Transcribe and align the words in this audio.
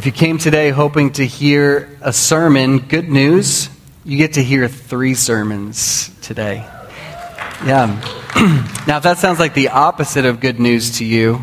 if 0.00 0.06
you 0.06 0.12
came 0.12 0.38
today 0.38 0.70
hoping 0.70 1.12
to 1.12 1.26
hear 1.26 1.94
a 2.00 2.10
sermon, 2.10 2.78
good 2.78 3.10
news, 3.10 3.68
you 4.02 4.16
get 4.16 4.32
to 4.32 4.42
hear 4.42 4.66
three 4.66 5.12
sermons 5.12 6.10
today. 6.22 6.66
Yeah. 7.66 8.00
now, 8.86 8.96
if 8.96 9.02
that 9.02 9.18
sounds 9.18 9.38
like 9.38 9.52
the 9.52 9.68
opposite 9.68 10.24
of 10.24 10.40
good 10.40 10.58
news 10.58 11.00
to 11.00 11.04
you, 11.04 11.42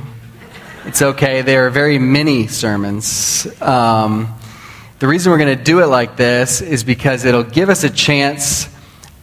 it's 0.85 1.03
okay. 1.03 1.43
There 1.43 1.67
are 1.67 1.69
very 1.69 1.99
many 1.99 2.47
sermons. 2.47 3.45
Um, 3.61 4.33
the 4.97 5.07
reason 5.07 5.31
we're 5.31 5.37
going 5.37 5.55
to 5.55 5.63
do 5.63 5.83
it 5.83 5.85
like 5.85 6.17
this 6.17 6.59
is 6.61 6.83
because 6.83 7.25
it'll 7.25 7.43
give 7.43 7.69
us 7.69 7.83
a 7.83 7.91
chance 7.91 8.67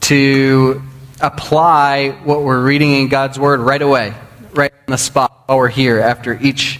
to 0.03 0.81
apply 1.21 2.11
what 2.23 2.45
we're 2.45 2.65
reading 2.65 2.93
in 2.93 3.09
God's 3.09 3.37
Word 3.37 3.59
right 3.59 3.83
away, 3.83 4.15
right 4.53 4.73
on 4.87 4.93
the 4.93 4.97
spot 4.97 5.43
while 5.47 5.59
we're 5.59 5.69
here 5.71 5.99
after 5.99 6.39
each 6.41 6.79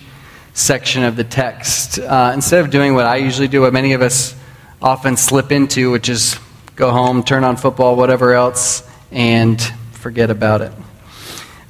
section 0.55 1.03
of 1.03 1.17
the 1.17 1.25
text. 1.25 1.99
Uh, 1.99 2.31
instead 2.33 2.65
of 2.65 2.71
doing 2.71 2.95
what 2.95 3.05
I 3.05 3.17
usually 3.17 3.49
do, 3.49 3.61
what 3.61 3.73
many 3.73 3.93
of 3.93 4.03
us 4.03 4.35
often 4.81 5.17
slip 5.17 5.53
into, 5.53 5.91
which 5.91 6.09
is 6.09 6.39
go 6.77 6.91
home, 6.91 7.23
turn 7.23 7.45
on 7.45 7.57
football, 7.57 7.97
whatever 7.97 8.33
else, 8.33 8.89
and 9.11 9.61
forget 9.93 10.31
about 10.31 10.63
it. 10.63 10.73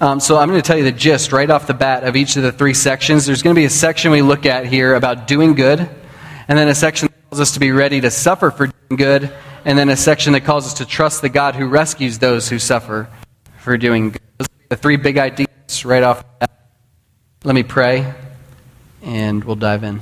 Um, 0.01 0.21
so 0.21 0.37
I'm 0.37 0.49
going 0.49 0.61
to 0.61 0.67
tell 0.67 0.77
you 0.77 0.85
the 0.85 0.93
gist 0.93 1.33
right 1.33 1.49
off 1.49 1.67
the 1.67 1.75
bat 1.75 2.05
of 2.05 2.15
each 2.15 2.37
of 2.37 2.43
the 2.43 2.53
three 2.53 2.75
sections. 2.75 3.25
There's 3.25 3.43
going 3.43 3.55
to 3.55 3.59
be 3.59 3.65
a 3.65 3.71
section 3.71 4.11
we 4.11 4.23
look 4.23 4.45
at 4.45 4.67
here 4.67 4.95
about 4.95 5.27
doing 5.27 5.55
good, 5.55 5.89
and 6.47 6.59
then 6.59 6.69
a 6.69 6.75
section 6.75 7.09
that 7.09 7.31
calls 7.31 7.41
us 7.41 7.53
to 7.53 7.61
be 7.61 7.71
ready 7.71 8.03
to 8.03 8.11
suffer 8.11 8.51
for 8.51 8.67
doing 8.67 8.99
good, 8.99 9.33
and 9.65 9.79
then 9.79 9.89
a 9.89 9.97
section 9.97 10.35
that 10.35 10.43
calls 10.43 10.67
us 10.67 10.75
to 10.75 10.85
trust 10.85 11.23
the 11.23 11.31
God 11.31 11.55
who 11.55 11.67
rescues 11.67 12.19
those 12.19 12.51
who 12.51 12.59
suffer 12.59 13.09
for 13.59 13.79
doing 13.79 14.11
good. 14.11 14.21
Those 14.37 14.49
the 14.69 14.77
three 14.77 14.97
big 14.97 15.17
ideas 15.17 15.85
right 15.85 16.03
off 16.03 16.19
the 16.19 16.47
bat. 16.47 16.71
Let 17.45 17.55
me 17.55 17.63
pray, 17.63 18.13
and 19.05 19.45
we'll 19.45 19.57
dive 19.57 19.85
in. 19.85 20.01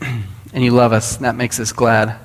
and 0.00 0.64
you 0.64 0.72
love 0.72 0.92
us, 0.92 1.16
that 1.18 1.36
makes 1.36 1.58
us 1.60 1.72
glad. 1.72 2.18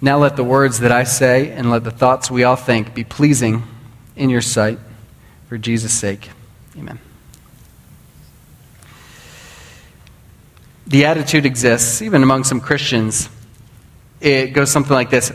Now 0.00 0.18
let 0.18 0.36
the 0.36 0.44
words 0.44 0.80
that 0.80 0.92
I 0.92 1.04
say 1.04 1.50
and 1.50 1.70
let 1.70 1.84
the 1.84 1.90
thoughts 1.90 2.30
we 2.30 2.44
all 2.44 2.56
think 2.56 2.94
be 2.94 3.04
pleasing 3.04 3.62
in 4.16 4.30
your 4.30 4.40
sight 4.40 4.78
for 5.48 5.58
Jesus' 5.58 5.92
sake. 5.92 6.30
Amen. 6.76 6.98
The 10.86 11.06
attitude 11.06 11.46
exists, 11.46 12.02
even 12.02 12.22
among 12.22 12.44
some 12.44 12.60
Christians. 12.60 13.28
It 14.20 14.48
goes 14.48 14.70
something 14.70 14.92
like 14.92 15.10
this 15.10 15.32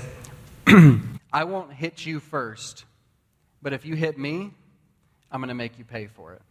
I 1.34 1.44
won't 1.44 1.74
hit 1.74 2.06
you 2.06 2.20
first, 2.20 2.86
but 3.62 3.74
if 3.74 3.86
you 3.86 3.96
hit 3.96 4.18
me, 4.18 4.52
I'm 5.32 5.42
going 5.42 5.50
to 5.50 5.56
make 5.56 5.78
you 5.78 5.86
pay 5.86 6.08
for 6.08 6.34
it. 6.34 6.42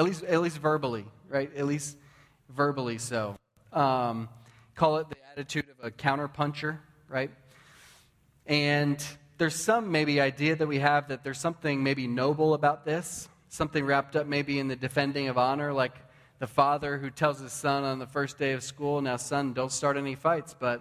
At, 0.00 0.06
least, 0.06 0.24
at 0.24 0.40
least 0.40 0.56
verbally, 0.56 1.04
right? 1.28 1.54
At 1.54 1.66
least 1.66 1.98
verbally 2.48 2.96
so. 2.96 3.36
Um, 3.70 4.30
call 4.74 4.96
it 4.96 5.10
the 5.10 5.16
attitude 5.30 5.66
of 5.68 5.84
a 5.84 5.90
counterpuncher, 5.90 6.78
right? 7.06 7.30
And 8.46 9.06
there's 9.36 9.54
some 9.54 9.92
maybe 9.92 10.18
idea 10.18 10.56
that 10.56 10.66
we 10.66 10.78
have 10.78 11.08
that 11.08 11.22
there's 11.22 11.38
something 11.38 11.82
maybe 11.82 12.06
noble 12.06 12.54
about 12.54 12.86
this, 12.86 13.28
something 13.50 13.84
wrapped 13.84 14.16
up 14.16 14.26
maybe 14.26 14.58
in 14.58 14.68
the 14.68 14.74
defending 14.76 15.28
of 15.28 15.36
honor, 15.36 15.70
like 15.70 15.98
the 16.38 16.46
father 16.46 16.96
who 16.96 17.10
tells 17.10 17.38
his 17.38 17.52
son 17.52 17.84
on 17.84 17.98
the 17.98 18.06
first 18.06 18.38
day 18.38 18.52
of 18.52 18.62
school, 18.62 19.02
Now, 19.02 19.18
son, 19.18 19.52
don't 19.52 19.70
start 19.70 19.98
any 19.98 20.14
fights, 20.14 20.56
but 20.58 20.80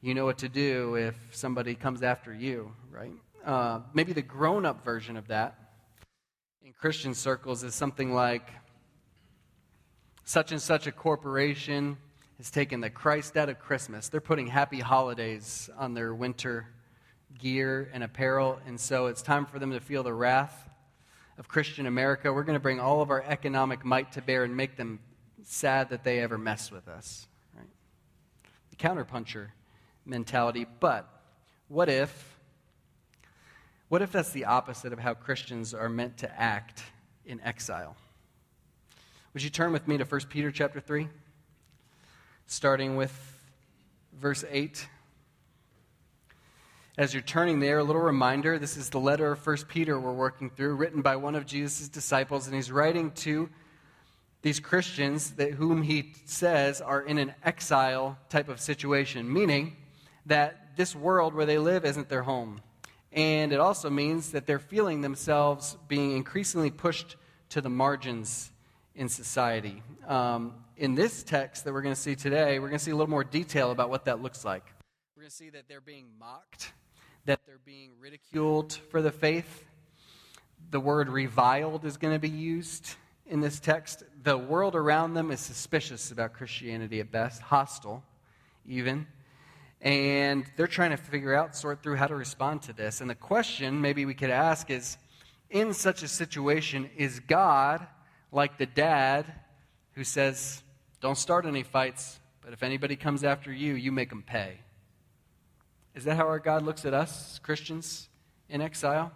you 0.00 0.14
know 0.14 0.24
what 0.24 0.38
to 0.38 0.48
do 0.48 0.96
if 0.96 1.14
somebody 1.30 1.76
comes 1.76 2.02
after 2.02 2.34
you, 2.34 2.72
right? 2.90 3.12
Uh, 3.46 3.82
maybe 3.94 4.12
the 4.12 4.20
grown 4.20 4.66
up 4.66 4.84
version 4.84 5.16
of 5.16 5.28
that 5.28 5.61
in 6.64 6.72
Christian 6.72 7.12
circles 7.12 7.64
is 7.64 7.74
something 7.74 8.14
like 8.14 8.48
such 10.24 10.52
and 10.52 10.62
such 10.62 10.86
a 10.86 10.92
corporation 10.92 11.96
has 12.36 12.52
taken 12.52 12.80
the 12.80 12.88
Christ 12.90 13.36
out 13.36 13.48
of 13.48 13.58
Christmas. 13.58 14.08
They're 14.08 14.20
putting 14.20 14.46
happy 14.46 14.78
holidays 14.78 15.68
on 15.76 15.94
their 15.94 16.14
winter 16.14 16.68
gear 17.36 17.90
and 17.92 18.04
apparel, 18.04 18.60
and 18.64 18.78
so 18.78 19.06
it's 19.06 19.22
time 19.22 19.44
for 19.44 19.58
them 19.58 19.72
to 19.72 19.80
feel 19.80 20.04
the 20.04 20.14
wrath 20.14 20.68
of 21.36 21.48
Christian 21.48 21.86
America. 21.86 22.32
We're 22.32 22.44
going 22.44 22.54
to 22.54 22.60
bring 22.60 22.78
all 22.78 23.02
of 23.02 23.10
our 23.10 23.22
economic 23.22 23.84
might 23.84 24.12
to 24.12 24.22
bear 24.22 24.44
and 24.44 24.56
make 24.56 24.76
them 24.76 25.00
sad 25.42 25.88
that 25.88 26.04
they 26.04 26.20
ever 26.20 26.38
mess 26.38 26.70
with 26.70 26.86
us. 26.86 27.26
Right? 27.56 27.66
The 28.70 28.76
counterpuncher 28.76 29.48
mentality. 30.06 30.66
But 30.78 31.08
what 31.66 31.88
if 31.88 32.31
what 33.92 34.00
if 34.00 34.10
that's 34.10 34.30
the 34.30 34.46
opposite 34.46 34.94
of 34.94 34.98
how 34.98 35.12
Christians 35.12 35.74
are 35.74 35.90
meant 35.90 36.16
to 36.16 36.40
act 36.40 36.82
in 37.26 37.38
exile? 37.42 37.94
Would 39.34 39.42
you 39.42 39.50
turn 39.50 39.70
with 39.70 39.86
me 39.86 39.98
to 39.98 40.04
1 40.04 40.20
Peter 40.30 40.50
chapter 40.50 40.80
3 40.80 41.08
starting 42.46 42.96
with 42.96 43.12
verse 44.18 44.46
8? 44.50 44.88
As 46.96 47.12
you're 47.12 47.22
turning 47.22 47.60
there, 47.60 47.80
a 47.80 47.84
little 47.84 48.00
reminder 48.00 48.58
this 48.58 48.78
is 48.78 48.88
the 48.88 48.98
letter 48.98 49.30
of 49.30 49.46
1 49.46 49.58
Peter 49.68 50.00
we're 50.00 50.10
working 50.10 50.48
through, 50.48 50.74
written 50.76 51.02
by 51.02 51.16
one 51.16 51.34
of 51.34 51.44
Jesus' 51.44 51.90
disciples, 51.90 52.46
and 52.46 52.56
he's 52.56 52.72
writing 52.72 53.10
to 53.10 53.50
these 54.40 54.58
Christians 54.58 55.32
that, 55.32 55.50
whom 55.50 55.82
he 55.82 56.14
says 56.24 56.80
are 56.80 57.02
in 57.02 57.18
an 57.18 57.34
exile 57.44 58.16
type 58.30 58.48
of 58.48 58.58
situation, 58.58 59.30
meaning 59.30 59.76
that 60.24 60.78
this 60.78 60.96
world 60.96 61.34
where 61.34 61.44
they 61.44 61.58
live 61.58 61.84
isn't 61.84 62.08
their 62.08 62.22
home. 62.22 62.62
And 63.12 63.52
it 63.52 63.60
also 63.60 63.90
means 63.90 64.32
that 64.32 64.46
they're 64.46 64.58
feeling 64.58 65.02
themselves 65.02 65.76
being 65.88 66.16
increasingly 66.16 66.70
pushed 66.70 67.16
to 67.50 67.60
the 67.60 67.70
margins 67.70 68.50
in 68.94 69.08
society. 69.08 69.82
Um, 70.06 70.54
in 70.76 70.94
this 70.94 71.22
text 71.22 71.64
that 71.64 71.72
we're 71.72 71.82
going 71.82 71.94
to 71.94 72.00
see 72.00 72.14
today, 72.14 72.58
we're 72.58 72.68
going 72.68 72.78
to 72.78 72.84
see 72.84 72.90
a 72.90 72.96
little 72.96 73.10
more 73.10 73.24
detail 73.24 73.70
about 73.70 73.90
what 73.90 74.06
that 74.06 74.22
looks 74.22 74.44
like. 74.44 74.64
We're 75.16 75.22
going 75.22 75.30
to 75.30 75.36
see 75.36 75.50
that 75.50 75.68
they're 75.68 75.80
being 75.80 76.06
mocked 76.18 76.72
that 77.24 77.40
they're 77.46 77.60
being 77.64 77.92
ridiculed 78.00 78.72
for 78.90 79.00
the 79.00 79.10
faith. 79.10 79.64
The 80.70 80.80
word 80.80 81.08
reviled 81.08 81.84
is 81.84 81.96
going 81.96 82.14
to 82.14 82.18
be 82.18 82.28
used 82.28 82.96
in 83.26 83.40
this 83.40 83.60
text. 83.60 84.02
The 84.22 84.36
world 84.36 84.74
around 84.74 85.14
them 85.14 85.30
is 85.30 85.40
suspicious 85.40 86.10
about 86.10 86.32
Christianity 86.32 87.00
at 87.00 87.12
best, 87.12 87.40
hostile 87.42 88.02
even. 88.66 89.06
And 89.82 90.44
they're 90.56 90.68
trying 90.68 90.92
to 90.92 90.96
figure 90.96 91.34
out, 91.34 91.56
sort 91.56 91.82
through 91.82 91.96
how 91.96 92.06
to 92.06 92.14
respond 92.14 92.62
to 92.62 92.72
this. 92.72 93.00
And 93.00 93.10
the 93.10 93.16
question 93.16 93.80
maybe 93.80 94.04
we 94.04 94.14
could 94.14 94.30
ask 94.30 94.70
is 94.70 94.96
in 95.50 95.74
such 95.74 96.04
a 96.04 96.08
situation, 96.08 96.88
is 96.96 97.18
God 97.20 97.86
like 98.30 98.58
the 98.58 98.66
dad 98.66 99.26
who 99.94 100.04
says, 100.04 100.62
Don't 101.00 101.18
start 101.18 101.46
any 101.46 101.64
fights, 101.64 102.20
but 102.42 102.52
if 102.52 102.62
anybody 102.62 102.94
comes 102.94 103.24
after 103.24 103.52
you, 103.52 103.74
you 103.74 103.90
make 103.90 104.08
them 104.08 104.22
pay? 104.22 104.60
Is 105.94 106.04
that 106.04 106.16
how 106.16 106.26
our 106.26 106.38
God 106.38 106.62
looks 106.62 106.86
at 106.86 106.94
us, 106.94 107.40
Christians 107.40 108.08
in 108.48 108.62
exile? 108.62 109.12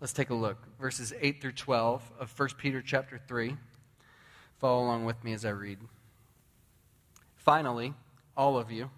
Let's 0.00 0.12
take 0.12 0.30
a 0.30 0.34
look. 0.34 0.58
Verses 0.80 1.12
8 1.20 1.42
through 1.42 1.52
12 1.52 2.12
of 2.18 2.38
1 2.38 2.48
Peter 2.56 2.80
chapter 2.82 3.20
3. 3.28 3.56
Follow 4.58 4.84
along 4.84 5.04
with 5.04 5.22
me 5.22 5.32
as 5.32 5.44
I 5.44 5.50
read. 5.50 5.78
Finally, 7.36 7.94
all 8.36 8.56
of 8.56 8.70
you 8.70 8.90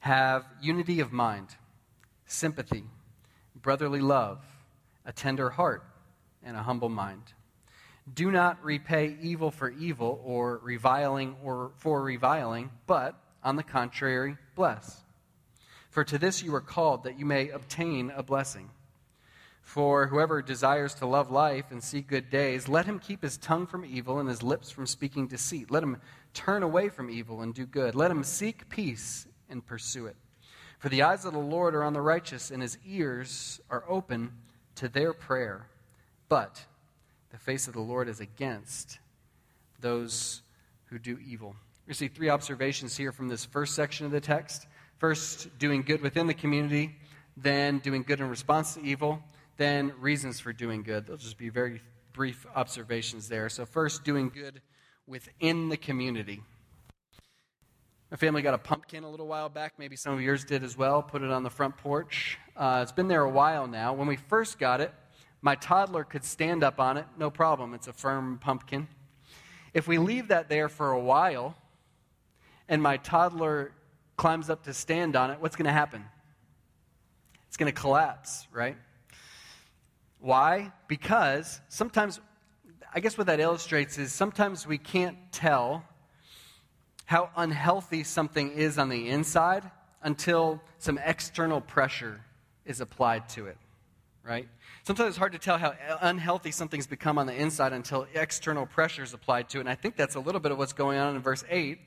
have 0.00 0.46
unity 0.60 1.00
of 1.00 1.12
mind, 1.12 1.48
sympathy, 2.26 2.84
brotherly 3.54 4.00
love, 4.00 4.42
a 5.04 5.12
tender 5.12 5.50
heart, 5.50 5.84
and 6.42 6.56
a 6.56 6.62
humble 6.62 6.88
mind. 6.88 7.22
Do 8.12 8.30
not 8.30 8.62
repay 8.64 9.16
evil 9.20 9.50
for 9.50 9.70
evil 9.70 10.20
or 10.24 10.58
reviling 10.62 11.36
or 11.44 11.72
for 11.76 12.02
reviling, 12.02 12.70
but 12.86 13.14
on 13.44 13.56
the 13.56 13.62
contrary, 13.62 14.36
bless. 14.54 15.02
For 15.90 16.02
to 16.04 16.18
this 16.18 16.42
you 16.42 16.54
are 16.54 16.60
called, 16.60 17.04
that 17.04 17.18
you 17.18 17.26
may 17.26 17.50
obtain 17.50 18.10
a 18.14 18.22
blessing. 18.22 18.70
For 19.62 20.06
whoever 20.06 20.40
desires 20.40 20.94
to 20.94 21.06
love 21.06 21.30
life 21.30 21.66
and 21.70 21.84
see 21.84 22.00
good 22.00 22.30
days, 22.30 22.68
let 22.68 22.86
him 22.86 22.98
keep 22.98 23.22
his 23.22 23.36
tongue 23.36 23.66
from 23.66 23.84
evil 23.84 24.18
and 24.18 24.28
his 24.28 24.42
lips 24.42 24.70
from 24.70 24.86
speaking 24.86 25.26
deceit. 25.28 25.70
Let 25.70 25.82
him 25.82 25.98
turn 26.32 26.62
away 26.62 26.88
from 26.88 27.10
evil 27.10 27.42
and 27.42 27.54
do 27.54 27.66
good. 27.66 27.94
Let 27.94 28.10
him 28.10 28.24
seek 28.24 28.68
peace 28.68 29.26
and 29.50 29.64
pursue 29.64 30.06
it. 30.06 30.16
For 30.78 30.88
the 30.88 31.02
eyes 31.02 31.24
of 31.24 31.32
the 31.32 31.38
Lord 31.38 31.74
are 31.74 31.82
on 31.82 31.92
the 31.92 32.00
righteous, 32.00 32.50
and 32.50 32.62
his 32.62 32.78
ears 32.86 33.60
are 33.68 33.84
open 33.88 34.32
to 34.76 34.88
their 34.88 35.12
prayer. 35.12 35.66
But 36.28 36.64
the 37.30 37.38
face 37.38 37.68
of 37.68 37.74
the 37.74 37.80
Lord 37.80 38.08
is 38.08 38.20
against 38.20 38.98
those 39.80 40.42
who 40.86 40.98
do 40.98 41.18
evil. 41.18 41.54
We 41.86 41.94
see 41.94 42.08
three 42.08 42.28
observations 42.28 42.96
here 42.96 43.12
from 43.12 43.28
this 43.28 43.44
first 43.44 43.74
section 43.74 44.06
of 44.06 44.12
the 44.12 44.20
text. 44.20 44.66
First, 44.98 45.58
doing 45.58 45.82
good 45.82 46.02
within 46.02 46.26
the 46.26 46.34
community, 46.34 46.96
then 47.36 47.78
doing 47.78 48.02
good 48.02 48.20
in 48.20 48.28
response 48.28 48.74
to 48.74 48.82
evil, 48.82 49.22
then 49.56 49.92
reasons 49.98 50.40
for 50.40 50.52
doing 50.52 50.82
good. 50.82 51.06
They'll 51.06 51.16
just 51.16 51.38
be 51.38 51.48
very 51.48 51.82
brief 52.12 52.46
observations 52.54 53.28
there. 53.28 53.48
So, 53.48 53.64
first, 53.64 54.04
doing 54.04 54.30
good 54.30 54.60
within 55.06 55.68
the 55.68 55.76
community. 55.76 56.42
My 58.10 58.16
family 58.16 58.42
got 58.42 58.54
a 58.54 58.58
pumpkin 58.58 59.04
a 59.04 59.08
little 59.08 59.28
while 59.28 59.48
back. 59.48 59.74
Maybe 59.78 59.94
some 59.94 60.12
of 60.12 60.20
yours 60.20 60.44
did 60.44 60.64
as 60.64 60.76
well. 60.76 61.00
Put 61.00 61.22
it 61.22 61.30
on 61.30 61.44
the 61.44 61.50
front 61.50 61.76
porch. 61.76 62.38
Uh, 62.56 62.80
it's 62.82 62.90
been 62.90 63.06
there 63.06 63.22
a 63.22 63.30
while 63.30 63.68
now. 63.68 63.92
When 63.92 64.08
we 64.08 64.16
first 64.16 64.58
got 64.58 64.80
it, 64.80 64.92
my 65.42 65.54
toddler 65.54 66.02
could 66.02 66.24
stand 66.24 66.64
up 66.64 66.80
on 66.80 66.96
it, 66.96 67.06
no 67.16 67.30
problem. 67.30 67.72
It's 67.72 67.86
a 67.86 67.92
firm 67.92 68.40
pumpkin. 68.42 68.88
If 69.74 69.86
we 69.86 69.98
leave 69.98 70.26
that 70.28 70.48
there 70.48 70.68
for 70.68 70.90
a 70.90 70.98
while 70.98 71.54
and 72.68 72.82
my 72.82 72.96
toddler 72.96 73.70
climbs 74.16 74.50
up 74.50 74.64
to 74.64 74.74
stand 74.74 75.14
on 75.14 75.30
it, 75.30 75.40
what's 75.40 75.54
going 75.54 75.66
to 75.66 75.72
happen? 75.72 76.04
It's 77.46 77.56
going 77.56 77.72
to 77.72 77.80
collapse, 77.80 78.48
right? 78.52 78.76
Why? 80.18 80.72
Because 80.88 81.60
sometimes, 81.68 82.18
I 82.92 82.98
guess 82.98 83.16
what 83.16 83.28
that 83.28 83.38
illustrates 83.38 83.98
is 83.98 84.12
sometimes 84.12 84.66
we 84.66 84.78
can't 84.78 85.16
tell 85.30 85.84
how 87.10 87.28
unhealthy 87.34 88.04
something 88.04 88.52
is 88.52 88.78
on 88.78 88.88
the 88.88 89.08
inside 89.08 89.68
until 90.00 90.62
some 90.78 90.96
external 90.96 91.60
pressure 91.60 92.20
is 92.64 92.80
applied 92.80 93.28
to 93.28 93.48
it, 93.48 93.56
right? 94.22 94.46
Sometimes 94.84 95.08
it's 95.08 95.18
hard 95.18 95.32
to 95.32 95.38
tell 95.40 95.58
how 95.58 95.74
unhealthy 96.02 96.52
something's 96.52 96.86
become 96.86 97.18
on 97.18 97.26
the 97.26 97.34
inside 97.34 97.72
until 97.72 98.06
external 98.14 98.64
pressure 98.64 99.02
is 99.02 99.12
applied 99.12 99.48
to 99.48 99.58
it. 99.58 99.62
And 99.62 99.68
I 99.68 99.74
think 99.74 99.96
that's 99.96 100.14
a 100.14 100.20
little 100.20 100.40
bit 100.40 100.52
of 100.52 100.58
what's 100.58 100.72
going 100.72 101.00
on 101.00 101.16
in 101.16 101.20
verse 101.20 101.42
8. 101.50 101.80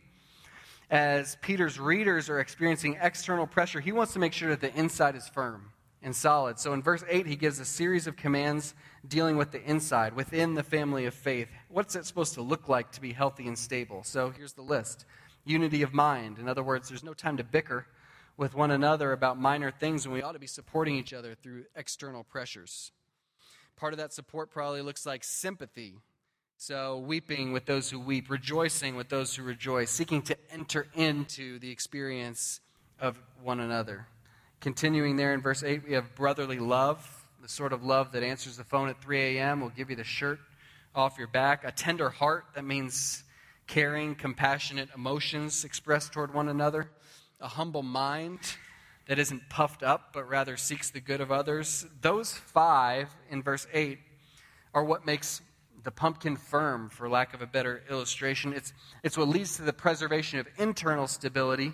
As 0.91 1.37
Peter's 1.41 1.79
readers 1.79 2.29
are 2.29 2.41
experiencing 2.41 2.97
external 3.01 3.47
pressure, 3.47 3.79
he 3.79 3.93
wants 3.93 4.11
to 4.11 4.19
make 4.19 4.33
sure 4.33 4.49
that 4.49 4.59
the 4.59 4.77
inside 4.77 5.15
is 5.15 5.29
firm 5.29 5.71
and 6.03 6.15
solid. 6.15 6.59
So 6.59 6.73
in 6.73 6.83
verse 6.83 7.03
8, 7.09 7.25
he 7.25 7.35
gives 7.35 7.59
a 7.59 7.65
series 7.65 8.05
of 8.05 8.15
commands 8.15 8.75
dealing 9.07 9.38
with 9.38 9.51
the 9.51 9.63
inside, 9.63 10.13
within 10.13 10.53
the 10.53 10.63
family 10.63 11.05
of 11.05 11.13
faith. 11.13 11.47
What's 11.69 11.95
it 11.95 12.05
supposed 12.05 12.33
to 12.35 12.41
look 12.41 12.69
like 12.69 12.91
to 12.91 13.01
be 13.01 13.13
healthy 13.13 13.47
and 13.47 13.57
stable? 13.57 14.03
So 14.03 14.29
here's 14.29 14.53
the 14.53 14.61
list 14.61 15.05
unity 15.45 15.81
of 15.81 15.94
mind. 15.94 16.39
In 16.39 16.47
other 16.47 16.63
words, 16.63 16.89
there's 16.89 17.03
no 17.03 17.13
time 17.13 17.38
to 17.38 17.44
bicker 17.44 17.88
with 18.38 18.55
one 18.55 18.71
another 18.71 19.11
about 19.11 19.38
minor 19.38 19.71
things, 19.71 20.05
and 20.05 20.13
we 20.13 20.21
ought 20.21 20.31
to 20.31 20.39
be 20.39 20.47
supporting 20.47 20.95
each 20.95 21.13
other 21.13 21.35
through 21.35 21.65
external 21.75 22.23
pressures. 22.23 22.91
Part 23.75 23.94
of 23.94 23.99
that 23.99 24.13
support 24.13 24.51
probably 24.51 24.81
looks 24.81 25.06
like 25.06 25.23
sympathy. 25.23 25.95
So, 26.57 26.99
weeping 26.99 27.51
with 27.51 27.65
those 27.65 27.89
who 27.89 27.99
weep, 27.99 28.29
rejoicing 28.29 28.95
with 28.95 29.09
those 29.09 29.35
who 29.35 29.44
rejoice, 29.44 29.89
seeking 29.89 30.21
to 30.23 30.38
enter 30.49 30.88
into 30.94 31.59
the 31.59 31.69
experience 31.71 32.61
of 32.99 33.19
one 33.41 33.59
another. 33.59 34.07
Continuing 34.63 35.18
there 35.18 35.33
in 35.33 35.42
verse 35.42 35.62
8, 35.62 35.83
we 35.86 35.92
have 35.92 36.15
brotherly 36.15 36.57
love, 36.57 37.25
the 37.42 37.50
sort 37.50 37.74
of 37.74 37.83
love 37.83 38.13
that 38.13 38.24
answers 38.24 38.56
the 38.56 38.63
phone 38.63 38.88
at 38.88 39.01
3 39.01 39.38
a.m., 39.38 39.60
will 39.60 39.68
give 39.68 39.89
you 39.89 39.98
the 39.98 40.06
shirt 40.06 40.39
off 40.95 41.18
your 41.18 41.27
back. 41.27 41.65
A 41.65 41.71
tender 41.74 42.10
heart, 42.10 42.45
that 42.56 42.63
means 42.63 43.25
caring, 43.68 44.15
compassionate 44.15 44.88
emotions 44.95 45.65
expressed 45.65 46.13
toward 46.13 46.33
one 46.33 46.48
another 46.48 46.89
a 47.42 47.48
humble 47.50 47.83
mind 47.83 48.39
that 49.10 49.19
isn't 49.19 49.50
puffed 49.50 49.83
up, 49.83 50.13
but 50.13 50.30
rather 50.30 50.56
seeks 50.56 50.92
the 50.92 51.01
good 51.01 51.19
of 51.19 51.30
others. 51.30 51.86
Those 52.00 52.31
five 52.31 53.09
in 53.30 53.44
verse 53.44 53.68
8 53.74 54.00
are 54.74 54.86
what 54.86 55.06
makes 55.06 55.42
the 55.83 55.92
pumpkin 55.92 56.38
firm, 56.38 56.88
for 56.88 57.09
lack 57.09 57.33
of 57.33 57.42
a 57.42 57.48
better 57.48 57.83
illustration. 57.89 58.54
It's, 58.54 58.71
it's 59.04 59.18
what 59.18 59.27
leads 59.27 59.57
to 59.57 59.63
the 59.63 59.74
preservation 59.74 60.39
of 60.39 60.48
internal 60.57 61.07
stability 61.07 61.74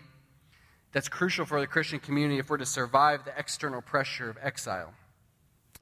that's 0.91 1.07
crucial 1.07 1.45
for 1.45 1.59
the 1.59 1.68
Christian 1.68 2.00
community 2.00 2.39
if 2.39 2.50
we're 2.50 2.57
to 2.57 2.65
survive 2.65 3.25
the 3.25 3.33
external 3.38 3.81
pressure 3.81 4.30
of 4.30 4.38
exile. 4.41 4.94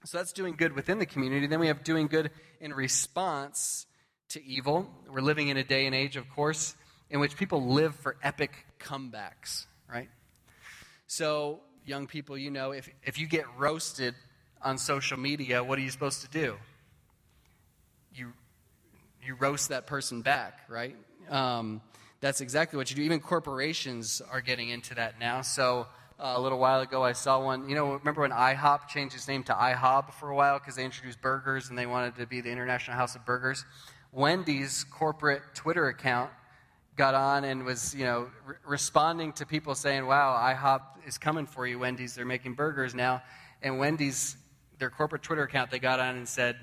So 0.03 0.17
that's 0.17 0.33
doing 0.33 0.55
good 0.55 0.73
within 0.73 0.99
the 0.99 1.05
community. 1.05 1.47
Then 1.47 1.59
we 1.59 1.67
have 1.67 1.83
doing 1.83 2.07
good 2.07 2.31
in 2.59 2.73
response 2.73 3.85
to 4.29 4.43
evil. 4.43 4.89
We're 5.09 5.21
living 5.21 5.47
in 5.47 5.57
a 5.57 5.63
day 5.63 5.85
and 5.85 5.95
age, 5.95 6.17
of 6.17 6.29
course, 6.29 6.75
in 7.09 7.19
which 7.19 7.35
people 7.35 7.65
live 7.65 7.95
for 7.95 8.17
epic 8.21 8.65
comebacks 8.79 9.65
right? 9.91 10.09
So, 11.07 11.61
young 11.85 12.07
people, 12.07 12.37
you 12.37 12.51
know, 12.51 12.71
if, 12.71 12.89
if 13.03 13.17
you 13.17 13.27
get 13.27 13.45
roasted 13.57 14.15
on 14.61 14.77
social 14.77 15.17
media, 15.17 15.63
what 15.63 15.79
are 15.79 15.81
you 15.81 15.89
supposed 15.89 16.21
to 16.21 16.29
do? 16.29 16.57
You, 18.13 18.33
you 19.23 19.35
roast 19.35 19.69
that 19.69 19.87
person 19.87 20.21
back, 20.21 20.61
right? 20.67 20.95
Um, 21.29 21.81
that's 22.19 22.41
exactly 22.41 22.77
what 22.77 22.89
you 22.89 22.95
do. 22.95 23.03
Even 23.03 23.19
corporations 23.19 24.21
are 24.31 24.41
getting 24.41 24.69
into 24.69 24.95
that 24.95 25.19
now. 25.19 25.41
So, 25.41 25.87
uh, 26.19 26.33
a 26.35 26.41
little 26.41 26.57
while 26.57 26.81
ago, 26.81 27.03
I 27.03 27.11
saw 27.11 27.43
one. 27.43 27.69
You 27.69 27.75
know, 27.75 27.93
remember 27.93 28.21
when 28.21 28.31
IHOP 28.31 28.87
changed 28.87 29.15
its 29.15 29.27
name 29.27 29.43
to 29.43 29.53
IHOB 29.53 30.13
for 30.13 30.29
a 30.29 30.35
while 30.35 30.57
because 30.57 30.75
they 30.75 30.83
introduced 30.83 31.21
burgers 31.21 31.69
and 31.69 31.77
they 31.77 31.85
wanted 31.85 32.15
to 32.15 32.25
be 32.25 32.41
the 32.41 32.49
International 32.49 32.97
House 32.97 33.15
of 33.15 33.23
Burgers? 33.23 33.65
Wendy's 34.11 34.83
corporate 34.85 35.43
Twitter 35.53 35.87
account 35.87 36.31
got 36.95 37.13
on 37.13 37.43
and 37.43 37.63
was, 37.65 37.93
you 37.93 38.03
know, 38.03 38.29
re- 38.45 38.55
responding 38.65 39.31
to 39.33 39.45
people 39.45 39.75
saying, 39.75 40.07
wow, 40.07 40.35
IHOP 40.35 41.07
is 41.07 41.19
coming 41.19 41.45
for 41.45 41.67
you, 41.67 41.77
Wendy's. 41.77 42.15
They're 42.15 42.25
making 42.25 42.55
burgers 42.55 42.95
now. 42.95 43.21
And 43.61 43.77
Wendy's, 43.77 44.35
their 44.79 44.89
corporate 44.89 45.21
Twitter 45.21 45.43
account, 45.43 45.69
they 45.69 45.77
got 45.77 45.99
on 45.99 46.15
and 46.15 46.27
said, 46.27 46.57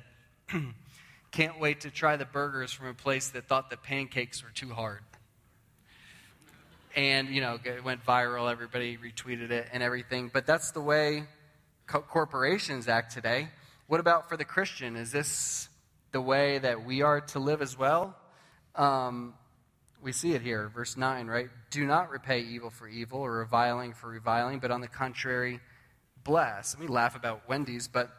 can't 1.31 1.61
wait 1.61 1.83
to 1.83 1.91
try 1.91 2.17
the 2.17 2.25
burgers 2.25 2.73
from 2.73 2.89
a 2.89 2.95
place 2.95 3.29
that 3.31 3.47
thought 3.47 3.71
the 3.71 3.77
pancakes 3.77 4.43
were 4.43 4.51
too 4.51 4.71
hard. 4.71 5.01
And, 6.97 7.29
you 7.29 7.41
know, 7.41 7.59
it 7.65 7.83
went 7.83 8.05
viral. 8.05 8.51
Everybody 8.51 8.97
retweeted 8.97 9.51
it 9.51 9.69
and 9.73 9.83
everything. 9.83 10.31
But 10.33 10.47
that's 10.47 10.71
the 10.71 10.81
way 10.81 11.25
co- 11.87 12.03
corporations 12.03 12.89
act 12.89 13.13
today. 13.13 13.49
What 13.87 14.01
about 14.01 14.29
for 14.29 14.37
the 14.37 14.45
Christian? 14.45 14.97
Is 14.97 15.11
this 15.11 15.69
the 16.13 16.21
way 16.21 16.59
that 16.59 16.85
we 16.85 17.03
are 17.03 17.21
to 17.21 17.39
live 17.39 17.61
as 17.61 17.77
well? 17.77 18.17
Um, 18.77 19.35
we 20.03 20.13
see 20.13 20.35
it 20.35 20.43
here, 20.43 20.69
verse 20.69 20.97
9, 20.97 21.27
right? 21.27 21.49
Do 21.71 21.87
not 21.87 22.11
repay 22.11 22.41
evil 22.41 22.71
for 22.71 22.87
evil 22.87 23.21
or 23.21 23.39
reviling 23.39 23.95
for 23.95 24.09
reviling, 24.09 24.59
but 24.59 24.71
on 24.71 24.81
the 24.81 24.89
contrary, 24.89 25.61
bless. 26.23 26.77
We 26.79 26.87
laugh 26.87 27.17
about 27.17 27.49
Wendy's, 27.49 27.89
but 27.89 28.11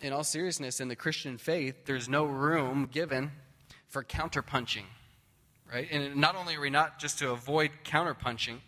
in 0.00 0.12
all 0.12 0.24
seriousness, 0.24 0.80
in 0.80 0.88
the 0.88 0.96
Christian 0.96 1.36
faith, 1.36 1.84
there's 1.84 2.08
no 2.08 2.24
room 2.24 2.88
given 2.90 3.32
for 3.86 4.02
counterpunching, 4.02 4.84
right? 5.72 5.88
And 5.90 6.16
not 6.16 6.36
only 6.36 6.56
are 6.56 6.60
we 6.60 6.70
not 6.70 6.98
just 6.98 7.18
to 7.20 7.30
avoid 7.30 7.70
counterpunching, 7.84 8.58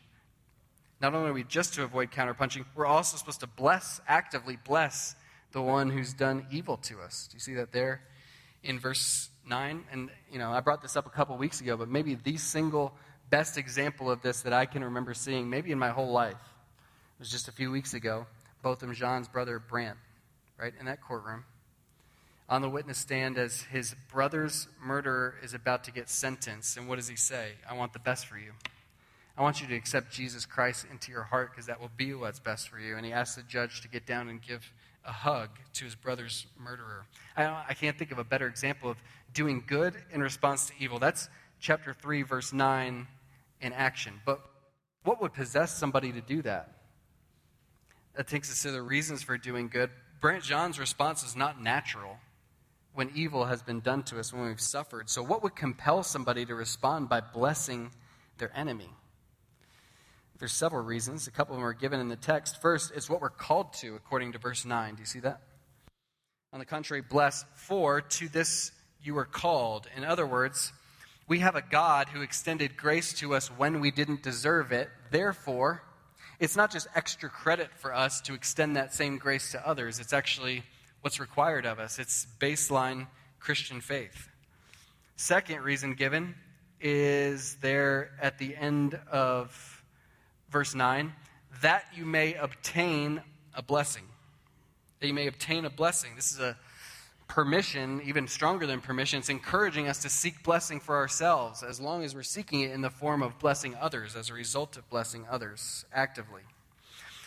not 1.00 1.14
only 1.14 1.30
are 1.30 1.34
we 1.34 1.44
just 1.44 1.74
to 1.74 1.82
avoid 1.82 2.10
counterpunching, 2.10 2.64
we're 2.74 2.86
also 2.86 3.16
supposed 3.16 3.40
to 3.40 3.46
bless, 3.46 4.00
actively 4.06 4.58
bless 4.64 5.14
the 5.52 5.62
one 5.62 5.90
who's 5.90 6.12
done 6.12 6.46
evil 6.50 6.76
to 6.76 7.00
us. 7.00 7.28
Do 7.30 7.36
you 7.36 7.40
see 7.40 7.54
that 7.54 7.72
there 7.72 8.02
in 8.62 8.78
verse 8.78 9.30
9. 9.50 9.84
And, 9.90 10.10
you 10.32 10.38
know, 10.38 10.50
I 10.50 10.60
brought 10.60 10.80
this 10.80 10.96
up 10.96 11.06
a 11.06 11.10
couple 11.10 11.36
weeks 11.36 11.60
ago, 11.60 11.76
but 11.76 11.88
maybe 11.88 12.14
the 12.14 12.36
single 12.36 12.94
best 13.28 13.58
example 13.58 14.10
of 14.10 14.22
this 14.22 14.42
that 14.42 14.52
I 14.52 14.66
can 14.66 14.84
remember 14.84 15.14
seeing, 15.14 15.50
maybe 15.50 15.72
in 15.72 15.78
my 15.78 15.90
whole 15.90 16.10
life, 16.10 16.38
was 17.18 17.30
just 17.30 17.48
a 17.48 17.52
few 17.52 17.70
weeks 17.70 17.94
ago. 17.94 18.26
Botham 18.62 18.94
Jean's 18.94 19.28
brother, 19.28 19.58
Brandt, 19.58 19.98
right, 20.58 20.72
in 20.78 20.86
that 20.86 21.00
courtroom, 21.02 21.44
on 22.50 22.62
the 22.62 22.68
witness 22.68 22.98
stand 22.98 23.38
as 23.38 23.62
his 23.62 23.94
brother's 24.12 24.66
murderer 24.82 25.36
is 25.40 25.54
about 25.54 25.84
to 25.84 25.92
get 25.92 26.08
sentenced. 26.10 26.76
And 26.76 26.88
what 26.88 26.96
does 26.96 27.06
he 27.06 27.14
say? 27.14 27.52
I 27.68 27.74
want 27.74 27.92
the 27.92 28.00
best 28.00 28.26
for 28.26 28.36
you. 28.36 28.52
I 29.38 29.42
want 29.42 29.62
you 29.62 29.68
to 29.68 29.76
accept 29.76 30.12
Jesus 30.12 30.44
Christ 30.44 30.84
into 30.90 31.12
your 31.12 31.22
heart 31.22 31.52
because 31.52 31.66
that 31.66 31.80
will 31.80 31.92
be 31.96 32.12
what's 32.12 32.40
best 32.40 32.68
for 32.68 32.80
you. 32.80 32.96
And 32.96 33.06
he 33.06 33.12
asks 33.12 33.36
the 33.36 33.44
judge 33.44 33.80
to 33.82 33.88
get 33.88 34.04
down 34.04 34.28
and 34.28 34.42
give 34.42 34.72
a 35.04 35.12
hug 35.12 35.50
to 35.74 35.84
his 35.84 35.94
brother's 35.94 36.46
murderer. 36.58 37.06
I, 37.36 37.64
I 37.68 37.74
can't 37.74 37.96
think 37.96 38.10
of 38.10 38.18
a 38.18 38.24
better 38.24 38.48
example 38.48 38.90
of 38.90 38.96
doing 39.32 39.62
good 39.64 39.94
in 40.12 40.20
response 40.20 40.66
to 40.66 40.72
evil. 40.80 40.98
That's 40.98 41.28
chapter 41.60 41.94
3, 41.94 42.22
verse 42.22 42.52
9 42.52 43.06
in 43.60 43.72
action. 43.72 44.20
But 44.26 44.40
what 45.04 45.22
would 45.22 45.32
possess 45.32 45.78
somebody 45.78 46.10
to 46.12 46.20
do 46.20 46.42
that? 46.42 46.72
That 48.16 48.26
takes 48.26 48.50
us 48.50 48.60
to 48.62 48.72
the 48.72 48.82
reasons 48.82 49.22
for 49.22 49.38
doing 49.38 49.68
good. 49.68 49.90
Brandt 50.20 50.42
Jean's 50.42 50.80
response 50.80 51.22
is 51.22 51.36
not 51.36 51.62
natural 51.62 52.18
when 52.94 53.10
evil 53.14 53.44
has 53.44 53.62
been 53.62 53.80
done 53.80 54.02
to 54.04 54.18
us, 54.18 54.32
when 54.32 54.46
we've 54.46 54.60
suffered. 54.60 55.08
So, 55.08 55.22
what 55.22 55.42
would 55.42 55.54
compel 55.54 56.02
somebody 56.02 56.44
to 56.46 56.54
respond 56.54 57.08
by 57.08 57.20
blessing 57.20 57.90
their 58.38 58.50
enemy? 58.56 58.90
There's 60.38 60.52
several 60.52 60.82
reasons. 60.82 61.26
A 61.26 61.30
couple 61.30 61.54
of 61.54 61.60
them 61.60 61.66
are 61.66 61.74
given 61.74 62.00
in 62.00 62.08
the 62.08 62.16
text. 62.16 62.60
First, 62.62 62.92
it's 62.96 63.10
what 63.10 63.20
we're 63.20 63.28
called 63.28 63.74
to, 63.74 63.94
according 63.94 64.32
to 64.32 64.38
verse 64.38 64.64
9. 64.64 64.94
Do 64.94 65.00
you 65.00 65.06
see 65.06 65.20
that? 65.20 65.42
On 66.52 66.58
the 66.58 66.64
contrary, 66.64 67.02
bless, 67.02 67.44
for 67.54 68.00
to 68.00 68.28
this 68.28 68.72
you 69.02 69.14
were 69.14 69.26
called. 69.26 69.86
In 69.96 70.02
other 70.02 70.26
words, 70.26 70.72
we 71.28 71.40
have 71.40 71.56
a 71.56 71.62
God 71.62 72.08
who 72.08 72.22
extended 72.22 72.76
grace 72.76 73.12
to 73.14 73.34
us 73.34 73.48
when 73.48 73.80
we 73.80 73.90
didn't 73.90 74.22
deserve 74.22 74.72
it. 74.72 74.88
Therefore, 75.10 75.82
it's 76.40 76.56
not 76.56 76.72
just 76.72 76.88
extra 76.94 77.28
credit 77.28 77.68
for 77.76 77.94
us 77.94 78.20
to 78.22 78.34
extend 78.34 78.76
that 78.76 78.94
same 78.94 79.18
grace 79.18 79.52
to 79.52 79.68
others, 79.68 80.00
it's 80.00 80.12
actually 80.12 80.64
what's 81.00 81.20
required 81.20 81.66
of 81.66 81.78
us. 81.78 81.98
It's 81.98 82.26
baseline 82.38 83.06
Christian 83.38 83.80
faith. 83.80 84.28
Second 85.16 85.62
reason 85.62 85.94
given 85.94 86.34
is 86.80 87.56
there 87.56 88.10
at 88.20 88.38
the 88.38 88.56
end 88.56 88.98
of 89.10 89.84
verse 90.50 90.74
9 90.74 91.12
that 91.62 91.84
you 91.94 92.06
may 92.06 92.34
obtain 92.34 93.22
a 93.54 93.62
blessing. 93.62 94.04
That 95.00 95.08
you 95.08 95.14
may 95.14 95.26
obtain 95.26 95.64
a 95.64 95.70
blessing. 95.70 96.12
This 96.16 96.32
is 96.32 96.38
a 96.38 96.56
permission, 97.30 98.02
even 98.04 98.26
stronger 98.26 98.66
than 98.66 98.80
permission, 98.80 99.20
it's 99.20 99.28
encouraging 99.28 99.88
us 99.88 100.02
to 100.02 100.08
seek 100.08 100.42
blessing 100.42 100.80
for 100.80 100.96
ourselves 100.96 101.62
as 101.62 101.80
long 101.80 102.02
as 102.02 102.14
we're 102.14 102.24
seeking 102.24 102.62
it 102.62 102.72
in 102.72 102.80
the 102.80 102.90
form 102.90 103.22
of 103.22 103.38
blessing 103.38 103.74
others 103.80 104.16
as 104.16 104.30
a 104.30 104.34
result 104.34 104.76
of 104.76 104.88
blessing 104.90 105.24
others 105.30 105.84
actively. 105.94 106.42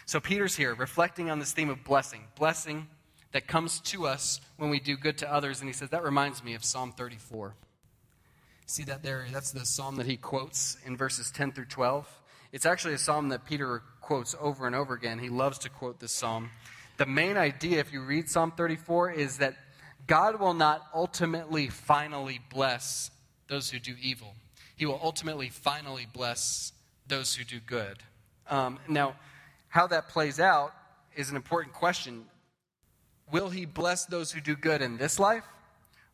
So 0.05 0.19
Peter's 0.19 0.57
here 0.57 0.75
reflecting 0.75 1.29
on 1.29 1.39
this 1.39 1.53
theme 1.53 1.69
of 1.69 1.85
blessing, 1.85 2.23
blessing 2.35 2.87
that 3.33 3.47
comes 3.47 3.79
to 3.81 4.07
us 4.07 4.39
when 4.57 4.69
we 4.69 4.79
do 4.79 4.95
good 4.95 5.17
to 5.17 5.31
others. 5.31 5.59
And 5.59 5.67
he 5.67 5.73
says, 5.73 5.89
That 5.89 6.03
reminds 6.03 6.43
me 6.43 6.53
of 6.53 6.63
Psalm 6.63 6.93
34. 6.93 7.55
See 8.65 8.83
that 8.83 9.03
there? 9.03 9.25
That's 9.31 9.51
the 9.51 9.65
psalm 9.65 9.97
that 9.97 10.05
he 10.05 10.15
quotes 10.15 10.77
in 10.85 10.95
verses 10.95 11.29
10 11.31 11.51
through 11.51 11.65
12. 11.65 12.07
It's 12.53 12.65
actually 12.65 12.93
a 12.93 12.99
psalm 12.99 13.29
that 13.29 13.45
Peter 13.45 13.81
quotes 13.99 14.35
over 14.39 14.65
and 14.65 14.75
over 14.75 14.93
again. 14.93 15.19
He 15.19 15.29
loves 15.29 15.57
to 15.59 15.69
quote 15.69 15.99
this 15.99 16.13
psalm. 16.13 16.51
The 16.97 17.05
main 17.05 17.35
idea, 17.35 17.79
if 17.79 17.91
you 17.91 18.03
read 18.03 18.29
Psalm 18.29 18.51
34, 18.51 19.11
is 19.11 19.39
that 19.39 19.55
God 20.05 20.39
will 20.39 20.53
not 20.53 20.83
ultimately, 20.93 21.67
finally 21.69 22.39
bless 22.51 23.09
those 23.47 23.69
who 23.71 23.79
do 23.79 23.95
evil. 24.01 24.35
He 24.75 24.85
will 24.85 24.99
ultimately, 25.03 25.49
finally 25.49 26.07
bless 26.11 26.73
those 27.07 27.35
who 27.35 27.43
do 27.43 27.59
good. 27.59 27.97
Um, 28.49 28.79
now, 28.87 29.15
how 29.69 29.87
that 29.87 30.09
plays 30.09 30.39
out 30.39 30.73
is 31.15 31.29
an 31.29 31.35
important 31.35 31.73
question. 31.73 32.25
Will 33.33 33.49
he 33.49 33.65
bless 33.65 34.05
those 34.05 34.31
who 34.31 34.39
do 34.39 34.55
good 34.55 34.83
in 34.83 34.97
this 34.97 35.19
life, 35.19 35.43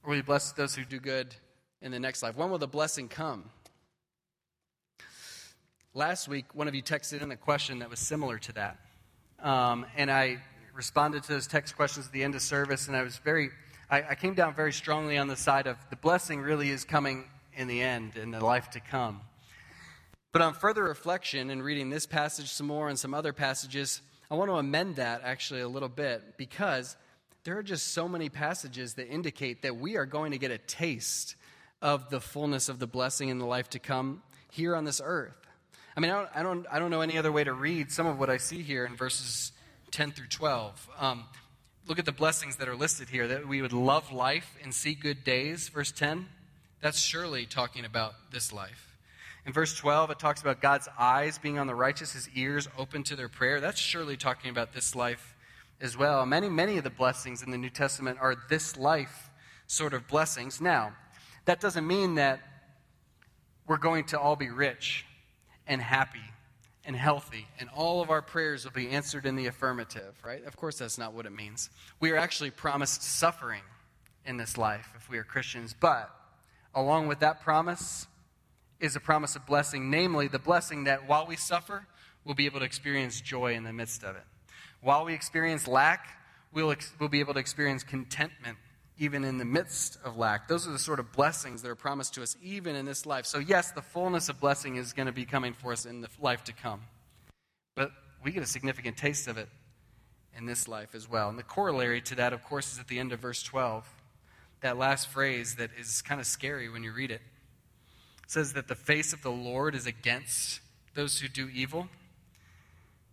or 0.04 0.12
will 0.12 0.16
he 0.16 0.22
bless 0.22 0.54
those 0.54 0.74
who 0.74 0.86
do 0.86 1.02
good 1.02 1.36
in 1.82 1.92
the 1.92 2.00
next 2.00 2.24
life? 2.24 2.38
When 2.38 2.50
will 2.50 2.60
the 2.60 2.66
blessing 2.66 3.10
come? 3.10 3.50
Last 5.94 6.30
week, 6.30 6.46
one 6.56 6.70
of 6.70 6.76
you 6.76 6.82
texted 6.82 7.22
in 7.22 7.30
a 7.30 7.36
question 7.36 7.80
that 7.80 7.90
was 7.90 8.00
similar 8.00 8.38
to 8.38 8.54
that. 8.54 8.78
Um, 9.44 9.86
and 9.98 10.10
I 10.10 10.38
responded 10.74 11.24
to 11.24 11.34
those 11.34 11.46
text 11.46 11.76
questions 11.76 12.06
at 12.06 12.14
the 12.14 12.24
end 12.24 12.36
of 12.36 12.42
service, 12.42 12.88
and 12.88 12.96
I 12.96 13.04
was 13.04 13.18
very, 13.18 13.50
I, 13.92 14.02
I 14.12 14.16
came 14.16 14.34
down 14.34 14.54
very 14.56 14.72
strongly 14.72 15.18
on 15.18 15.28
the 15.28 15.36
side 15.36 15.68
of 15.68 15.76
the 15.90 15.98
blessing 15.98 16.40
really 16.40 16.70
is 16.70 16.86
coming 16.86 17.26
in 17.54 17.68
the 17.68 17.82
end, 17.82 18.16
in 18.16 18.32
the 18.32 18.40
life 18.40 18.70
to 18.70 18.80
come. 18.80 19.20
But 20.32 20.42
on 20.42 20.54
further 20.54 20.86
reflection 20.86 21.50
and 21.50 21.66
reading 21.66 21.90
this 21.90 22.06
passage 22.06 22.48
some 22.48 22.68
more 22.68 22.88
and 22.88 22.98
some 22.98 23.14
other 23.14 23.34
passages, 23.34 24.02
I 24.32 24.36
want 24.36 24.50
to 24.50 24.56
amend 24.56 24.96
that 24.96 25.20
actually 25.26 25.60
a 25.60 25.68
little 25.68 25.90
bit 25.90 26.38
because 26.38 26.96
there 27.44 27.58
are 27.58 27.64
just 27.64 27.90
so 27.90 28.08
many 28.08 28.30
passages 28.30 28.96
that 28.96 29.08
indicate 29.08 29.62
that 29.62 29.78
we 29.78 29.96
are 29.96 30.06
going 30.06 30.32
to 30.32 30.38
get 30.38 30.52
a 30.52 30.58
taste 30.58 31.36
of 31.82 32.10
the 32.10 32.20
fullness 32.20 32.70
of 32.70 32.80
the 32.80 32.88
blessing 32.88 33.30
in 33.30 33.40
the 33.40 33.46
life 33.46 33.70
to 33.72 33.80
come 33.80 34.22
here 34.52 34.76
on 34.76 34.84
this 34.84 35.02
earth. 35.04 35.36
I 35.96 36.02
mean, 36.02 36.12
I 36.12 36.16
don't, 36.16 36.30
I 36.36 36.44
don't, 36.44 36.66
I 36.72 36.80
don't 36.80 36.92
know 36.92 37.02
any 37.02 37.18
other 37.18 37.32
way 37.32 37.44
to 37.44 37.54
read 37.54 37.92
some 37.92 38.06
of 38.06 38.20
what 38.20 38.30
I 38.30 38.38
see 38.38 38.62
here 38.62 38.86
in 38.86 38.96
verses 38.96 39.52
10 39.92 40.12
through 40.12 40.28
12. 40.28 40.90
Um, 41.00 41.26
look 41.88 42.00
at 42.00 42.06
the 42.06 42.12
blessings 42.12 42.58
that 42.58 42.68
are 42.68 42.76
listed 42.76 43.10
here 43.10 43.28
that 43.28 43.48
we 43.48 43.62
would 43.62 43.74
love 43.74 44.12
life 44.12 44.58
and 44.64 44.74
see 44.74 44.94
good 44.94 45.24
days, 45.24 45.70
verse 45.70 45.92
10. 45.92 46.28
That's 46.82 47.00
surely 47.00 47.46
talking 47.46 47.86
about 47.86 48.14
this 48.32 48.54
life. 48.54 48.98
In 49.46 49.54
verse 49.54 49.76
12, 49.76 50.12
it 50.12 50.20
talks 50.20 50.42
about 50.42 50.62
God's 50.62 50.88
eyes 50.98 51.38
being 51.38 51.58
on 51.58 51.68
the 51.68 51.76
righteous, 51.76 52.14
his 52.14 52.30
ears 52.36 52.68
open 52.78 53.04
to 53.04 53.16
their 53.16 53.30
prayer. 53.30 53.60
That's 53.60 53.80
surely 53.80 54.18
talking 54.18 54.52
about 54.52 54.74
this 54.74 54.96
life 54.96 55.36
as 55.82 55.98
well. 55.98 56.26
Many, 56.26 56.50
many 56.50 56.78
of 56.78 56.84
the 56.84 56.90
blessings 56.90 57.42
in 57.42 57.52
the 57.52 57.58
New 57.58 57.70
Testament 57.70 58.18
are 58.22 58.36
this 58.50 58.78
life 58.78 59.30
sort 59.68 59.94
of 59.94 60.08
blessings. 60.08 60.60
Now, 60.60 60.94
that 61.46 61.60
doesn't 61.60 61.86
mean 61.86 62.16
that 62.16 62.42
we're 63.68 63.78
going 63.78 64.06
to 64.06 64.20
all 64.20 64.36
be 64.36 64.50
rich 64.50 65.06
and 65.68 65.82
happy 65.82 66.20
and 66.86 66.96
healthy, 66.96 67.46
and 67.60 67.70
all 67.76 68.02
of 68.02 68.10
our 68.10 68.22
prayers 68.22 68.64
will 68.64 68.72
be 68.72 68.90
answered 68.90 69.26
in 69.26 69.36
the 69.36 69.46
affirmative, 69.46 70.16
right? 70.26 70.44
Of 70.46 70.58
course, 70.58 70.80
that's 70.80 70.98
not 70.98 71.14
what 71.14 71.28
it 71.28 71.32
means. 71.32 71.70
We 72.00 72.10
are 72.12 72.18
actually 72.18 72.50
promised 72.50 73.04
suffering 73.04 73.62
in 74.26 74.38
this 74.38 74.58
life 74.58 74.90
if 74.96 75.10
we 75.10 75.20
are 75.20 75.24
Christians, 75.24 75.76
but 75.80 76.10
along 76.74 77.08
with 77.08 77.20
that 77.20 77.42
promise 77.42 78.08
is 78.80 78.96
a 78.96 79.00
promise 79.00 79.36
of 79.36 79.46
blessing, 79.46 79.92
namely 79.92 80.28
the 80.28 80.40
blessing 80.40 80.86
that 80.86 81.08
while 81.08 81.28
we 81.28 81.36
suffer, 81.36 81.86
we'll 82.24 82.36
be 82.36 82.46
able 82.46 82.60
to 82.60 82.66
experience 82.66 83.22
joy 83.22 83.54
in 83.54 83.64
the 83.64 83.74
midst 83.74 84.04
of 84.04 84.16
it. 84.16 84.24
While 84.82 85.06
we 85.06 85.14
experience 85.14 85.68
lack, 85.68 86.18
we'll, 86.54 86.72
ex- 86.72 86.94
we'll 87.00 87.10
be 87.10 87.20
able 87.20 87.34
to 87.34 87.40
experience 87.40 87.84
contentment 87.84 88.58
even 89.00 89.24
in 89.24 89.38
the 89.38 89.46
midst 89.46 89.98
of 90.04 90.18
lack. 90.18 90.48
Those 90.48 90.68
are 90.68 90.72
the 90.72 90.80
sort 90.80 91.00
of 91.00 91.14
blessings 91.14 91.62
that 91.62 91.70
are 91.70 91.76
promised 91.76 92.14
to 92.16 92.24
us 92.24 92.36
even 92.44 92.76
in 92.76 92.86
this 92.86 93.06
life. 93.06 93.26
So, 93.26 93.40
yes, 93.40 93.72
the 93.72 93.82
fullness 93.82 94.28
of 94.28 94.40
blessing 94.42 94.76
is 94.76 94.92
going 94.92 95.06
to 95.06 95.14
be 95.14 95.26
coming 95.26 95.54
for 95.54 95.72
us 95.72 95.86
in 95.86 96.02
the 96.02 96.10
life 96.20 96.44
to 96.46 96.54
come. 96.54 96.82
But 97.76 97.92
we 98.24 98.32
get 98.32 98.44
a 98.44 98.48
significant 98.48 98.98
taste 98.98 99.30
of 99.30 99.38
it 99.38 99.48
in 100.38 100.46
this 100.46 100.68
life 100.68 100.94
as 100.94 101.10
well. 101.10 101.30
And 101.30 101.40
the 101.40 101.44
corollary 101.44 102.02
to 102.02 102.16
that, 102.16 102.34
of 102.34 102.44
course, 102.44 102.74
is 102.74 102.80
at 102.80 102.90
the 102.90 103.00
end 103.00 103.14
of 103.14 103.22
verse 103.22 103.42
12. 103.42 103.88
That 104.62 104.78
last 104.78 105.08
phrase 105.08 105.56
that 105.56 105.70
is 105.80 106.02
kind 106.02 106.20
of 106.20 106.28
scary 106.28 106.68
when 106.68 106.84
you 106.84 106.92
read 106.92 107.12
it. 107.12 107.22
It 108.24 108.32
says 108.32 108.54
that 108.54 108.68
the 108.68 108.76
face 108.76 109.14
of 109.14 109.22
the 109.22 109.32
Lord 109.32 109.76
is 109.76 109.88
against 109.88 110.60
those 110.94 111.20
who 111.20 111.30
do 111.30 111.48
evil. 111.48 111.88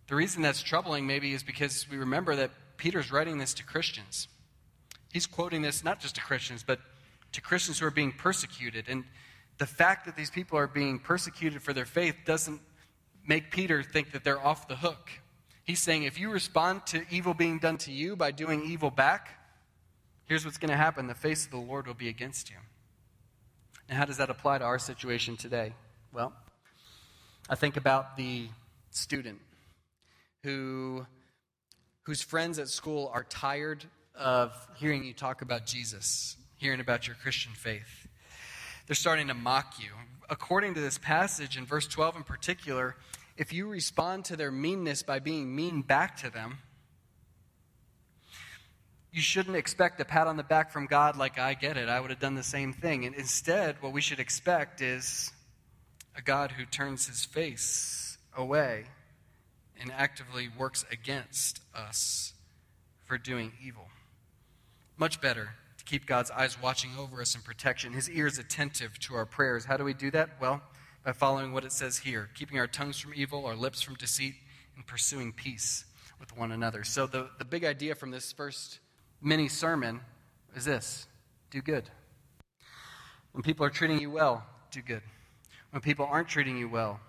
The 0.07 0.15
reason 0.15 0.41
that's 0.41 0.61
troubling, 0.61 1.05
maybe, 1.05 1.33
is 1.33 1.43
because 1.43 1.85
we 1.89 1.97
remember 1.97 2.35
that 2.37 2.51
Peter's 2.77 3.11
writing 3.11 3.37
this 3.37 3.53
to 3.55 3.63
Christians. 3.63 4.27
He's 5.11 5.25
quoting 5.25 5.61
this 5.61 5.83
not 5.83 5.99
just 5.99 6.15
to 6.15 6.21
Christians, 6.21 6.63
but 6.65 6.79
to 7.33 7.41
Christians 7.41 7.79
who 7.79 7.85
are 7.85 7.91
being 7.91 8.13
persecuted. 8.13 8.85
And 8.87 9.03
the 9.57 9.65
fact 9.65 10.05
that 10.05 10.15
these 10.15 10.29
people 10.29 10.57
are 10.57 10.67
being 10.67 10.99
persecuted 10.99 11.61
for 11.61 11.73
their 11.73 11.85
faith 11.85 12.15
doesn't 12.25 12.61
make 13.25 13.51
Peter 13.51 13.83
think 13.83 14.11
that 14.11 14.23
they're 14.23 14.43
off 14.43 14.67
the 14.67 14.77
hook. 14.77 15.09
He's 15.65 15.79
saying 15.79 16.03
if 16.03 16.17
you 16.17 16.31
respond 16.31 16.85
to 16.87 17.03
evil 17.09 17.33
being 17.33 17.59
done 17.59 17.77
to 17.79 17.91
you 17.91 18.15
by 18.15 18.31
doing 18.31 18.63
evil 18.63 18.89
back, 18.89 19.29
here's 20.25 20.45
what's 20.45 20.57
going 20.57 20.71
to 20.71 20.77
happen 20.77 21.07
the 21.07 21.15
face 21.15 21.45
of 21.45 21.51
the 21.51 21.57
Lord 21.57 21.87
will 21.87 21.93
be 21.93 22.07
against 22.07 22.49
you. 22.49 22.55
And 23.89 23.97
how 23.97 24.05
does 24.05 24.17
that 24.17 24.29
apply 24.29 24.59
to 24.59 24.63
our 24.63 24.79
situation 24.79 25.35
today? 25.35 25.73
Well, 26.13 26.31
I 27.49 27.55
think 27.55 27.75
about 27.75 28.15
the 28.15 28.47
student 28.91 29.39
who 30.47 31.05
whose 32.03 32.21
friends 32.21 32.57
at 32.57 32.69
school 32.69 33.11
are 33.13 33.25
tired 33.25 33.83
of 34.15 34.53
hearing 34.77 35.03
you 35.03 35.13
talk 35.13 35.41
about 35.41 35.65
Jesus, 35.65 36.37
hearing 36.55 36.79
about 36.79 37.05
your 37.05 37.17
Christian 37.17 37.51
faith. 37.51 38.07
They're 38.85 38.95
starting 38.95 39.27
to 39.27 39.33
mock 39.33 39.73
you. 39.77 39.89
According 40.29 40.75
to 40.75 40.79
this 40.79 40.97
passage 40.97 41.57
in 41.57 41.65
verse 41.65 41.85
12 41.85 42.15
in 42.15 42.23
particular, 42.23 42.95
if 43.35 43.51
you 43.51 43.67
respond 43.67 44.23
to 44.25 44.37
their 44.37 44.49
meanness 44.49 45.03
by 45.03 45.19
being 45.19 45.53
mean 45.53 45.81
back 45.81 46.15
to 46.17 46.29
them, 46.29 46.59
you 49.11 49.21
shouldn't 49.21 49.57
expect 49.57 49.99
a 49.99 50.05
pat 50.05 50.27
on 50.27 50.37
the 50.37 50.43
back 50.43 50.71
from 50.71 50.85
God 50.85 51.17
like, 51.17 51.37
I 51.37 51.55
get 51.55 51.75
it, 51.75 51.89
I 51.89 51.99
would 51.99 52.09
have 52.09 52.21
done 52.21 52.35
the 52.35 52.43
same 52.43 52.71
thing. 52.71 53.05
And 53.05 53.15
instead, 53.15 53.81
what 53.81 53.91
we 53.91 53.99
should 53.99 54.21
expect 54.21 54.79
is 54.79 55.29
a 56.15 56.21
God 56.21 56.51
who 56.51 56.63
turns 56.63 57.07
his 57.07 57.25
face 57.25 58.17
away 58.33 58.85
and 59.81 59.91
actively 59.91 60.49
works 60.57 60.85
against 60.91 61.61
us 61.75 62.33
for 63.05 63.17
doing 63.17 63.53
evil. 63.63 63.87
Much 64.97 65.21
better 65.21 65.55
to 65.77 65.83
keep 65.83 66.05
God's 66.05 66.31
eyes 66.31 66.61
watching 66.61 66.91
over 66.97 67.21
us 67.21 67.35
in 67.35 67.41
protection, 67.41 67.93
his 67.93 68.09
ears 68.09 68.37
attentive 68.37 68.99
to 68.99 69.15
our 69.15 69.25
prayers. 69.25 69.65
How 69.65 69.77
do 69.77 69.83
we 69.83 69.93
do 69.93 70.11
that? 70.11 70.31
Well, 70.41 70.61
by 71.03 71.13
following 71.13 71.53
what 71.53 71.63
it 71.63 71.71
says 71.71 71.99
here 71.99 72.29
keeping 72.35 72.59
our 72.59 72.67
tongues 72.67 72.99
from 72.99 73.13
evil, 73.15 73.45
our 73.45 73.55
lips 73.55 73.81
from 73.81 73.95
deceit, 73.95 74.35
and 74.75 74.85
pursuing 74.85 75.31
peace 75.31 75.85
with 76.19 76.35
one 76.37 76.51
another. 76.51 76.83
So, 76.83 77.07
the, 77.07 77.29
the 77.37 77.45
big 77.45 77.63
idea 77.63 77.95
from 77.95 78.11
this 78.11 78.31
first 78.31 78.79
mini 79.21 79.47
sermon 79.47 80.01
is 80.55 80.65
this 80.65 81.07
do 81.49 81.61
good. 81.61 81.89
When 83.31 83.43
people 83.43 83.65
are 83.65 83.69
treating 83.69 83.99
you 83.99 84.09
well, 84.09 84.43
do 84.71 84.81
good. 84.81 85.01
When 85.71 85.81
people 85.81 86.05
aren't 86.05 86.27
treating 86.27 86.57
you 86.57 86.67
well, 86.67 86.99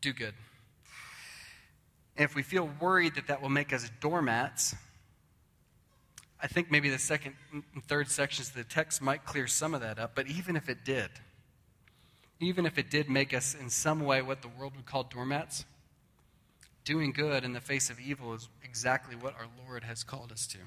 do 0.00 0.12
good. 0.12 0.34
And 2.16 2.24
if 2.24 2.34
we 2.34 2.42
feel 2.42 2.68
worried 2.80 3.14
that 3.14 3.28
that 3.28 3.40
will 3.40 3.48
make 3.48 3.72
us 3.72 3.90
doormats, 4.00 4.74
I 6.42 6.46
think 6.46 6.70
maybe 6.70 6.88
the 6.90 6.98
second 6.98 7.34
and 7.52 7.84
third 7.84 8.10
sections 8.10 8.48
of 8.48 8.54
the 8.54 8.64
text 8.64 9.02
might 9.02 9.24
clear 9.24 9.46
some 9.46 9.74
of 9.74 9.82
that 9.82 9.98
up, 9.98 10.12
but 10.14 10.26
even 10.26 10.56
if 10.56 10.68
it 10.68 10.84
did, 10.84 11.10
even 12.40 12.64
if 12.64 12.78
it 12.78 12.90
did 12.90 13.10
make 13.10 13.34
us 13.34 13.54
in 13.54 13.68
some 13.68 14.00
way 14.00 14.22
what 14.22 14.40
the 14.40 14.48
world 14.48 14.74
would 14.76 14.86
call 14.86 15.04
doormats, 15.04 15.66
doing 16.84 17.12
good 17.12 17.44
in 17.44 17.52
the 17.52 17.60
face 17.60 17.90
of 17.90 18.00
evil 18.00 18.32
is 18.32 18.48
exactly 18.64 19.14
what 19.14 19.34
our 19.34 19.46
Lord 19.66 19.84
has 19.84 20.02
called 20.02 20.32
us 20.32 20.46
to. 20.48 20.58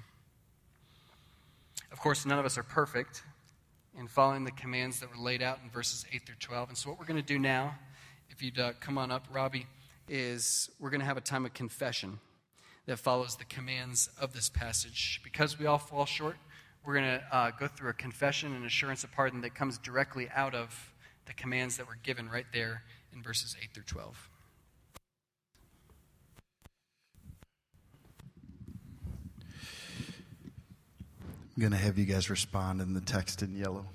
Of 1.92 2.00
course, 2.00 2.26
none 2.26 2.38
of 2.38 2.46
us 2.46 2.58
are 2.58 2.64
perfect 2.64 3.24
in 3.98 4.08
following 4.08 4.44
the 4.44 4.52
commands 4.52 5.00
that 5.00 5.10
were 5.10 5.22
laid 5.22 5.42
out 5.42 5.60
in 5.64 5.70
verses 5.70 6.06
8 6.12 6.26
through 6.26 6.36
12. 6.40 6.70
And 6.70 6.78
so, 6.78 6.90
what 6.90 7.00
we're 7.00 7.06
going 7.06 7.22
to 7.22 7.26
do 7.26 7.40
now, 7.40 7.76
if 8.30 8.42
you'd 8.42 8.60
uh, 8.60 8.74
come 8.80 8.98
on 8.98 9.12
up, 9.12 9.28
Robbie, 9.32 9.68
is 10.08 10.70
we're 10.80 10.90
going 10.90 11.00
to 11.00 11.06
have 11.06 11.18
a 11.18 11.22
time 11.22 11.46
of 11.46 11.54
confession 11.54 12.20
that 12.86 12.98
follows 12.98 13.38
the 13.38 13.46
commands 13.46 14.10
of 14.20 14.34
this 14.34 14.50
passage. 14.50 15.22
Because 15.24 15.58
we 15.58 15.66
all 15.66 15.78
fall 15.78 16.06
short, 16.06 16.36
we're 16.86 16.96
going 16.96 17.20
to 17.20 17.36
uh, 17.36 17.52
go 17.58 17.68
through 17.68 17.90
a 17.90 17.94
confession 17.94 18.54
and 18.54 18.66
assurance 18.66 19.04
of 19.04 19.12
pardon 19.12 19.42
that 19.42 19.56
comes 19.56 19.78
directly 19.78 20.30
out 20.36 20.54
of 20.54 20.94
the 21.26 21.34
commands 21.34 21.78
that 21.78 21.88
were 21.88 21.98
given 22.04 22.30
right 22.30 22.46
there 22.52 22.84
in 23.14 23.24
verses 23.24 23.56
8 23.62 23.70
through 23.74 23.84
12. 23.84 24.30
I'm 31.56 31.62
going 31.62 31.72
to 31.72 31.78
have 31.78 32.00
you 32.00 32.06
guys 32.06 32.32
respond 32.32 32.82
in 32.82 32.94
the 32.94 33.02
text 33.02 33.44
in 33.44 33.56
yellow. 33.56 33.86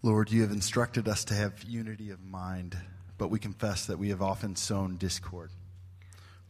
Lord, 0.00 0.30
you 0.30 0.42
have 0.42 0.52
instructed 0.52 1.08
us 1.08 1.24
to 1.24 1.34
have 1.34 1.64
unity 1.64 2.10
of 2.10 2.24
mind, 2.24 2.76
but 3.22 3.30
we 3.30 3.38
confess 3.38 3.86
that 3.86 4.00
we 4.00 4.08
have 4.08 4.20
often 4.20 4.56
sown 4.56 4.96
discord. 4.96 5.48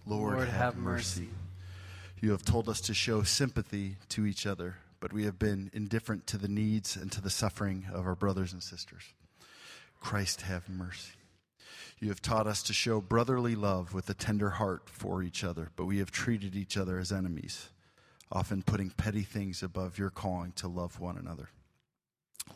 Lord, 0.06 0.36
Lord 0.36 0.48
have, 0.48 0.56
have 0.56 0.76
mercy. 0.78 1.20
mercy. 1.20 1.32
You 2.22 2.30
have 2.30 2.46
told 2.46 2.66
us 2.66 2.80
to 2.80 2.94
show 2.94 3.24
sympathy 3.24 3.96
to 4.08 4.24
each 4.24 4.46
other, 4.46 4.76
but 4.98 5.12
we 5.12 5.24
have 5.24 5.38
been 5.38 5.70
indifferent 5.74 6.26
to 6.28 6.38
the 6.38 6.48
needs 6.48 6.96
and 6.96 7.12
to 7.12 7.20
the 7.20 7.28
suffering 7.28 7.84
of 7.92 8.06
our 8.06 8.14
brothers 8.14 8.54
and 8.54 8.62
sisters. 8.62 9.02
Christ, 10.00 10.40
have 10.40 10.66
mercy. 10.66 11.12
You 12.00 12.08
have 12.08 12.22
taught 12.22 12.46
us 12.46 12.62
to 12.62 12.72
show 12.72 13.02
brotherly 13.02 13.54
love 13.54 13.92
with 13.92 14.08
a 14.08 14.14
tender 14.14 14.48
heart 14.48 14.88
for 14.88 15.22
each 15.22 15.44
other, 15.44 15.68
but 15.76 15.84
we 15.84 15.98
have 15.98 16.10
treated 16.10 16.56
each 16.56 16.78
other 16.78 16.98
as 16.98 17.12
enemies, 17.12 17.68
often 18.30 18.62
putting 18.62 18.88
petty 18.88 19.24
things 19.24 19.62
above 19.62 19.98
your 19.98 20.08
calling 20.08 20.52
to 20.52 20.68
love 20.68 20.98
one 20.98 21.18
another. 21.18 21.50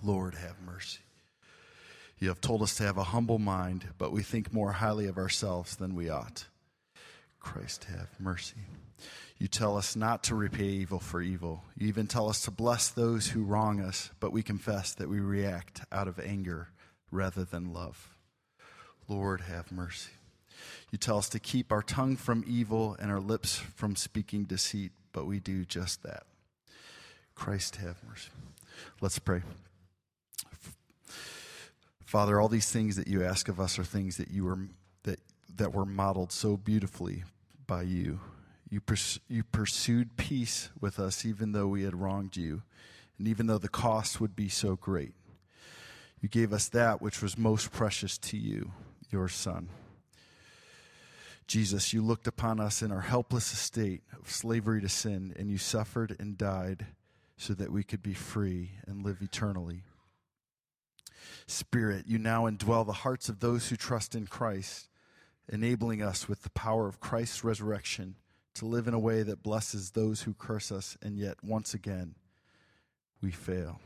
Lord, 0.02 0.36
have 0.36 0.56
mercy. 0.64 1.00
You 2.18 2.28
have 2.28 2.40
told 2.40 2.62
us 2.62 2.74
to 2.76 2.82
have 2.82 2.96
a 2.96 3.04
humble 3.04 3.38
mind, 3.38 3.88
but 3.98 4.12
we 4.12 4.22
think 4.22 4.52
more 4.52 4.72
highly 4.72 5.06
of 5.06 5.18
ourselves 5.18 5.76
than 5.76 5.94
we 5.94 6.08
ought. 6.08 6.46
Christ, 7.40 7.84
have 7.84 8.08
mercy. 8.18 8.56
You 9.38 9.48
tell 9.48 9.76
us 9.76 9.94
not 9.94 10.24
to 10.24 10.34
repay 10.34 10.64
evil 10.64 10.98
for 10.98 11.20
evil. 11.20 11.62
You 11.76 11.88
even 11.88 12.06
tell 12.06 12.28
us 12.30 12.40
to 12.42 12.50
bless 12.50 12.88
those 12.88 13.28
who 13.28 13.44
wrong 13.44 13.80
us, 13.80 14.10
but 14.18 14.32
we 14.32 14.42
confess 14.42 14.94
that 14.94 15.10
we 15.10 15.20
react 15.20 15.82
out 15.92 16.08
of 16.08 16.18
anger 16.18 16.68
rather 17.10 17.44
than 17.44 17.74
love. 17.74 18.14
Lord, 19.08 19.42
have 19.42 19.70
mercy. 19.70 20.10
You 20.90 20.96
tell 20.96 21.18
us 21.18 21.28
to 21.30 21.38
keep 21.38 21.70
our 21.70 21.82
tongue 21.82 22.16
from 22.16 22.44
evil 22.46 22.96
and 22.98 23.10
our 23.10 23.20
lips 23.20 23.56
from 23.56 23.94
speaking 23.94 24.44
deceit, 24.44 24.92
but 25.12 25.26
we 25.26 25.38
do 25.38 25.66
just 25.66 26.02
that. 26.02 26.24
Christ, 27.34 27.76
have 27.76 27.98
mercy. 28.08 28.30
Let's 29.02 29.18
pray. 29.18 29.42
Father, 32.06 32.40
all 32.40 32.48
these 32.48 32.70
things 32.70 32.94
that 32.94 33.08
you 33.08 33.24
ask 33.24 33.48
of 33.48 33.58
us 33.58 33.80
are 33.80 33.84
things 33.84 34.16
that 34.16 34.30
you 34.30 34.44
were 34.44 34.58
that 35.02 35.18
that 35.56 35.74
were 35.74 35.84
modeled 35.84 36.30
so 36.30 36.56
beautifully 36.56 37.24
by 37.66 37.82
you. 37.82 38.20
You, 38.70 38.80
pers- 38.80 39.20
you 39.28 39.42
pursued 39.42 40.16
peace 40.16 40.70
with 40.80 40.98
us 40.98 41.24
even 41.24 41.52
though 41.52 41.66
we 41.66 41.82
had 41.82 41.94
wronged 41.94 42.36
you, 42.36 42.62
and 43.18 43.26
even 43.26 43.46
though 43.46 43.58
the 43.58 43.68
cost 43.68 44.20
would 44.20 44.36
be 44.36 44.48
so 44.48 44.76
great. 44.76 45.14
You 46.20 46.28
gave 46.28 46.52
us 46.52 46.68
that 46.68 47.02
which 47.02 47.22
was 47.22 47.36
most 47.36 47.72
precious 47.72 48.18
to 48.18 48.36
you, 48.36 48.70
your 49.10 49.28
Son. 49.28 49.68
Jesus, 51.46 51.92
you 51.92 52.02
looked 52.02 52.26
upon 52.26 52.58
us 52.58 52.82
in 52.82 52.90
our 52.90 53.02
helpless 53.02 53.52
estate 53.52 54.02
of 54.20 54.30
slavery 54.30 54.80
to 54.80 54.88
sin, 54.88 55.32
and 55.36 55.50
you 55.50 55.58
suffered 55.58 56.16
and 56.18 56.36
died 56.36 56.86
so 57.36 57.52
that 57.54 57.70
we 57.70 57.84
could 57.84 58.02
be 58.02 58.14
free 58.14 58.72
and 58.86 59.04
live 59.04 59.22
eternally. 59.22 59.82
Spirit, 61.46 62.06
you 62.06 62.18
now 62.18 62.44
indwell 62.44 62.84
the 62.84 62.92
hearts 62.92 63.28
of 63.28 63.40
those 63.40 63.68
who 63.68 63.76
trust 63.76 64.14
in 64.14 64.26
Christ, 64.26 64.88
enabling 65.48 66.02
us 66.02 66.28
with 66.28 66.42
the 66.42 66.50
power 66.50 66.88
of 66.88 67.00
Christ's 67.00 67.44
resurrection 67.44 68.16
to 68.54 68.66
live 68.66 68.88
in 68.88 68.94
a 68.94 68.98
way 68.98 69.22
that 69.22 69.42
blesses 69.42 69.90
those 69.90 70.22
who 70.22 70.34
curse 70.34 70.72
us, 70.72 70.96
and 71.02 71.18
yet 71.18 71.36
once 71.42 71.74
again 71.74 72.14
we 73.20 73.30
fail. 73.30 73.80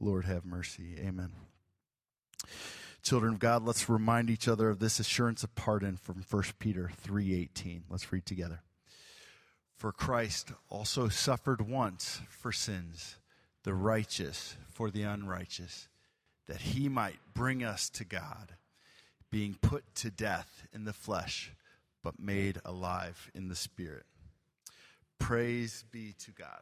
Lord, 0.00 0.24
have 0.24 0.44
mercy. 0.44 0.96
Amen. 0.98 1.32
Children 3.02 3.34
of 3.34 3.38
God, 3.38 3.62
let's 3.62 3.88
remind 3.88 4.30
each 4.30 4.48
other 4.48 4.68
of 4.68 4.78
this 4.78 4.98
assurance 4.98 5.44
of 5.44 5.54
pardon 5.54 5.96
from 5.96 6.22
1 6.22 6.58
Peter 6.58 6.90
3:18. 7.00 7.84
Let's 7.88 8.12
read 8.12 8.26
together. 8.26 8.62
For 9.76 9.92
Christ 9.92 10.52
also 10.68 11.08
suffered 11.08 11.60
once 11.60 12.20
for 12.28 12.50
sins, 12.50 13.18
the 13.62 13.74
righteous 13.74 14.56
for 14.70 14.90
the 14.90 15.02
unrighteous, 15.02 15.88
that 16.46 16.60
he 16.60 16.88
might 16.88 17.18
bring 17.34 17.64
us 17.64 17.88
to 17.90 18.04
God, 18.04 18.54
being 19.30 19.56
put 19.60 19.82
to 19.96 20.10
death 20.10 20.66
in 20.72 20.84
the 20.84 20.92
flesh 20.92 21.52
but 22.06 22.20
made 22.20 22.60
alive 22.64 23.32
in 23.34 23.48
the 23.48 23.56
Spirit. 23.56 24.04
Praise 25.18 25.84
be 25.90 26.14
to 26.20 26.30
God. 26.30 26.60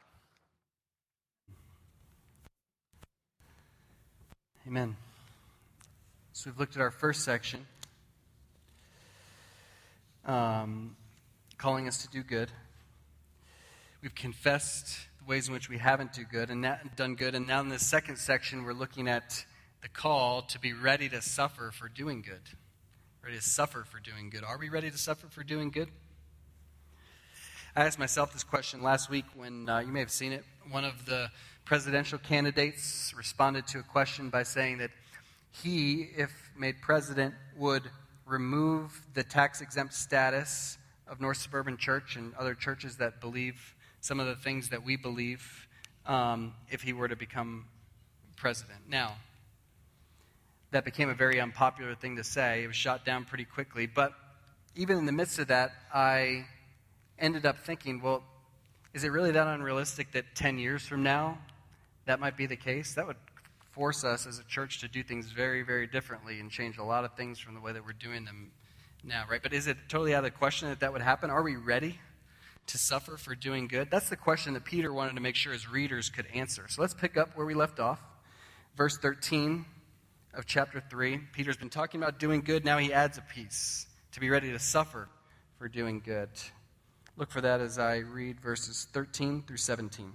Amen. 4.67 4.97
So 6.33 6.49
we've 6.49 6.59
looked 6.59 6.77
at 6.77 6.81
our 6.81 6.91
first 6.91 7.25
section, 7.25 7.67
um, 10.25 10.97
calling 11.59 11.89
us 11.89 11.99
to 11.99 12.09
do 12.09 12.23
good. 12.23 12.51
We've 14.01 14.15
confessed 14.15 14.97
the 15.19 15.27
ways 15.27 15.49
in 15.49 15.53
which 15.53 15.69
we 15.69 15.77
haven't 15.77 16.15
do 16.15 16.25
good 16.25 16.49
and 16.49 16.67
done 16.97 17.17
good, 17.17 17.35
and 17.35 17.47
now 17.47 17.61
in 17.61 17.69
this 17.69 17.87
second 17.87 18.17
section, 18.17 18.65
we're 18.65 18.73
looking 18.73 19.09
at 19.09 19.45
the 19.85 19.89
call 19.91 20.41
to 20.41 20.59
be 20.59 20.73
ready 20.73 21.09
to 21.11 21.21
suffer 21.23 21.71
for 21.71 21.89
doing 21.89 22.23
good 22.23 22.41
ready 23.25 23.37
to 23.37 23.43
suffer 23.43 23.85
for 23.85 24.01
doing 24.01 24.29
good. 24.29 24.45
Are 24.45 24.59
we 24.59 24.69
ready 24.69 24.91
to 24.91 24.99
suffer 24.99 25.29
for 25.29 25.43
doing 25.43 25.71
good? 25.71 25.89
I 27.75 27.87
asked 27.87 27.99
myself 27.99 28.35
this 28.35 28.45
question 28.45 28.83
last 28.83 29.09
week 29.09 29.25
when 29.35 29.67
uh, 29.67 29.79
you 29.79 29.93
may 29.93 30.01
have 30.01 30.11
seen 30.11 30.33
it. 30.33 30.45
One 30.71 30.85
of 30.85 31.07
the 31.07 31.31
presidential 31.65 32.19
candidates 32.19 33.15
responded 33.17 33.67
to 33.69 33.79
a 33.79 33.83
question 33.83 34.29
by 34.29 34.43
saying 34.43 34.77
that 34.79 34.91
he, 35.53 36.11
if 36.19 36.51
made 36.55 36.83
president, 36.83 37.35
would 37.57 37.85
remove 38.27 39.01
the 39.15 39.25
tax 39.25 39.63
exempt 39.63 39.95
status 39.95 40.77
of 41.09 41.19
North 41.19 41.39
Suburban 41.39 41.79
Church 41.79 42.17
and 42.17 42.35
other 42.35 42.55
churches 42.55 42.99
that 42.99 43.23
believe 43.23 43.75
some 44.03 44.21
of 44.21 44.27
the 44.27 44.37
things 44.37 44.69
that 44.69 44.85
we 44.85 44.97
believe 44.97 45.67
um, 46.05 46.53
if 46.71 46.83
he 46.83 46.93
were 46.93 47.09
to 47.09 47.17
become 47.17 47.65
president. 48.37 48.81
Now, 48.87 49.15
that 50.75 50.85
became 50.85 51.09
a 51.09 51.15
very 51.15 51.41
unpopular 51.41 51.95
thing 51.95 52.17
to 52.17 52.25
say. 52.25 52.65
It 52.65 52.67
was 52.67 52.75
shot 52.75 53.05
down 53.05 53.25
pretty 53.25 53.45
quickly. 53.45 53.87
But 53.87 54.13
even 54.75 54.99
in 54.99 55.07
the 55.07 55.13
midst 55.13 55.39
of 55.39 55.47
that, 55.47 55.71
I 55.95 56.47
ended 57.17 57.47
up 57.47 57.59
thinking, 57.65 58.03
well, 58.03 58.25
is 58.93 59.05
it 59.05 59.11
really 59.11 59.31
that 59.31 59.47
unrealistic 59.47 60.11
that 60.15 60.25
10 60.35 60.59
years 60.59 60.83
from 60.83 61.05
now 61.05 61.39
that 62.07 62.19
might 62.19 62.37
be 62.37 62.47
the 62.47 62.57
case? 62.57 62.93
That 62.95 63.07
would 63.07 63.19
force 63.71 64.03
us 64.03 64.27
as 64.27 64.41
a 64.41 64.45
church 64.45 64.81
to 64.81 64.89
do 64.89 65.05
things 65.05 65.31
very, 65.31 65.63
very 65.63 65.87
differently 65.87 66.41
and 66.41 66.51
change 66.51 66.77
a 66.79 66.83
lot 66.83 67.05
of 67.05 67.15
things 67.15 67.39
from 67.39 67.55
the 67.55 67.61
way 67.61 67.73
that 67.73 67.87
we're 67.87 67.93
doing 67.93 68.25
them 68.25 68.51
now, 69.05 69.27
right? 69.31 69.45
But 69.45 69.53
is 69.53 69.69
it 69.69 69.77
totally 69.89 70.13
out 70.13 70.25
of 70.25 70.33
the 70.33 70.37
question 70.37 70.69
that 70.71 70.81
that 70.81 70.93
would 70.93 71.03
happen? 71.03 71.31
Are 71.31 71.45
we 71.45 71.55
ready 71.55 72.01
to 72.67 72.79
suffer 72.79 73.17
for 73.17 73.37
doing 73.37 73.69
good? 73.69 73.93
That's 73.93 74.09
the 74.09 74.17
question 74.17 74.55
that 74.55 74.65
Peter 74.65 74.93
wanted 74.93 75.15
to 75.15 75.21
make 75.21 75.37
sure 75.37 75.53
his 75.53 75.71
readers 75.71 76.11
could 76.11 76.27
answer. 76.35 76.67
So 76.69 76.83
let's 76.83 76.95
pick 76.95 77.17
up 77.17 77.37
where 77.37 77.47
we 77.47 77.55
left 77.55 77.79
off. 77.79 78.01
Verse 78.77 78.99
13 78.99 79.67
of 80.37 80.47
chapter 80.47 80.83
3. 80.91 81.19
Peter's 81.33 81.57
been 81.57 81.71
talking 81.71 82.03
about 82.03 82.19
doing 82.19 82.41
good. 82.41 82.65
Now 82.65 82.79
he 82.79 82.93
adds 82.93 83.19
a 83.19 83.23
piece 83.23 83.87
to 84.13 84.21
be 84.21 84.31
ready 84.31 84.51
to 84.51 84.59
suffer 84.59 85.09
for 85.59 85.69
doing 85.69 86.01
good. 86.05 86.29
Look 87.17 87.31
for 87.31 87.41
that 87.41 87.61
as 87.61 87.79
I 87.79 87.99
read 87.99 88.41
verses 88.41 88.89
13 88.93 89.45
through 89.47 89.59
17. 89.59 90.13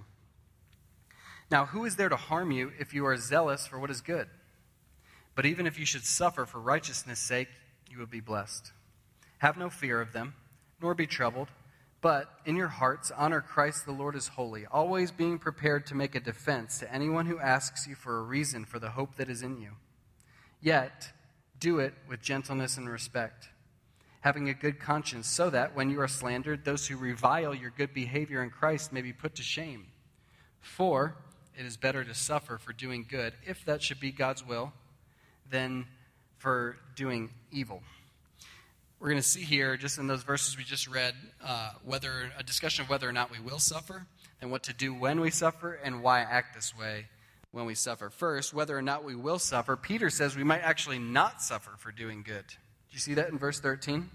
Now, 1.50 1.66
who 1.66 1.84
is 1.84 1.96
there 1.96 2.08
to 2.08 2.16
harm 2.16 2.50
you 2.50 2.72
if 2.78 2.94
you 2.94 3.06
are 3.06 3.16
zealous 3.16 3.66
for 3.66 3.78
what 3.78 3.90
is 3.90 4.00
good? 4.00 4.28
But 5.34 5.46
even 5.46 5.66
if 5.66 5.78
you 5.78 5.86
should 5.86 6.04
suffer 6.04 6.44
for 6.44 6.60
righteousness' 6.60 7.18
sake, 7.18 7.48
you 7.90 7.98
will 7.98 8.06
be 8.06 8.20
blessed. 8.20 8.72
Have 9.38 9.56
no 9.56 9.70
fear 9.70 10.00
of 10.00 10.12
them, 10.12 10.34
nor 10.80 10.94
be 10.94 11.06
troubled. 11.06 11.48
But 12.02 12.30
in 12.46 12.56
your 12.56 12.68
hearts, 12.68 13.10
honor 13.10 13.40
Christ 13.40 13.84
the 13.84 13.92
Lord 13.92 14.14
as 14.14 14.28
holy, 14.28 14.64
always 14.66 15.10
being 15.10 15.38
prepared 15.38 15.86
to 15.86 15.94
make 15.94 16.14
a 16.14 16.20
defense 16.20 16.78
to 16.78 16.92
anyone 16.92 17.26
who 17.26 17.38
asks 17.38 17.86
you 17.86 17.94
for 17.94 18.18
a 18.18 18.22
reason 18.22 18.64
for 18.64 18.78
the 18.78 18.90
hope 18.90 19.16
that 19.16 19.28
is 19.28 19.42
in 19.42 19.60
you 19.60 19.72
Yet, 20.60 21.12
do 21.58 21.78
it 21.78 21.94
with 22.08 22.20
gentleness 22.20 22.76
and 22.76 22.88
respect, 22.88 23.48
having 24.20 24.48
a 24.48 24.54
good 24.54 24.78
conscience, 24.78 25.28
so 25.28 25.50
that 25.50 25.74
when 25.74 25.90
you 25.90 26.00
are 26.00 26.08
slandered, 26.08 26.64
those 26.64 26.86
who 26.86 26.96
revile 26.96 27.54
your 27.54 27.70
good 27.70 27.94
behavior 27.94 28.42
in 28.42 28.50
Christ 28.50 28.92
may 28.92 29.02
be 29.02 29.12
put 29.12 29.34
to 29.36 29.42
shame. 29.42 29.86
For 30.60 31.16
it 31.58 31.64
is 31.64 31.76
better 31.76 32.04
to 32.04 32.14
suffer 32.14 32.58
for 32.58 32.72
doing 32.72 33.06
good, 33.08 33.34
if 33.46 33.64
that 33.64 33.82
should 33.82 34.00
be 34.00 34.12
God's 34.12 34.46
will, 34.46 34.72
than 35.50 35.86
for 36.38 36.76
doing 36.94 37.30
evil. 37.50 37.82
We're 38.98 39.08
going 39.08 39.22
to 39.22 39.28
see 39.28 39.42
here, 39.42 39.78
just 39.78 39.98
in 39.98 40.06
those 40.06 40.22
verses 40.22 40.58
we 40.58 40.64
just 40.64 40.86
read, 40.86 41.14
uh, 41.42 41.72
whether 41.84 42.32
a 42.38 42.42
discussion 42.42 42.84
of 42.84 42.90
whether 42.90 43.08
or 43.08 43.12
not 43.12 43.30
we 43.30 43.40
will 43.40 43.58
suffer, 43.58 44.06
and 44.42 44.50
what 44.50 44.62
to 44.64 44.74
do 44.74 44.92
when 44.92 45.20
we 45.20 45.30
suffer, 45.30 45.72
and 45.72 46.02
why 46.02 46.20
act 46.20 46.54
this 46.54 46.76
way 46.76 47.06
when 47.52 47.66
we 47.66 47.74
suffer. 47.74 48.10
First, 48.10 48.54
whether 48.54 48.76
or 48.76 48.82
not 48.82 49.04
we 49.04 49.14
will 49.14 49.38
suffer, 49.38 49.76
Peter 49.76 50.10
says 50.10 50.36
we 50.36 50.44
might 50.44 50.62
actually 50.62 50.98
not 50.98 51.42
suffer 51.42 51.72
for 51.76 51.90
doing 51.90 52.22
good. 52.22 52.44
Do 52.46 52.92
you 52.92 52.98
see 52.98 53.14
that 53.14 53.28
in 53.30 53.38
verse 53.38 53.60
13? 53.60 54.08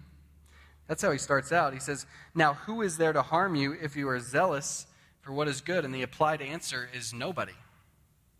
That's 0.87 1.01
how 1.01 1.11
he 1.11 1.17
starts 1.17 1.51
out. 1.51 1.73
He 1.73 1.79
says, 1.79 2.05
Now 2.33 2.53
who 2.53 2.81
is 2.81 2.97
there 2.97 3.13
to 3.13 3.21
harm 3.21 3.55
you 3.55 3.73
if 3.73 3.95
you 3.95 4.07
are 4.09 4.19
zealous 4.19 4.87
for 5.21 5.33
what 5.33 5.47
is 5.47 5.61
good? 5.61 5.83
And 5.83 5.93
the 5.93 6.03
applied 6.03 6.41
answer 6.41 6.89
is 6.93 7.13
nobody. 7.13 7.53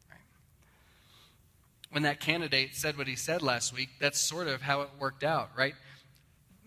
Right? 0.09 0.19
When 1.91 2.03
that 2.03 2.19
candidate 2.19 2.75
said 2.75 2.97
what 2.97 3.07
he 3.07 3.15
said 3.15 3.41
last 3.41 3.73
week, 3.73 3.89
that's 3.99 4.19
sort 4.19 4.47
of 4.47 4.61
how 4.61 4.81
it 4.81 4.89
worked 4.99 5.23
out, 5.23 5.49
right? 5.57 5.73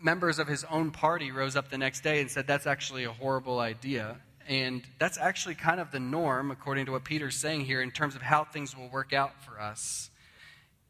Members 0.01 0.39
of 0.39 0.49
his 0.49 0.65
own 0.65 0.91
party 0.91 1.31
rose 1.31 1.57
up 1.57 1.71
the 1.71 1.79
next 1.79 2.03
day 2.03 2.21
and 2.21 2.31
said, 2.31 2.47
That's 2.47 2.67
actually 2.67 3.05
a 3.05 3.13
horrible 3.13 3.61
idea. 3.61 4.19
And 4.49 4.83
that's 4.99 5.19
actually 5.19 5.55
kind 5.55 5.79
of 5.79 5.91
the 5.91 6.01
norm, 6.01 6.51
according 6.51 6.87
to 6.87 6.93
what 6.93 7.05
Peter's 7.05 7.37
saying 7.37 7.67
here, 7.67 7.83
in 7.83 7.91
terms 7.91 8.17
of 8.17 8.23
how 8.23 8.45
things 8.45 8.77
will 8.77 8.89
work 8.89 9.13
out 9.13 9.43
for 9.45 9.61
us. 9.61 10.11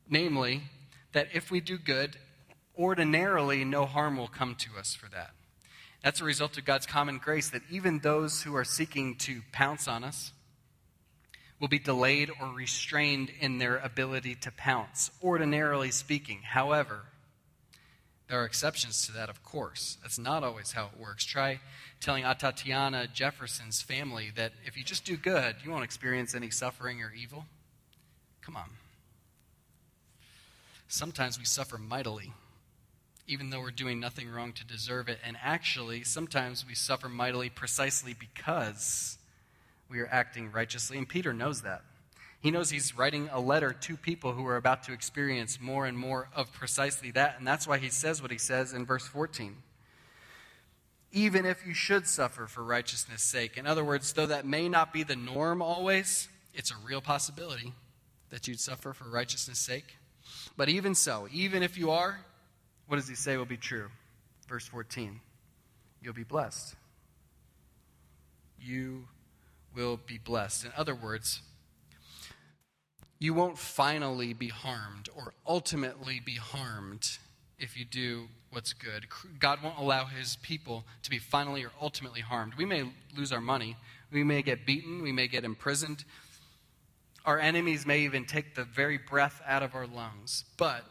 Namely, 0.09 0.63
that 1.13 1.29
if 1.35 1.51
we 1.51 1.61
do 1.61 1.77
good, 1.77 2.17
ordinarily 2.79 3.65
no 3.65 3.85
harm 3.85 4.17
will 4.17 4.29
come 4.29 4.55
to 4.55 4.79
us 4.79 4.95
for 4.95 5.11
that. 5.11 5.33
That's 6.05 6.21
a 6.21 6.25
result 6.25 6.57
of 6.57 6.65
God's 6.65 6.87
common 6.87 7.19
grace 7.19 7.51
that 7.51 7.63
even 7.69 7.99
those 7.99 8.43
who 8.43 8.55
are 8.55 8.65
seeking 8.65 9.17
to 9.17 9.43
pounce 9.53 9.89
on 9.89 10.05
us, 10.05 10.33
will 11.61 11.69
be 11.69 11.79
delayed 11.79 12.31
or 12.41 12.49
restrained 12.55 13.33
in 13.41 13.59
their 13.59 13.79
ability 13.79 14.35
to 14.37 14.53
pounce, 14.53 15.11
ordinarily 15.23 15.91
speaking. 15.91 16.41
However, 16.43 17.07
there 18.29 18.43
are 18.43 18.45
exceptions 18.45 19.07
to 19.07 19.13
that, 19.13 19.31
of 19.31 19.43
course. 19.43 19.97
That's 20.03 20.19
not 20.19 20.45
always 20.45 20.73
how 20.73 20.91
it 20.95 21.01
works. 21.01 21.25
Try 21.25 21.61
telling 22.01 22.25
Atatiana 22.25 23.13
Jefferson's 23.13 23.81
family 23.81 24.31
that 24.37 24.53
if 24.67 24.77
you 24.77 24.85
just 24.85 25.05
do 25.05 25.17
good, 25.17 25.57
you 25.65 25.71
won't 25.71 25.85
experience 25.85 26.35
any 26.35 26.51
suffering 26.51 27.03
or 27.03 27.13
evil. 27.13 27.47
Come 28.43 28.57
on. 28.57 28.71
Sometimes 30.89 31.39
we 31.39 31.45
suffer 31.47 31.79
mightily, 31.79 32.33
even 33.27 33.51
though 33.51 33.61
we're 33.61 33.71
doing 33.71 33.99
nothing 33.99 34.31
wrong 34.31 34.53
to 34.53 34.65
deserve 34.67 35.09
it. 35.09 35.19
And 35.25 35.37
actually, 35.43 36.05
sometimes 36.05 36.67
we 36.67 36.75
suffer 36.75 37.09
mightily 37.09 37.49
precisely 37.49 38.15
because 38.19 39.19
we 39.91 40.01
are 40.01 40.09
acting 40.11 40.53
righteously. 40.53 40.99
And 40.99 41.09
Peter 41.09 41.33
knows 41.33 41.63
that. 41.63 41.83
He 42.41 42.51
knows 42.51 42.71
he's 42.71 42.97
writing 42.97 43.29
a 43.33 43.41
letter 43.41 43.73
to 43.73 43.97
people 43.97 44.33
who 44.33 44.47
are 44.47 44.57
about 44.57 44.85
to 44.85 44.93
experience 44.93 45.61
more 45.61 45.87
and 45.87 45.99
more 45.99 46.29
of 46.35 46.53
precisely 46.53 47.11
that. 47.13 47.37
And 47.39 47.47
that's 47.47 47.67
why 47.67 47.79
he 47.79 47.89
says 47.89 48.23
what 48.23 48.31
he 48.31 48.39
says 48.39 48.73
in 48.73 48.87
verse 48.87 49.07
14. 49.07 49.57
Even 51.11 51.45
if 51.45 51.67
you 51.67 51.75
should 51.75 52.07
suffer 52.07 52.47
for 52.47 52.63
righteousness' 52.63 53.23
sake. 53.23 53.57
In 53.57 53.67
other 53.67 53.85
words, 53.85 54.13
though 54.13 54.27
that 54.27 54.47
may 54.47 54.69
not 54.69 54.93
be 54.93 55.03
the 55.03 55.17
norm 55.17 55.61
always, 55.63 56.29
it's 56.55 56.71
a 56.71 56.77
real 56.87 57.01
possibility 57.01 57.73
that 58.31 58.47
you'd 58.47 58.61
suffer 58.61 58.93
for 58.93 59.09
righteousness' 59.09 59.59
sake. 59.59 59.97
But 60.57 60.69
even 60.69 60.95
so, 60.95 61.29
even 61.33 61.63
if 61.63 61.77
you 61.77 61.91
are, 61.91 62.21
what 62.87 62.97
does 62.97 63.09
he 63.09 63.15
say 63.15 63.37
will 63.37 63.47
be 63.47 63.57
true? 63.57 63.89
Verse 64.49 64.67
14 64.67 65.21
You'll 66.01 66.15
be 66.15 66.25
blessed. 66.25 66.77
You 68.61 69.09
will 69.75 69.97
be 69.97 70.19
blessed. 70.19 70.65
In 70.67 70.73
other 70.77 70.95
words, 70.95 71.43
you 73.19 73.35
won't 73.35 73.59
finally 73.59 74.33
be 74.33 74.49
harmed 74.49 75.09
or 75.17 75.33
ultimately 75.47 76.21
be 76.21 76.37
harmed 76.37 77.19
if 77.59 77.77
you 77.77 77.85
do 77.85 78.29
what's 78.51 78.73
good. 78.73 79.07
God 79.39 79.63
won't 79.63 79.79
allow 79.79 80.07
his 80.07 80.37
people 80.37 80.85
to 81.03 81.11
be 81.11 81.19
finally 81.19 81.65
or 81.65 81.73
ultimately 81.81 82.21
harmed. 82.21 82.55
We 82.55 82.65
may 82.65 82.91
lose 83.17 83.33
our 83.33 83.41
money, 83.41 83.77
we 84.13 84.25
may 84.25 84.43
get 84.43 84.65
beaten, 84.65 85.03
we 85.03 85.13
may 85.13 85.27
get 85.29 85.45
imprisoned. 85.45 86.05
Our 87.25 87.39
enemies 87.39 87.85
may 87.85 88.01
even 88.01 88.25
take 88.25 88.55
the 88.55 88.65
very 88.65 88.97
breath 88.97 89.43
out 89.47 89.63
of 89.63 89.75
our 89.75 89.87
lungs. 89.87 90.45
But 90.57 90.85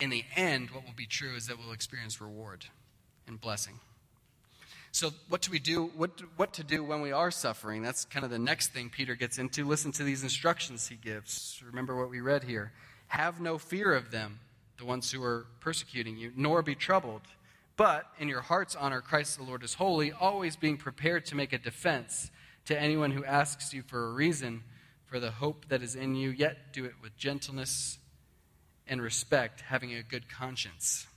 in 0.00 0.10
the 0.10 0.24
end, 0.36 0.70
what 0.70 0.84
will 0.84 0.94
be 0.96 1.06
true 1.06 1.34
is 1.34 1.48
that 1.48 1.58
we'll 1.58 1.72
experience 1.72 2.20
reward 2.20 2.66
and 3.26 3.40
blessing. 3.40 3.80
So, 4.94 5.10
what 5.28 5.42
do 5.42 5.50
we 5.50 5.58
do? 5.58 5.90
What, 5.96 6.22
what 6.36 6.52
to 6.52 6.62
do 6.62 6.84
when 6.84 7.00
we 7.00 7.10
are 7.10 7.32
suffering? 7.32 7.82
That's 7.82 8.04
kind 8.04 8.24
of 8.24 8.30
the 8.30 8.38
next 8.38 8.68
thing 8.68 8.90
Peter 8.90 9.16
gets 9.16 9.38
into. 9.38 9.64
Listen 9.64 9.90
to 9.90 10.04
these 10.04 10.22
instructions 10.22 10.86
he 10.86 10.94
gives. 10.94 11.60
Remember 11.66 11.96
what 11.96 12.10
we 12.10 12.20
read 12.20 12.44
here. 12.44 12.70
Have 13.08 13.40
no 13.40 13.58
fear 13.58 13.92
of 13.92 14.12
them, 14.12 14.38
the 14.78 14.84
ones 14.84 15.10
who 15.10 15.20
are 15.24 15.46
persecuting 15.58 16.16
you, 16.16 16.30
nor 16.36 16.62
be 16.62 16.76
troubled. 16.76 17.22
But 17.76 18.06
in 18.20 18.28
your 18.28 18.42
hearts, 18.42 18.76
honor 18.76 19.00
Christ 19.00 19.36
the 19.36 19.42
Lord 19.42 19.64
as 19.64 19.74
holy, 19.74 20.12
always 20.12 20.54
being 20.54 20.76
prepared 20.76 21.26
to 21.26 21.34
make 21.34 21.52
a 21.52 21.58
defense 21.58 22.30
to 22.66 22.80
anyone 22.80 23.10
who 23.10 23.24
asks 23.24 23.74
you 23.74 23.82
for 23.82 24.06
a 24.06 24.12
reason 24.12 24.62
for 25.06 25.18
the 25.18 25.32
hope 25.32 25.66
that 25.70 25.82
is 25.82 25.96
in 25.96 26.14
you, 26.14 26.30
yet 26.30 26.72
do 26.72 26.84
it 26.84 26.94
with 27.02 27.16
gentleness 27.16 27.98
and 28.86 29.02
respect, 29.02 29.60
having 29.60 29.92
a 29.92 30.04
good 30.04 30.28
conscience. 30.28 31.08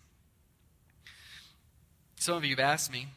Some 2.16 2.36
of 2.38 2.44
you 2.44 2.56
have 2.56 2.60
asked 2.60 2.92
me, 2.92 3.10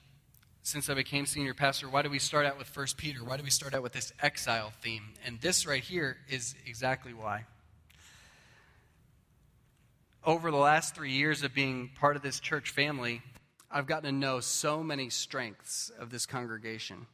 since 0.62 0.90
I 0.90 0.94
became 0.94 1.26
senior 1.26 1.54
pastor, 1.54 1.88
why 1.88 2.02
do 2.02 2.10
we 2.10 2.18
start 2.18 2.46
out 2.46 2.58
with 2.58 2.74
1 2.74 2.86
Peter? 2.96 3.24
Why 3.24 3.36
do 3.36 3.42
we 3.42 3.50
start 3.50 3.74
out 3.74 3.82
with 3.82 3.92
this 3.92 4.12
exile 4.20 4.72
theme? 4.82 5.14
And 5.24 5.40
this 5.40 5.66
right 5.66 5.82
here 5.82 6.18
is 6.28 6.54
exactly 6.66 7.14
why. 7.14 7.46
Over 10.24 10.50
the 10.50 10.58
last 10.58 10.94
three 10.94 11.12
years 11.12 11.42
of 11.42 11.54
being 11.54 11.90
part 11.98 12.14
of 12.14 12.22
this 12.22 12.40
church 12.40 12.70
family, 12.70 13.22
I've 13.70 13.86
gotten 13.86 14.04
to 14.04 14.12
know 14.12 14.40
so 14.40 14.82
many 14.82 15.08
strengths 15.08 15.90
of 15.98 16.10
this 16.10 16.26
congregation. 16.26 17.06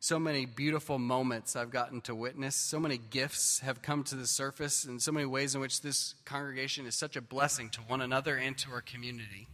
So 0.00 0.18
many 0.18 0.46
beautiful 0.46 0.98
moments 0.98 1.56
I've 1.56 1.70
gotten 1.70 2.00
to 2.02 2.14
witness. 2.14 2.54
So 2.54 2.78
many 2.80 2.98
gifts 2.98 3.58
have 3.60 3.82
come 3.82 4.04
to 4.04 4.14
the 4.14 4.26
surface, 4.26 4.84
and 4.84 5.02
so 5.02 5.12
many 5.12 5.26
ways 5.26 5.54
in 5.54 5.60
which 5.60 5.82
this 5.82 6.14
congregation 6.24 6.86
is 6.86 6.94
such 6.94 7.16
a 7.16 7.20
blessing 7.20 7.68
to 7.70 7.80
one 7.80 8.00
another 8.00 8.36
and 8.36 8.56
to 8.58 8.70
our 8.70 8.80
community. 8.80 9.48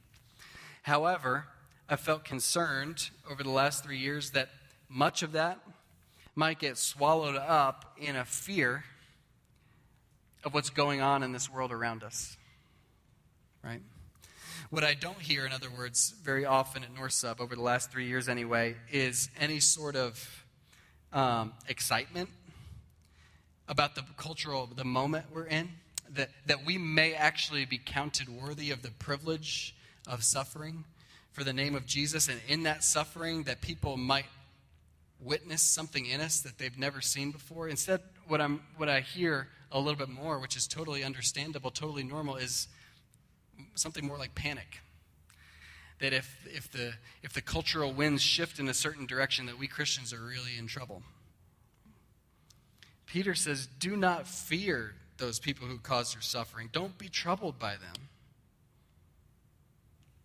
However, 0.83 1.47
I 1.87 1.97
felt 1.97 2.25
concerned 2.25 3.11
over 3.31 3.43
the 3.43 3.51
last 3.51 3.85
three 3.85 3.99
years 3.99 4.31
that 4.31 4.49
much 4.89 5.23
of 5.23 5.33
that 5.33 5.59
might 6.35 6.59
get 6.59 6.79
swallowed 6.79 7.37
up 7.37 7.95
in 7.99 8.17
a 8.17 8.25
fear 8.25 8.85
of 10.45 10.55
what's 10.55 10.71
going 10.71 11.03
on 11.03 11.23
in 11.23 11.33
this 11.33 11.51
world 11.51 11.73
around 11.73 12.03
us. 12.03 12.39
Right? 13.63 13.83
What 14.71 14.83
I 14.83 14.95
don't 14.95 15.19
hear, 15.21 15.45
in 15.45 15.53
other 15.53 15.69
words, 15.71 16.15
very 16.23 16.47
often 16.47 16.83
at 16.85 16.95
North 16.95 17.13
Sub 17.13 17.39
over 17.41 17.55
the 17.55 17.63
last 17.63 17.93
three 17.93 18.07
years 18.07 18.31
anyway, 18.31 18.77
is 18.91 19.29
any 19.39 19.61
sort 19.61 19.95
of 19.95 20.45
um, 21.13 21.53
excitement 21.69 22.31
about 23.69 23.95
the 23.95 24.05
cultural, 24.17 24.69
the 24.75 24.85
moment 24.85 25.27
we're 25.35 25.47
in, 25.47 25.69
that, 26.15 26.31
that 26.47 26.65
we 26.65 26.79
may 26.79 27.13
actually 27.13 27.67
be 27.67 27.79
counted 27.79 28.29
worthy 28.29 28.71
of 28.71 28.81
the 28.81 28.91
privilege 28.91 29.75
of 30.07 30.25
suffering 30.25 30.85
for 31.35 31.43
the 31.43 31.53
name 31.53 31.75
of 31.75 31.85
Jesus, 31.85 32.29
and 32.29 32.41
in 32.47 32.63
that 32.63 32.85
suffering, 32.85 33.43
that 33.43 33.61
people 33.61 33.97
might 33.97 34.27
witness 35.21 35.63
something 35.63 36.07
in 36.07 36.21
us 36.21 36.41
that 36.41 36.59
they've 36.59 36.79
never 36.79 37.01
seen 37.01 37.33
before. 37.33 37.69
Instead, 37.69 38.01
what, 38.29 38.41
I'm, 38.41 38.61
what 38.77 38.89
I 38.89 39.01
hear 39.01 39.49
a 39.73 39.81
little 39.81 39.99
bit 39.99 40.09
more, 40.09 40.39
which 40.39 40.57
is 40.57 40.69
totally 40.69 41.03
understandable, 41.03 41.73
totally 41.73 42.05
normal, 42.05 42.37
is 42.37 42.69
something 43.75 44.07
more 44.07 44.17
like 44.17 44.37
panic. 44.37 44.79
That 45.99 46.13
if, 46.13 46.47
if, 46.47 46.71
the, 46.71 46.93
if 47.25 47.33
the 47.33 47.43
cultural 47.43 47.93
winds 47.93 48.23
shift 48.23 48.61
in 48.61 48.69
a 48.69 48.75
certain 48.75 49.05
direction, 49.05 49.47
that 49.47 49.59
we 49.59 49.67
Christians 49.67 50.13
are 50.13 50.23
really 50.23 50.57
in 50.57 50.69
trouble. 50.69 51.03
Peter 53.07 53.35
says, 53.35 53.67
Do 53.81 53.97
not 53.97 54.29
fear 54.29 54.95
those 55.19 55.41
people 55.41 55.67
who 55.67 55.79
cause 55.79 56.15
your 56.15 56.23
suffering. 56.23 56.69
Don't 56.73 56.97
be 56.97 57.09
troubled 57.09 57.59
by 57.59 57.73
them. 57.73 58.09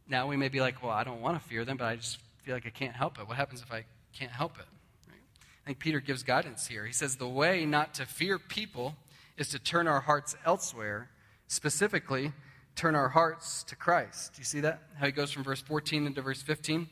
Now 0.10 0.28
we 0.28 0.36
may 0.38 0.50
be 0.50 0.60
like, 0.60 0.82
well, 0.82 0.92
I 0.92 1.04
don't 1.04 1.22
want 1.22 1.42
to 1.42 1.48
fear 1.48 1.64
them, 1.64 1.78
but 1.78 1.86
I 1.86 1.96
just 1.96 2.18
feel 2.44 2.56
like 2.56 2.66
I 2.66 2.72
can't 2.72 2.96
help 2.96 3.20
it. 3.20 3.28
What 3.28 3.38
happens 3.38 3.62
if 3.62 3.72
I 3.72 3.86
can't 4.12 4.32
help 4.32 4.58
it? 4.58 4.66
Right? 5.08 5.22
I 5.64 5.68
think 5.68 5.80
Peter 5.80 6.00
gives 6.00 6.24
guidance 6.24 6.66
here. 6.66 6.86
He 6.86 6.94
says 6.94 7.18
the 7.18 7.28
way 7.28 7.66
not 7.66 7.94
to 7.96 8.08
fear 8.08 8.40
people 8.40 8.96
is 9.38 9.50
to 9.50 9.60
turn 9.60 9.88
our 9.88 10.02
hearts 10.02 10.36
elsewhere, 10.46 11.10
specifically, 11.48 12.34
turn 12.76 12.96
our 12.96 13.10
hearts 13.10 13.64
to 13.66 13.76
Christ. 13.76 14.34
Do 14.34 14.40
you 14.40 14.46
see 14.46 14.62
that? 14.62 14.82
How 14.98 15.06
he 15.06 15.12
goes 15.12 15.32
from 15.32 15.44
verse 15.44 15.62
14 15.62 16.08
into 16.08 16.22
verse 16.24 16.42
15? 16.42 16.88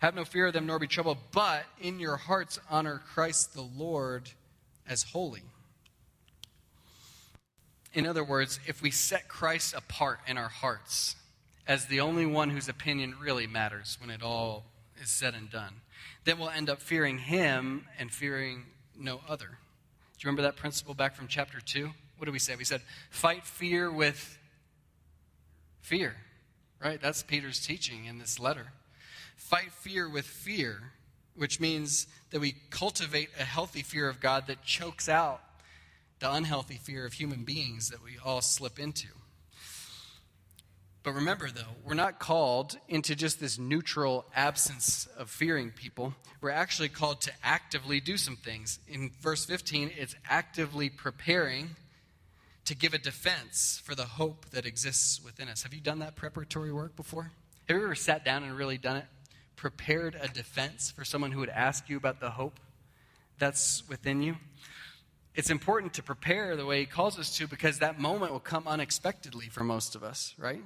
Have 0.00 0.14
no 0.14 0.24
fear 0.24 0.48
of 0.48 0.52
them, 0.52 0.66
nor 0.66 0.78
be 0.78 0.86
troubled, 0.86 1.18
but 1.32 1.64
in 1.80 1.98
your 2.00 2.16
hearts 2.16 2.58
honor 2.68 3.00
Christ 3.14 3.54
the 3.54 3.62
Lord 3.62 4.30
as 4.86 5.04
holy. 5.04 5.42
In 7.94 8.06
other 8.06 8.24
words, 8.24 8.60
if 8.66 8.82
we 8.82 8.90
set 8.90 9.28
Christ 9.28 9.74
apart 9.74 10.20
in 10.26 10.36
our 10.36 10.48
hearts, 10.48 11.16
as 11.66 11.86
the 11.86 12.00
only 12.00 12.26
one 12.26 12.50
whose 12.50 12.68
opinion 12.68 13.14
really 13.20 13.46
matters 13.46 13.96
when 14.00 14.10
it 14.10 14.22
all 14.22 14.64
is 15.00 15.10
said 15.10 15.34
and 15.34 15.50
done, 15.50 15.74
then 16.24 16.38
we'll 16.38 16.50
end 16.50 16.68
up 16.68 16.80
fearing 16.80 17.18
him 17.18 17.86
and 17.98 18.10
fearing 18.12 18.64
no 18.98 19.20
other. 19.28 19.46
Do 19.46 20.26
you 20.26 20.28
remember 20.28 20.42
that 20.42 20.56
principle 20.56 20.94
back 20.94 21.14
from 21.14 21.28
chapter 21.28 21.60
2? 21.60 21.90
What 22.16 22.26
did 22.26 22.32
we 22.32 22.38
say? 22.38 22.54
We 22.56 22.64
said, 22.64 22.82
fight 23.10 23.44
fear 23.44 23.90
with 23.90 24.38
fear, 25.80 26.16
right? 26.82 27.00
That's 27.00 27.22
Peter's 27.22 27.64
teaching 27.64 28.04
in 28.04 28.18
this 28.18 28.38
letter. 28.38 28.68
Fight 29.36 29.72
fear 29.72 30.08
with 30.08 30.24
fear, 30.24 30.92
which 31.34 31.58
means 31.58 32.06
that 32.30 32.40
we 32.40 32.54
cultivate 32.70 33.30
a 33.38 33.44
healthy 33.44 33.82
fear 33.82 34.08
of 34.08 34.20
God 34.20 34.46
that 34.46 34.62
chokes 34.62 35.08
out 35.08 35.40
the 36.20 36.32
unhealthy 36.32 36.78
fear 36.80 37.04
of 37.04 37.14
human 37.14 37.42
beings 37.42 37.88
that 37.88 38.02
we 38.02 38.12
all 38.24 38.40
slip 38.40 38.78
into. 38.78 39.08
But 41.02 41.14
remember, 41.14 41.50
though, 41.50 41.74
we're 41.84 41.94
not 41.94 42.20
called 42.20 42.76
into 42.88 43.16
just 43.16 43.40
this 43.40 43.58
neutral 43.58 44.24
absence 44.36 45.08
of 45.18 45.28
fearing 45.30 45.70
people. 45.70 46.14
We're 46.40 46.50
actually 46.50 46.90
called 46.90 47.20
to 47.22 47.32
actively 47.42 48.00
do 48.00 48.16
some 48.16 48.36
things. 48.36 48.78
In 48.86 49.10
verse 49.20 49.44
15, 49.44 49.90
it's 49.96 50.14
actively 50.28 50.88
preparing 50.90 51.70
to 52.66 52.76
give 52.76 52.94
a 52.94 52.98
defense 52.98 53.80
for 53.84 53.96
the 53.96 54.04
hope 54.04 54.46
that 54.50 54.64
exists 54.64 55.20
within 55.24 55.48
us. 55.48 55.64
Have 55.64 55.74
you 55.74 55.80
done 55.80 55.98
that 55.98 56.14
preparatory 56.14 56.72
work 56.72 56.94
before? 56.94 57.32
Have 57.68 57.76
you 57.76 57.84
ever 57.84 57.94
sat 57.96 58.24
down 58.24 58.44
and 58.44 58.56
really 58.56 58.78
done 58.78 58.96
it? 58.96 59.06
Prepared 59.56 60.16
a 60.20 60.28
defense 60.28 60.90
for 60.90 61.04
someone 61.04 61.32
who 61.32 61.40
would 61.40 61.48
ask 61.48 61.88
you 61.88 61.96
about 61.96 62.20
the 62.20 62.30
hope 62.30 62.60
that's 63.38 63.82
within 63.88 64.22
you? 64.22 64.36
It's 65.34 65.48
important 65.48 65.94
to 65.94 66.02
prepare 66.02 66.56
the 66.56 66.66
way 66.66 66.80
he 66.80 66.86
calls 66.86 67.18
us 67.18 67.34
to 67.38 67.46
because 67.46 67.78
that 67.78 67.98
moment 67.98 68.32
will 68.32 68.40
come 68.40 68.68
unexpectedly 68.68 69.48
for 69.48 69.64
most 69.64 69.94
of 69.94 70.02
us, 70.02 70.34
right? 70.36 70.62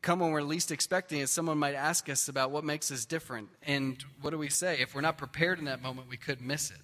Come 0.00 0.20
when 0.20 0.30
we're 0.30 0.42
least 0.42 0.72
expecting 0.72 1.20
it. 1.20 1.28
Someone 1.28 1.58
might 1.58 1.74
ask 1.74 2.08
us 2.08 2.28
about 2.28 2.50
what 2.50 2.64
makes 2.64 2.90
us 2.90 3.04
different. 3.04 3.48
And 3.62 4.02
what 4.22 4.30
do 4.30 4.38
we 4.38 4.48
say? 4.48 4.80
If 4.80 4.94
we're 4.94 5.02
not 5.02 5.18
prepared 5.18 5.58
in 5.58 5.66
that 5.66 5.82
moment, 5.82 6.08
we 6.08 6.16
could 6.16 6.40
miss 6.40 6.70
it. 6.70 6.78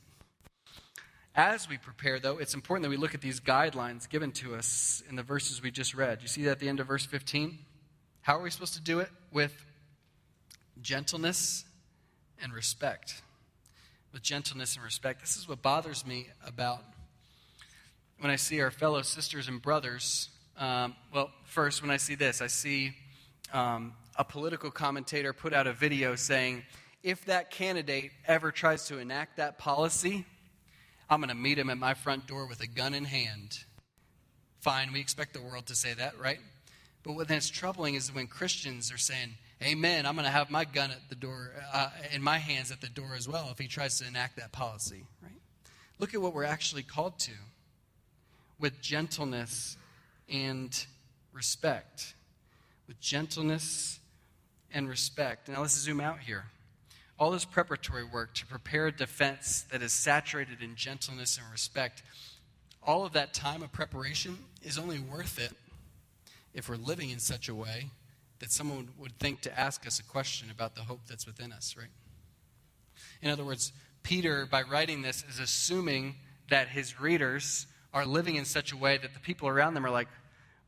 As 1.34 1.68
we 1.68 1.78
prepare, 1.78 2.20
though, 2.20 2.38
it's 2.38 2.54
important 2.54 2.82
that 2.84 2.90
we 2.90 2.96
look 2.96 3.14
at 3.14 3.20
these 3.22 3.40
guidelines 3.40 4.08
given 4.08 4.30
to 4.32 4.54
us 4.54 5.02
in 5.08 5.16
the 5.16 5.22
verses 5.22 5.62
we 5.62 5.70
just 5.70 5.94
read. 5.94 6.20
You 6.20 6.28
see 6.28 6.42
that 6.42 6.50
at 6.50 6.58
the 6.58 6.68
end 6.68 6.80
of 6.80 6.88
verse 6.88 7.06
15? 7.06 7.58
How 8.20 8.36
are 8.36 8.42
we 8.42 8.50
supposed 8.50 8.74
to 8.74 8.82
do 8.82 9.00
it? 9.00 9.08
With 9.32 9.64
gentleness 10.82 11.64
and 12.42 12.52
respect. 12.52 13.22
With 14.12 14.22
gentleness 14.22 14.74
and 14.74 14.84
respect. 14.84 15.20
This 15.20 15.36
is 15.36 15.48
what 15.48 15.62
bothers 15.62 16.04
me 16.04 16.26
about 16.44 16.80
when 18.18 18.28
I 18.28 18.34
see 18.34 18.60
our 18.60 18.72
fellow 18.72 19.02
sisters 19.02 19.46
and 19.46 19.62
brothers. 19.62 20.30
Um, 20.58 20.96
well, 21.14 21.30
first, 21.44 21.80
when 21.80 21.92
I 21.92 21.96
see 21.96 22.16
this, 22.16 22.42
I 22.42 22.48
see 22.48 22.92
um, 23.52 23.92
a 24.16 24.24
political 24.24 24.72
commentator 24.72 25.32
put 25.32 25.52
out 25.52 25.68
a 25.68 25.72
video 25.72 26.16
saying, 26.16 26.64
if 27.04 27.24
that 27.26 27.52
candidate 27.52 28.10
ever 28.26 28.50
tries 28.50 28.86
to 28.86 28.98
enact 28.98 29.36
that 29.36 29.58
policy, 29.58 30.26
I'm 31.08 31.20
going 31.20 31.28
to 31.28 31.36
meet 31.36 31.56
him 31.56 31.70
at 31.70 31.78
my 31.78 31.94
front 31.94 32.26
door 32.26 32.48
with 32.48 32.60
a 32.62 32.66
gun 32.66 32.94
in 32.94 33.04
hand. 33.04 33.60
Fine, 34.58 34.92
we 34.92 34.98
expect 34.98 35.34
the 35.34 35.40
world 35.40 35.66
to 35.66 35.76
say 35.76 35.94
that, 35.94 36.18
right? 36.18 36.40
But 37.04 37.12
what 37.12 37.28
that's 37.28 37.48
troubling 37.48 37.94
is 37.94 38.12
when 38.12 38.26
Christians 38.26 38.92
are 38.92 38.98
saying, 38.98 39.36
Amen, 39.62 40.06
I'm 40.06 40.14
going 40.14 40.24
to 40.24 40.30
have 40.30 40.50
my 40.50 40.64
gun 40.64 40.90
at 40.90 41.08
the 41.10 41.14
door, 41.14 41.52
uh, 41.72 41.90
in 42.12 42.22
my 42.22 42.38
hands 42.38 42.70
at 42.70 42.80
the 42.80 42.88
door 42.88 43.14
as 43.16 43.28
well 43.28 43.48
if 43.50 43.58
he 43.58 43.68
tries 43.68 43.98
to 43.98 44.06
enact 44.06 44.36
that 44.36 44.52
policy, 44.52 45.04
right? 45.22 45.32
Look 45.98 46.14
at 46.14 46.22
what 46.22 46.34
we're 46.34 46.44
actually 46.44 46.82
called 46.82 47.18
to 47.20 47.32
with 48.58 48.80
gentleness 48.80 49.76
and 50.30 50.86
respect. 51.34 52.14
With 52.88 53.00
gentleness 53.00 54.00
and 54.72 54.88
respect. 54.88 55.48
Now 55.48 55.60
let's 55.60 55.76
zoom 55.76 56.00
out 56.00 56.20
here 56.20 56.46
all 57.20 57.30
this 57.30 57.44
preparatory 57.44 58.02
work 58.02 58.32
to 58.32 58.46
prepare 58.46 58.86
a 58.86 58.92
defense 58.92 59.66
that 59.70 59.82
is 59.82 59.92
saturated 59.92 60.62
in 60.62 60.74
gentleness 60.74 61.36
and 61.36 61.46
respect, 61.52 62.02
all 62.82 63.04
of 63.04 63.12
that 63.12 63.34
time 63.34 63.62
of 63.62 63.70
preparation 63.70 64.38
is 64.62 64.78
only 64.78 64.98
worth 64.98 65.38
it 65.38 65.52
if 66.54 66.66
we're 66.68 66.76
living 66.76 67.10
in 67.10 67.18
such 67.18 67.50
a 67.50 67.54
way 67.54 67.90
that 68.40 68.50
someone 68.50 68.88
would 68.98 69.18
think 69.18 69.42
to 69.42 69.60
ask 69.60 69.86
us 69.86 70.00
a 70.00 70.02
question 70.02 70.50
about 70.50 70.74
the 70.74 70.82
hope 70.82 71.00
that's 71.08 71.26
within 71.26 71.52
us, 71.52 71.76
right? 71.78 71.90
In 73.22 73.30
other 73.30 73.44
words, 73.44 73.72
Peter, 74.02 74.46
by 74.50 74.62
writing 74.62 75.02
this, 75.02 75.24
is 75.28 75.38
assuming 75.38 76.16
that 76.48 76.68
his 76.68 77.00
readers 77.00 77.66
are 77.92 78.06
living 78.06 78.36
in 78.36 78.44
such 78.44 78.72
a 78.72 78.76
way 78.76 78.96
that 78.98 79.14
the 79.14 79.20
people 79.20 79.48
around 79.48 79.74
them 79.74 79.84
are 79.84 79.90
like, 79.90 80.08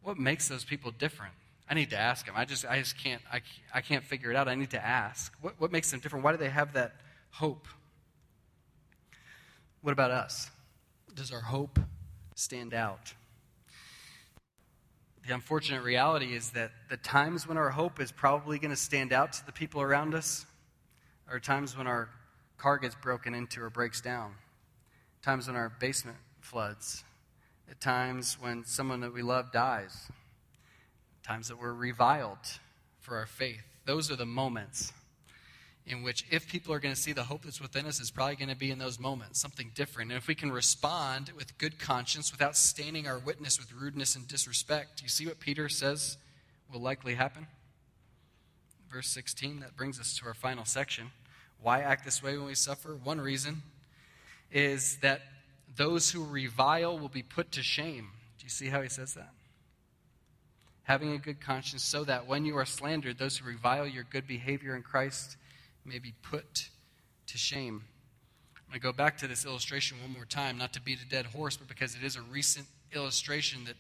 what 0.03 0.19
makes 0.19 0.49
those 0.49 0.65
people 0.65 0.91
different? 0.91 1.33
I 1.69 1.75
need 1.75 1.91
to 1.91 1.99
ask 1.99 2.27
them. 2.27 2.35
I 2.37 2.45
just, 2.45 2.67
I 2.67 2.79
just 2.79 2.99
can't, 2.99 3.23
I, 3.33 3.41
I 3.73 3.81
can't 3.81 4.05
figure 4.05 4.31
it 4.31 4.37
out. 4.37 4.49
I 4.49 4.55
need 4.55 4.71
to 4.71 4.85
ask. 4.85 5.33
What, 5.41 5.55
what 5.59 5.73
makes 5.73 5.91
them 5.91 6.01
different? 6.01 6.25
Why 6.25 6.33
do 6.33 6.39
they 6.39 6.51
have 6.51 6.75
that 6.75 6.95
hope? 7.31 7.67
What 9.81 9.93
about 9.93 10.11
us? 10.11 10.51
Does 11.15 11.33
our 11.33 11.41
hope 11.41 11.79
stand 12.35 12.75
out? 12.75 13.15
The 15.27 15.35
unfortunate 15.35 15.83
reality 15.83 16.35
is 16.35 16.51
that 16.51 16.73
the 16.89 16.97
times 16.97 17.47
when 17.47 17.57
our 17.57 17.71
hope 17.71 18.01
is 18.01 18.11
probably 18.11 18.59
going 18.59 18.71
to 18.71 18.77
stand 18.77 19.13
out 19.13 19.33
to 19.35 19.47
the 19.47 19.53
people 19.53 19.81
around 19.81 20.15
us 20.15 20.47
are 21.31 21.39
times 21.39 21.77
when 21.77 21.87
our 21.87 22.09
car 22.59 22.79
gets 22.79 22.95
broken 22.97 23.35
into 23.35 23.63
or 23.63 23.71
breaks 23.71 24.01
down, 24.01 24.35
times 25.23 25.47
when 25.47 25.57
our 25.57 25.69
basement 25.69 26.19
floods, 26.41 27.05
at 27.71 27.81
times 27.81 28.37
when 28.41 28.65
someone 28.65 29.01
that 29.01 29.15
we 29.15 29.23
love 29.23 29.53
dies 29.53 30.11
times 31.23 31.49
that 31.49 31.61
we're 31.61 31.73
reviled 31.73 32.59
for 33.01 33.17
our 33.17 33.27
faith. 33.27 33.63
Those 33.85 34.11
are 34.11 34.17
the 34.17 34.27
moments 34.27 34.93
in 35.87 36.03
which, 36.03 36.25
if 36.31 36.49
people 36.49 36.73
are 36.73 36.79
going 36.79 36.95
to 36.95 37.01
see 37.01 37.13
the 37.13 37.25
hope 37.25 37.43
that's 37.43 37.61
within 37.61 37.87
us, 37.87 37.99
it's 38.01 38.11
probably 38.11 38.37
going 38.37 38.49
to 38.49 38.57
be 38.57 38.71
in 38.71 38.79
those 38.79 39.01
moments, 39.01 39.41
something 39.41 39.73
different. 39.75 40.13
And 40.13 40.19
if 40.19 40.29
we 40.29 40.35
can 40.35 40.53
respond 40.53 41.33
with 41.37 41.59
good 41.59 41.79
conscience 41.79 42.31
without 42.31 42.57
staining 42.57 43.09
our 43.09 43.19
witness 43.19 43.59
with 43.59 43.73
rudeness 43.73 44.15
and 44.15 44.27
disrespect, 44.29 45.03
you 45.03 45.09
see 45.09 45.27
what 45.27 45.41
Peter 45.41 45.69
says 45.69 46.19
will 46.73 46.81
likely 46.81 47.15
happen? 47.15 47.49
Verse 48.91 49.09
16, 49.09 49.61
that 49.61 49.77
brings 49.77 49.99
us 49.99 50.17
to 50.19 50.27
our 50.27 50.35
final 50.35 50.65
section. 50.65 51.11
Why 51.61 51.81
act 51.81 52.05
this 52.05 52.23
way 52.23 52.37
when 52.37 52.47
we 52.47 52.55
suffer? 52.55 52.95
One 52.95 53.21
reason 53.21 53.63
is 54.53 54.99
that 54.99 55.23
those 55.77 56.11
who 56.11 56.25
revile 56.25 56.99
will 56.99 57.09
be 57.09 57.23
put 57.23 57.51
to 57.53 57.63
shame. 57.63 58.11
Do 58.39 58.45
you 58.45 58.51
see 58.51 58.69
how 58.69 58.83
he 58.83 58.89
says 58.89 59.15
that? 59.15 59.31
having 60.85 61.13
a 61.13 61.19
good 61.19 61.41
conscience, 61.41 61.83
so 61.83 62.05
that 62.05 62.27
when 62.27 62.45
you 62.45 62.57
are 62.57 62.65
slandered, 62.65 63.19
those 63.19 63.39
who 63.39 63.49
revile 63.49 63.87
your 63.87 64.05
good 64.05 64.27
behavior 64.27 64.75
in 64.75 64.83
Christ 64.83 65.37
may 65.85 65.99
be 65.99 66.15
put 66.23 66.69
to 67.27 67.39
shame. 67.39 67.85
I'm 68.57 68.71
going 68.71 68.81
to 68.81 68.83
go 68.83 68.93
back 68.93 69.19
to 69.19 69.27
this 69.27 69.45
illustration 69.45 69.99
one 70.01 70.13
more 70.13 70.25
time, 70.25 70.59
not 70.59 70.73
to 70.75 70.81
beat 70.81 71.01
a 71.03 71.09
dead 71.09 71.27
horse, 71.27 71.57
but 71.57 71.69
because 71.69 71.95
it 71.95 72.03
is 72.03 72.17
a 72.17 72.23
recent 72.23 72.67
illustration 72.93 73.65
that 73.65 73.75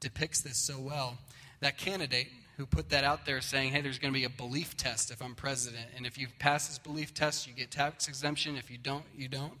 depicts 0.00 0.40
this 0.40 0.56
so 0.56 0.78
well. 0.78 1.18
That 1.60 1.78
candidate 1.78 2.28
who 2.56 2.66
put 2.66 2.90
that 2.90 3.04
out 3.04 3.26
there 3.26 3.40
saying, 3.40 3.72
hey, 3.72 3.80
there's 3.80 3.98
going 3.98 4.12
to 4.12 4.18
be 4.18 4.24
a 4.24 4.30
belief 4.30 4.76
test 4.76 5.10
if 5.10 5.20
I'm 5.20 5.34
president, 5.34 5.86
and 5.96 6.06
if 6.06 6.16
you 6.16 6.28
pass 6.38 6.68
this 6.68 6.78
belief 6.78 7.12
test, 7.12 7.46
you 7.46 7.52
get 7.52 7.70
tax 7.70 8.06
exemption. 8.06 8.56
If 8.56 8.70
you 8.70 8.78
don't, 8.78 9.04
you 9.16 9.28
don't. 9.28 9.54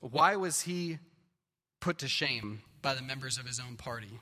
Why 0.00 0.36
was 0.36 0.62
he 0.62 0.98
put 1.80 1.98
to 1.98 2.08
shame 2.08 2.60
by 2.82 2.94
the 2.94 3.02
members 3.02 3.38
of 3.38 3.46
his 3.46 3.58
own 3.60 3.76
party? 3.76 4.20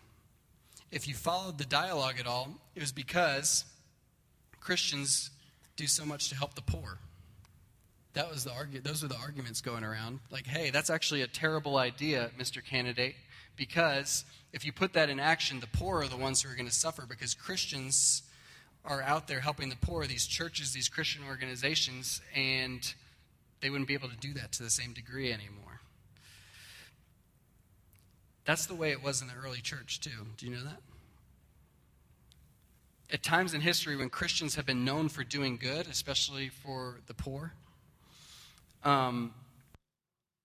if 0.94 1.08
you 1.08 1.14
followed 1.14 1.58
the 1.58 1.64
dialogue 1.64 2.20
at 2.20 2.26
all, 2.26 2.48
it 2.76 2.80
was 2.80 2.92
because 2.92 3.64
Christians 4.60 5.30
do 5.76 5.86
so 5.86 6.04
much 6.04 6.28
to 6.28 6.36
help 6.36 6.54
the 6.54 6.62
poor. 6.62 6.98
That 8.14 8.30
was 8.30 8.44
the 8.44 8.50
argu- 8.50 8.82
those 8.82 9.02
were 9.02 9.08
the 9.08 9.16
arguments 9.16 9.60
going 9.60 9.82
around. 9.82 10.20
Like, 10.30 10.46
hey, 10.46 10.70
that's 10.70 10.90
actually 10.90 11.22
a 11.22 11.26
terrible 11.26 11.76
idea, 11.78 12.30
Mr. 12.38 12.64
Candidate, 12.64 13.16
because 13.56 14.24
if 14.52 14.64
you 14.64 14.72
put 14.72 14.92
that 14.92 15.10
in 15.10 15.18
action, 15.18 15.60
the 15.60 15.66
poor 15.66 16.02
are 16.02 16.08
the 16.08 16.16
ones 16.16 16.42
who 16.42 16.50
are 16.50 16.54
going 16.54 16.68
to 16.68 16.72
suffer 16.72 17.06
because 17.08 17.34
Christians 17.34 18.22
are 18.84 19.02
out 19.02 19.26
there 19.26 19.40
helping 19.40 19.68
the 19.68 19.76
poor, 19.76 20.06
these 20.06 20.26
churches, 20.26 20.72
these 20.72 20.88
Christian 20.88 21.24
organizations, 21.26 22.20
and 22.34 22.94
they 23.60 23.70
wouldn't 23.70 23.88
be 23.88 23.94
able 23.94 24.10
to 24.10 24.16
do 24.16 24.32
that 24.34 24.52
to 24.52 24.62
the 24.62 24.70
same 24.70 24.92
degree 24.92 25.32
anymore. 25.32 25.80
That's 28.44 28.66
the 28.66 28.74
way 28.74 28.90
it 28.90 29.02
was 29.02 29.22
in 29.22 29.28
the 29.28 29.34
early 29.34 29.60
church, 29.60 30.00
too. 30.00 30.26
Do 30.36 30.46
you 30.46 30.54
know 30.54 30.62
that? 30.64 30.80
At 33.12 33.22
times 33.22 33.54
in 33.54 33.60
history 33.60 33.96
when 33.96 34.08
Christians 34.08 34.54
have 34.54 34.66
been 34.66 34.84
known 34.84 35.08
for 35.08 35.24
doing 35.24 35.56
good, 35.56 35.86
especially 35.88 36.48
for 36.48 37.00
the 37.06 37.14
poor, 37.14 37.52
um, 38.82 39.34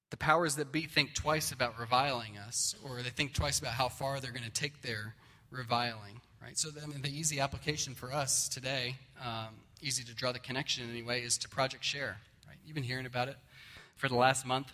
the 0.10 0.18
powers 0.18 0.56
that 0.56 0.72
be 0.72 0.82
think 0.82 1.14
twice 1.14 1.52
about 1.52 1.80
reviling 1.80 2.38
us, 2.38 2.76
or 2.84 3.02
they 3.02 3.10
think 3.10 3.34
twice 3.34 3.60
about 3.60 3.74
how 3.74 3.88
far 3.88 4.20
they're 4.20 4.32
going 4.32 4.44
to 4.44 4.50
take 4.50 4.82
their 4.82 5.16
reviling. 5.52 6.22
Right. 6.42 6.58
So, 6.58 6.70
I 6.82 6.86
mean, 6.86 7.02
the 7.02 7.10
easy 7.10 7.40
application 7.40 7.96
for 7.96 8.14
us 8.14 8.48
today, 8.48 8.96
um, 9.22 9.56
easy 9.82 10.04
to 10.04 10.16
draw 10.16 10.32
the 10.32 10.40
connection 10.40 10.90
anyway, 10.90 11.22
is 11.22 11.38
to 11.40 11.50
Project 11.50 11.84
Share. 11.84 12.18
Right. 12.48 12.58
You've 12.66 12.76
been 12.76 12.84
hearing 12.84 13.06
about 13.06 13.28
it 13.28 13.36
for 13.96 14.08
the 14.08 14.16
last 14.16 14.46
month. 14.46 14.72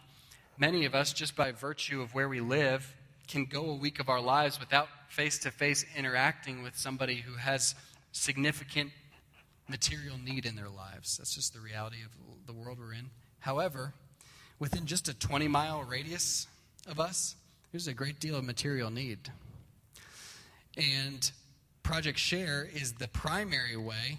Many 0.57 0.85
of 0.85 0.95
us, 0.95 1.11
just 1.11 1.35
by 1.35 1.51
virtue 1.51 2.01
of 2.01 2.13
where 2.13 2.29
we 2.29 2.39
live, 2.39 2.95
can 3.27 3.45
go 3.45 3.69
a 3.69 3.75
week 3.75 3.99
of 3.99 4.09
our 4.09 4.21
lives 4.21 4.59
without 4.59 4.87
face 5.09 5.39
to 5.39 5.51
face 5.51 5.85
interacting 5.95 6.63
with 6.63 6.77
somebody 6.77 7.15
who 7.15 7.35
has 7.35 7.75
significant 8.11 8.91
material 9.67 10.17
need 10.17 10.45
in 10.45 10.55
their 10.55 10.69
lives. 10.69 11.17
That's 11.17 11.33
just 11.33 11.53
the 11.53 11.59
reality 11.59 11.97
of 12.05 12.45
the 12.45 12.53
world 12.53 12.79
we're 12.79 12.93
in. 12.93 13.09
However, 13.39 13.93
within 14.59 14.85
just 14.85 15.07
a 15.07 15.13
20 15.13 15.47
mile 15.47 15.83
radius 15.83 16.47
of 16.87 16.99
us, 16.99 17.35
there's 17.71 17.87
a 17.87 17.93
great 17.93 18.19
deal 18.19 18.35
of 18.35 18.43
material 18.43 18.89
need. 18.89 19.19
And 20.77 21.29
Project 21.83 22.19
Share 22.19 22.67
is 22.73 22.93
the 22.93 23.07
primary 23.07 23.77
way 23.77 24.17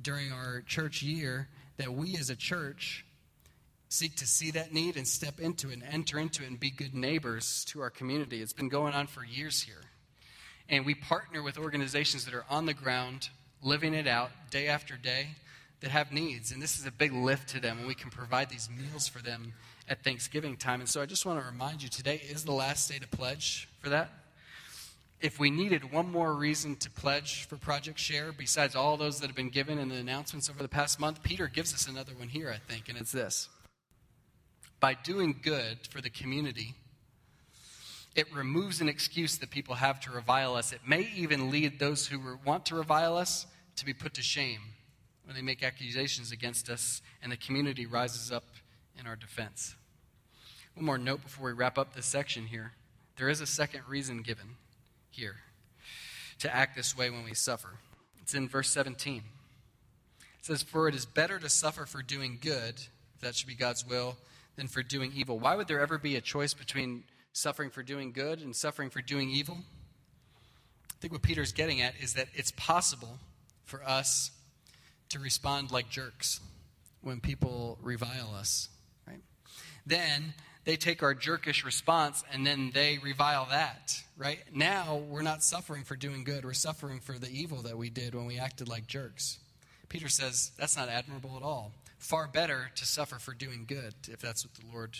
during 0.00 0.32
our 0.32 0.62
church 0.66 1.02
year 1.02 1.48
that 1.76 1.92
we 1.92 2.16
as 2.16 2.30
a 2.30 2.36
church 2.36 3.04
seek 3.92 4.16
to 4.16 4.26
see 4.26 4.50
that 4.52 4.72
need 4.72 4.96
and 4.96 5.06
step 5.06 5.38
into 5.38 5.68
it 5.68 5.74
and 5.74 5.82
enter 5.82 6.18
into 6.18 6.42
it 6.42 6.48
and 6.48 6.58
be 6.58 6.70
good 6.70 6.94
neighbors 6.94 7.62
to 7.66 7.82
our 7.82 7.90
community. 7.90 8.40
It's 8.40 8.54
been 8.54 8.70
going 8.70 8.94
on 8.94 9.06
for 9.06 9.22
years 9.22 9.60
here. 9.60 9.82
And 10.66 10.86
we 10.86 10.94
partner 10.94 11.42
with 11.42 11.58
organizations 11.58 12.24
that 12.24 12.32
are 12.32 12.46
on 12.48 12.64
the 12.64 12.72
ground, 12.72 13.28
living 13.62 13.92
it 13.92 14.06
out 14.06 14.30
day 14.50 14.66
after 14.68 14.96
day, 14.96 15.28
that 15.80 15.90
have 15.90 16.10
needs. 16.10 16.52
And 16.52 16.62
this 16.62 16.78
is 16.78 16.86
a 16.86 16.90
big 16.90 17.12
lift 17.12 17.50
to 17.50 17.60
them, 17.60 17.78
and 17.78 17.86
we 17.86 17.94
can 17.94 18.10
provide 18.10 18.48
these 18.48 18.70
meals 18.70 19.08
for 19.08 19.18
them 19.18 19.52
at 19.86 20.02
Thanksgiving 20.02 20.56
time. 20.56 20.80
And 20.80 20.88
so 20.88 21.02
I 21.02 21.06
just 21.06 21.26
want 21.26 21.38
to 21.40 21.44
remind 21.44 21.82
you 21.82 21.90
today 21.90 22.22
is 22.30 22.44
the 22.44 22.52
last 22.52 22.90
day 22.90 22.98
to 22.98 23.08
pledge 23.08 23.68
for 23.82 23.90
that. 23.90 24.10
If 25.20 25.38
we 25.38 25.50
needed 25.50 25.92
one 25.92 26.10
more 26.10 26.32
reason 26.32 26.76
to 26.76 26.90
pledge 26.90 27.44
for 27.44 27.56
Project 27.56 27.98
Share, 27.98 28.32
besides 28.32 28.74
all 28.74 28.96
those 28.96 29.20
that 29.20 29.26
have 29.26 29.36
been 29.36 29.50
given 29.50 29.78
in 29.78 29.90
the 29.90 29.96
announcements 29.96 30.48
over 30.48 30.62
the 30.62 30.68
past 30.68 30.98
month, 30.98 31.22
Peter 31.22 31.46
gives 31.46 31.74
us 31.74 31.86
another 31.86 32.12
one 32.16 32.28
here, 32.28 32.50
I 32.50 32.56
think, 32.56 32.88
and 32.88 32.96
it's 32.96 33.12
this 33.12 33.50
by 34.82 34.94
doing 34.94 35.38
good 35.40 35.78
for 35.88 36.00
the 36.00 36.10
community, 36.10 36.74
it 38.16 38.26
removes 38.34 38.80
an 38.80 38.88
excuse 38.88 39.38
that 39.38 39.48
people 39.48 39.76
have 39.76 40.00
to 40.00 40.10
revile 40.10 40.56
us. 40.56 40.72
It 40.72 40.80
may 40.84 41.08
even 41.16 41.52
lead 41.52 41.78
those 41.78 42.08
who 42.08 42.36
want 42.44 42.66
to 42.66 42.74
revile 42.74 43.16
us 43.16 43.46
to 43.76 43.86
be 43.86 43.94
put 43.94 44.12
to 44.14 44.22
shame 44.22 44.58
when 45.24 45.36
they 45.36 45.40
make 45.40 45.62
accusations 45.62 46.32
against 46.32 46.68
us 46.68 47.00
and 47.22 47.30
the 47.30 47.36
community 47.36 47.86
rises 47.86 48.32
up 48.32 48.42
in 48.98 49.06
our 49.06 49.14
defense. 49.14 49.76
One 50.74 50.84
more 50.84 50.98
note 50.98 51.22
before 51.22 51.46
we 51.46 51.52
wrap 51.52 51.78
up 51.78 51.94
this 51.94 52.06
section 52.06 52.46
here. 52.46 52.72
There 53.16 53.28
is 53.28 53.40
a 53.40 53.46
second 53.46 53.82
reason 53.88 54.22
given 54.22 54.56
here 55.10 55.36
to 56.40 56.52
act 56.52 56.74
this 56.74 56.96
way 56.96 57.08
when 57.08 57.22
we 57.22 57.34
suffer. 57.34 57.74
It's 58.20 58.34
in 58.34 58.48
verse 58.48 58.70
17. 58.70 59.18
It 59.18 60.44
says, 60.44 60.64
For 60.64 60.88
it 60.88 60.96
is 60.96 61.06
better 61.06 61.38
to 61.38 61.48
suffer 61.48 61.86
for 61.86 62.02
doing 62.02 62.38
good, 62.40 62.82
that 63.20 63.36
should 63.36 63.46
be 63.46 63.54
God's 63.54 63.86
will, 63.86 64.16
than 64.56 64.68
for 64.68 64.82
doing 64.82 65.12
evil. 65.14 65.38
Why 65.38 65.56
would 65.56 65.68
there 65.68 65.80
ever 65.80 65.98
be 65.98 66.16
a 66.16 66.20
choice 66.20 66.54
between 66.54 67.04
suffering 67.32 67.70
for 67.70 67.82
doing 67.82 68.12
good 68.12 68.40
and 68.40 68.54
suffering 68.54 68.90
for 68.90 69.00
doing 69.00 69.30
evil? 69.30 69.58
I 70.90 70.94
think 71.00 71.12
what 71.12 71.22
Peter's 71.22 71.52
getting 71.52 71.80
at 71.80 71.94
is 72.00 72.14
that 72.14 72.28
it's 72.34 72.52
possible 72.52 73.18
for 73.64 73.82
us 73.84 74.30
to 75.08 75.18
respond 75.18 75.70
like 75.70 75.88
jerks 75.88 76.40
when 77.00 77.20
people 77.20 77.78
revile 77.82 78.34
us, 78.34 78.68
right? 79.06 79.20
Then 79.84 80.34
they 80.64 80.76
take 80.76 81.02
our 81.02 81.14
jerkish 81.14 81.64
response 81.64 82.22
and 82.32 82.46
then 82.46 82.70
they 82.72 82.98
revile 83.02 83.46
that, 83.50 84.00
right? 84.16 84.38
Now 84.54 85.02
we're 85.08 85.22
not 85.22 85.42
suffering 85.42 85.84
for 85.84 85.96
doing 85.96 86.24
good, 86.24 86.44
we're 86.44 86.52
suffering 86.52 87.00
for 87.00 87.18
the 87.18 87.30
evil 87.30 87.62
that 87.62 87.76
we 87.76 87.90
did 87.90 88.14
when 88.14 88.26
we 88.26 88.38
acted 88.38 88.68
like 88.68 88.86
jerks. 88.86 89.38
Peter 89.88 90.08
says 90.08 90.52
that's 90.56 90.76
not 90.76 90.88
admirable 90.88 91.36
at 91.36 91.42
all. 91.42 91.72
Far 92.02 92.26
better 92.26 92.68
to 92.74 92.84
suffer 92.84 93.20
for 93.20 93.32
doing 93.32 93.64
good, 93.64 93.94
if 94.08 94.18
that's 94.18 94.44
what 94.44 94.52
the 94.54 94.66
Lord 94.74 94.98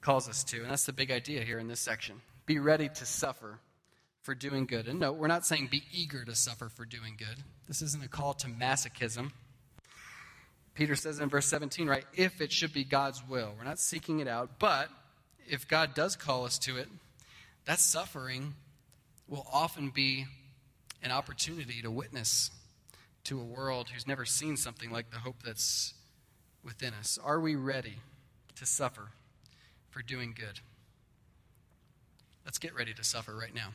calls 0.00 0.28
us 0.28 0.44
to. 0.44 0.62
And 0.62 0.70
that's 0.70 0.86
the 0.86 0.92
big 0.92 1.10
idea 1.10 1.42
here 1.42 1.58
in 1.58 1.66
this 1.66 1.80
section. 1.80 2.20
Be 2.46 2.60
ready 2.60 2.88
to 2.88 3.04
suffer 3.04 3.58
for 4.22 4.32
doing 4.32 4.66
good. 4.66 4.86
And 4.86 5.00
no, 5.00 5.10
we're 5.12 5.26
not 5.26 5.44
saying 5.44 5.70
be 5.72 5.82
eager 5.92 6.24
to 6.24 6.36
suffer 6.36 6.68
for 6.68 6.84
doing 6.84 7.16
good. 7.18 7.42
This 7.66 7.82
isn't 7.82 8.04
a 8.04 8.06
call 8.06 8.32
to 8.34 8.46
masochism. 8.46 9.32
Peter 10.74 10.94
says 10.94 11.18
in 11.18 11.28
verse 11.28 11.46
17, 11.46 11.88
right, 11.88 12.04
if 12.14 12.40
it 12.40 12.52
should 12.52 12.72
be 12.72 12.84
God's 12.84 13.20
will. 13.28 13.52
We're 13.58 13.64
not 13.64 13.80
seeking 13.80 14.20
it 14.20 14.28
out, 14.28 14.60
but 14.60 14.90
if 15.48 15.66
God 15.66 15.96
does 15.96 16.14
call 16.14 16.44
us 16.44 16.60
to 16.60 16.76
it, 16.76 16.86
that 17.64 17.80
suffering 17.80 18.54
will 19.26 19.44
often 19.52 19.90
be 19.90 20.26
an 21.02 21.10
opportunity 21.10 21.82
to 21.82 21.90
witness 21.90 22.52
to 23.28 23.40
a 23.40 23.44
world 23.44 23.88
who's 23.90 24.06
never 24.06 24.24
seen 24.24 24.56
something 24.56 24.90
like 24.90 25.10
the 25.10 25.18
hope 25.18 25.42
that's 25.44 25.94
within 26.62 26.92
us. 26.94 27.18
Are 27.22 27.40
we 27.40 27.54
ready 27.54 27.96
to 28.56 28.66
suffer 28.66 29.08
for 29.90 30.02
doing 30.02 30.34
good? 30.36 30.60
Let's 32.44 32.58
get 32.58 32.74
ready 32.74 32.94
to 32.94 33.04
suffer 33.04 33.34
right 33.34 33.54
now. 33.54 33.72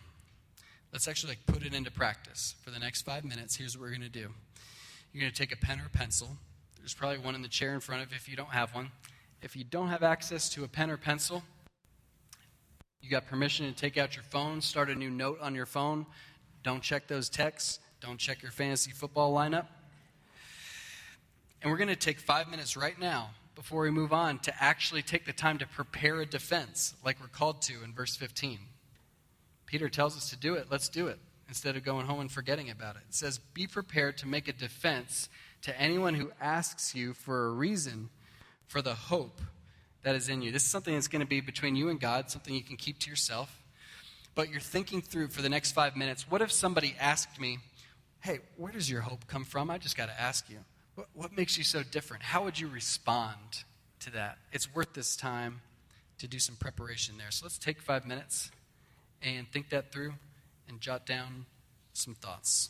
Let's 0.92 1.08
actually 1.08 1.32
like 1.32 1.46
put 1.48 1.66
it 1.66 1.74
into 1.74 1.92
practice. 1.92 2.56
For 2.64 2.72
the 2.72 2.80
next 2.80 3.02
five 3.02 3.24
minutes, 3.24 3.56
here's 3.56 3.78
what 3.78 3.84
we're 3.84 3.90
going 3.90 4.02
to 4.02 4.10
do. 4.10 4.30
You're 5.12 5.22
going 5.22 5.32
to 5.32 5.38
take 5.38 5.52
a 5.52 5.58
pen 5.58 5.80
or 5.80 5.90
pencil 5.92 6.38
there's 6.84 6.94
probably 6.94 7.20
one 7.20 7.34
in 7.34 7.42
the 7.42 7.48
chair 7.48 7.74
in 7.74 7.80
front 7.80 8.04
of 8.04 8.12
you 8.12 8.18
if 8.18 8.28
you 8.28 8.36
don't 8.36 8.50
have 8.50 8.76
one. 8.76 8.92
If 9.42 9.56
you 9.56 9.64
don't 9.64 9.88
have 9.88 10.04
access 10.04 10.50
to 10.50 10.66
a 10.66 10.68
pen 10.68 10.90
or 10.90 10.98
pencil, 10.98 11.42
you 13.02 13.10
got 13.10 13.26
permission 13.26 13.66
to 13.66 13.72
take 13.72 13.98
out 13.98 14.18
your 14.18 14.24
phone, 14.24 14.60
start 14.60 14.90
a 14.90 14.96
new 14.96 15.10
note 15.10 15.40
on 15.40 15.56
your 15.56 15.66
phone. 15.66 16.06
Don't 16.62 16.84
check 16.84 17.08
those 17.08 17.30
texts. 17.30 17.80
Don't 18.04 18.20
check 18.20 18.42
your 18.42 18.52
fantasy 18.52 18.92
football 18.92 19.34
lineup. 19.34 19.68
And 21.62 21.72
we're 21.72 21.78
going 21.78 21.88
to 21.88 21.96
take 21.96 22.20
five 22.20 22.50
minutes 22.50 22.76
right 22.76 23.00
now 23.00 23.30
before 23.56 23.84
we 23.84 23.92
move 23.92 24.12
on 24.12 24.40
to 24.40 24.54
actually 24.62 25.02
take 25.02 25.26
the 25.26 25.32
time 25.32 25.58
to 25.60 25.66
prepare 25.66 26.20
a 26.20 26.26
defense 26.26 26.96
like 27.06 27.22
we're 27.22 27.28
called 27.28 27.62
to 27.62 27.82
in 27.82 27.94
verse 27.94 28.18
15. 28.18 28.60
Peter 29.66 29.88
tells 29.88 30.18
us 30.18 30.30
to 30.32 30.36
do 30.36 30.56
it. 30.56 30.68
Let's 30.70 30.90
do 30.90 31.08
it 31.08 31.18
instead 31.48 31.78
of 31.78 31.86
going 31.86 32.06
home 32.06 32.20
and 32.20 32.30
forgetting 32.30 32.70
about 32.70 32.98
it. 32.98 33.04
It 33.08 33.16
says, 33.16 33.38
Be 33.38 33.68
prepared 33.68 34.18
to 34.18 34.28
make 34.28 34.50
a 34.50 34.54
defense 34.54 35.30
to 35.62 35.80
anyone 35.80 36.16
who 36.16 36.34
asks 36.42 36.94
you 36.94 37.14
for 37.14 37.46
a 37.46 37.52
reason 37.52 38.10
for 38.68 38.82
the 38.82 38.96
hope 38.96 39.40
that 40.02 40.14
is 40.14 40.28
in 40.28 40.42
you. 40.42 40.52
This 40.52 40.64
is 40.64 40.70
something 40.70 40.94
that's 40.94 41.08
going 41.08 41.22
to 41.22 41.26
be 41.26 41.40
between 41.40 41.78
you 41.78 41.88
and 41.88 42.02
God, 42.02 42.30
something 42.30 42.54
you 42.54 42.64
can 42.64 42.76
keep 42.76 43.00
to 43.00 43.10
yourself. 43.10 43.62
But 44.36 44.50
you're 44.50 44.60
thinking 44.60 45.02
through 45.02 45.30
for 45.30 45.42
the 45.42 45.48
next 45.48 45.72
five 45.72 45.96
minutes 45.96 46.30
what 46.30 46.42
if 46.42 46.52
somebody 46.52 46.98
asked 47.00 47.40
me, 47.40 47.60
Hey, 48.24 48.40
where 48.56 48.72
does 48.72 48.90
your 48.90 49.02
hope 49.02 49.28
come 49.28 49.44
from? 49.44 49.70
I 49.70 49.78
just 49.78 49.98
got 49.98 50.06
to 50.06 50.18
ask 50.20 50.50
you. 50.50 50.60
What, 50.96 51.08
what 51.14 51.36
makes 51.36 51.58
you 51.58 51.66
so 51.66 51.84
different? 51.84 52.24
How 52.24 52.46
would 52.46 52.58
you 52.58 52.70
respond 52.70 53.66
to 54.00 54.12
that? 54.12 54.38
It's 54.54 54.74
worth 54.74 54.94
this 54.94 55.18
time 55.18 55.60
to 56.20 56.28
do 56.28 56.40
some 56.40 56.56
preparation 56.56 57.18
there. 57.18 57.32
So 57.32 57.44
let's 57.44 57.58
take 57.58 57.82
five 57.82 58.06
minutes 58.06 58.50
and 59.22 59.46
think 59.52 59.72
that 59.72 59.92
through 59.92 60.14
and 60.70 60.80
jot 60.80 61.06
down 61.06 61.48
some 61.92 62.16
thoughts. 62.16 62.70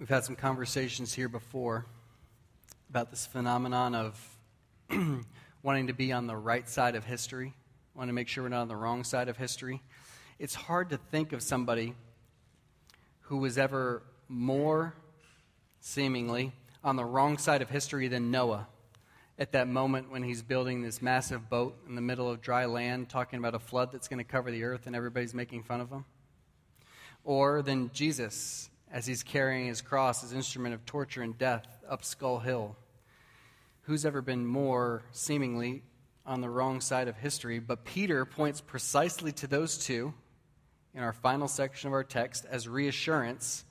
We've 0.00 0.08
had 0.08 0.24
some 0.24 0.34
conversations 0.34 1.12
here 1.12 1.28
before 1.28 1.84
about 2.88 3.10
this 3.10 3.26
phenomenon 3.26 3.94
of 3.94 4.38
wanting 5.62 5.88
to 5.88 5.92
be 5.92 6.10
on 6.10 6.26
the 6.26 6.38
right 6.38 6.66
side 6.66 6.94
of 6.94 7.04
history, 7.04 7.52
wanting 7.94 8.08
to 8.08 8.14
make 8.14 8.26
sure 8.26 8.44
we're 8.44 8.48
not 8.48 8.62
on 8.62 8.68
the 8.68 8.76
wrong 8.76 9.04
side 9.04 9.28
of 9.28 9.36
history. 9.36 9.82
It's 10.38 10.54
hard 10.54 10.88
to 10.88 10.96
think 10.96 11.34
of 11.34 11.42
somebody 11.42 11.92
who 13.24 13.36
was 13.36 13.58
ever 13.58 14.02
more, 14.26 14.94
seemingly, 15.80 16.52
on 16.82 16.96
the 16.96 17.04
wrong 17.04 17.36
side 17.36 17.60
of 17.60 17.68
history 17.68 18.08
than 18.08 18.30
Noah 18.30 18.68
at 19.38 19.52
that 19.52 19.68
moment 19.68 20.10
when 20.10 20.22
he's 20.22 20.40
building 20.40 20.80
this 20.80 21.02
massive 21.02 21.50
boat 21.50 21.76
in 21.86 21.94
the 21.94 22.00
middle 22.00 22.30
of 22.30 22.40
dry 22.40 22.64
land, 22.64 23.10
talking 23.10 23.38
about 23.38 23.54
a 23.54 23.58
flood 23.58 23.92
that's 23.92 24.08
going 24.08 24.16
to 24.16 24.24
cover 24.24 24.50
the 24.50 24.64
earth 24.64 24.86
and 24.86 24.96
everybody's 24.96 25.34
making 25.34 25.62
fun 25.62 25.82
of 25.82 25.90
him. 25.90 26.06
Or 27.22 27.60
than 27.60 27.90
Jesus 27.92 28.70
as 28.92 29.06
he's 29.06 29.22
carrying 29.22 29.66
his 29.66 29.80
cross, 29.80 30.22
his 30.22 30.32
instrument 30.32 30.74
of 30.74 30.84
torture 30.84 31.22
and 31.22 31.38
death, 31.38 31.66
up 31.88 32.04
Skull 32.04 32.38
Hill. 32.38 32.76
Who's 33.82 34.04
ever 34.04 34.20
been 34.20 34.46
more 34.46 35.02
seemingly 35.12 35.82
on 36.26 36.40
the 36.40 36.50
wrong 36.50 36.80
side 36.80 37.08
of 37.08 37.16
history? 37.16 37.58
But 37.58 37.84
Peter 37.84 38.24
points 38.24 38.60
precisely 38.60 39.32
to 39.32 39.46
those 39.46 39.78
two 39.78 40.12
in 40.94 41.02
our 41.02 41.12
final 41.12 41.48
section 41.48 41.88
of 41.88 41.92
our 41.92 42.04
text 42.04 42.44
as 42.50 42.68
reassurance 42.68 43.64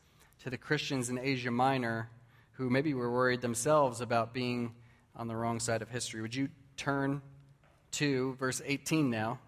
to 0.43 0.49
the 0.49 0.57
Christians 0.57 1.09
in 1.09 1.17
Asia 1.17 1.51
Minor 1.51 2.09
who 2.53 2.69
maybe 2.69 2.93
were 2.93 3.11
worried 3.11 3.41
themselves 3.41 4.01
about 4.01 4.33
being 4.33 4.73
on 5.15 5.27
the 5.27 5.35
wrong 5.35 5.59
side 5.59 5.81
of 5.81 5.89
history. 5.89 6.21
Would 6.21 6.35
you 6.35 6.49
turn 6.75 7.21
to 7.91 8.35
verse 8.35 8.61
18 8.65 9.09
now 9.09 9.39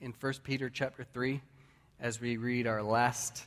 in 0.00 0.12
1 0.18 0.32
Peter 0.42 0.70
chapter 0.70 1.04
3 1.04 1.40
as 2.00 2.20
we 2.20 2.36
read 2.36 2.66
our 2.66 2.82
last 2.82 3.46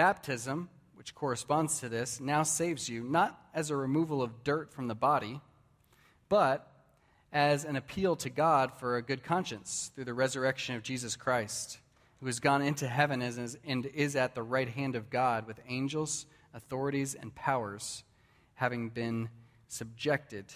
Baptism, 0.00 0.70
which 0.94 1.14
corresponds 1.14 1.78
to 1.80 1.90
this, 1.90 2.20
now 2.20 2.42
saves 2.42 2.88
you, 2.88 3.02
not 3.02 3.38
as 3.52 3.68
a 3.68 3.76
removal 3.76 4.22
of 4.22 4.42
dirt 4.42 4.72
from 4.72 4.88
the 4.88 4.94
body, 4.94 5.42
but 6.30 6.72
as 7.34 7.66
an 7.66 7.76
appeal 7.76 8.16
to 8.16 8.30
God 8.30 8.72
for 8.72 8.96
a 8.96 9.02
good 9.02 9.22
conscience 9.22 9.92
through 9.94 10.06
the 10.06 10.14
resurrection 10.14 10.74
of 10.74 10.82
Jesus 10.82 11.16
Christ, 11.16 11.80
who 12.18 12.24
has 12.24 12.40
gone 12.40 12.62
into 12.62 12.88
heaven 12.88 13.20
and 13.20 13.84
is 13.84 14.16
at 14.16 14.34
the 14.34 14.42
right 14.42 14.70
hand 14.70 14.96
of 14.96 15.10
God 15.10 15.46
with 15.46 15.60
angels, 15.68 16.24
authorities, 16.54 17.14
and 17.14 17.34
powers, 17.34 18.02
having 18.54 18.88
been 18.88 19.28
subjected 19.68 20.46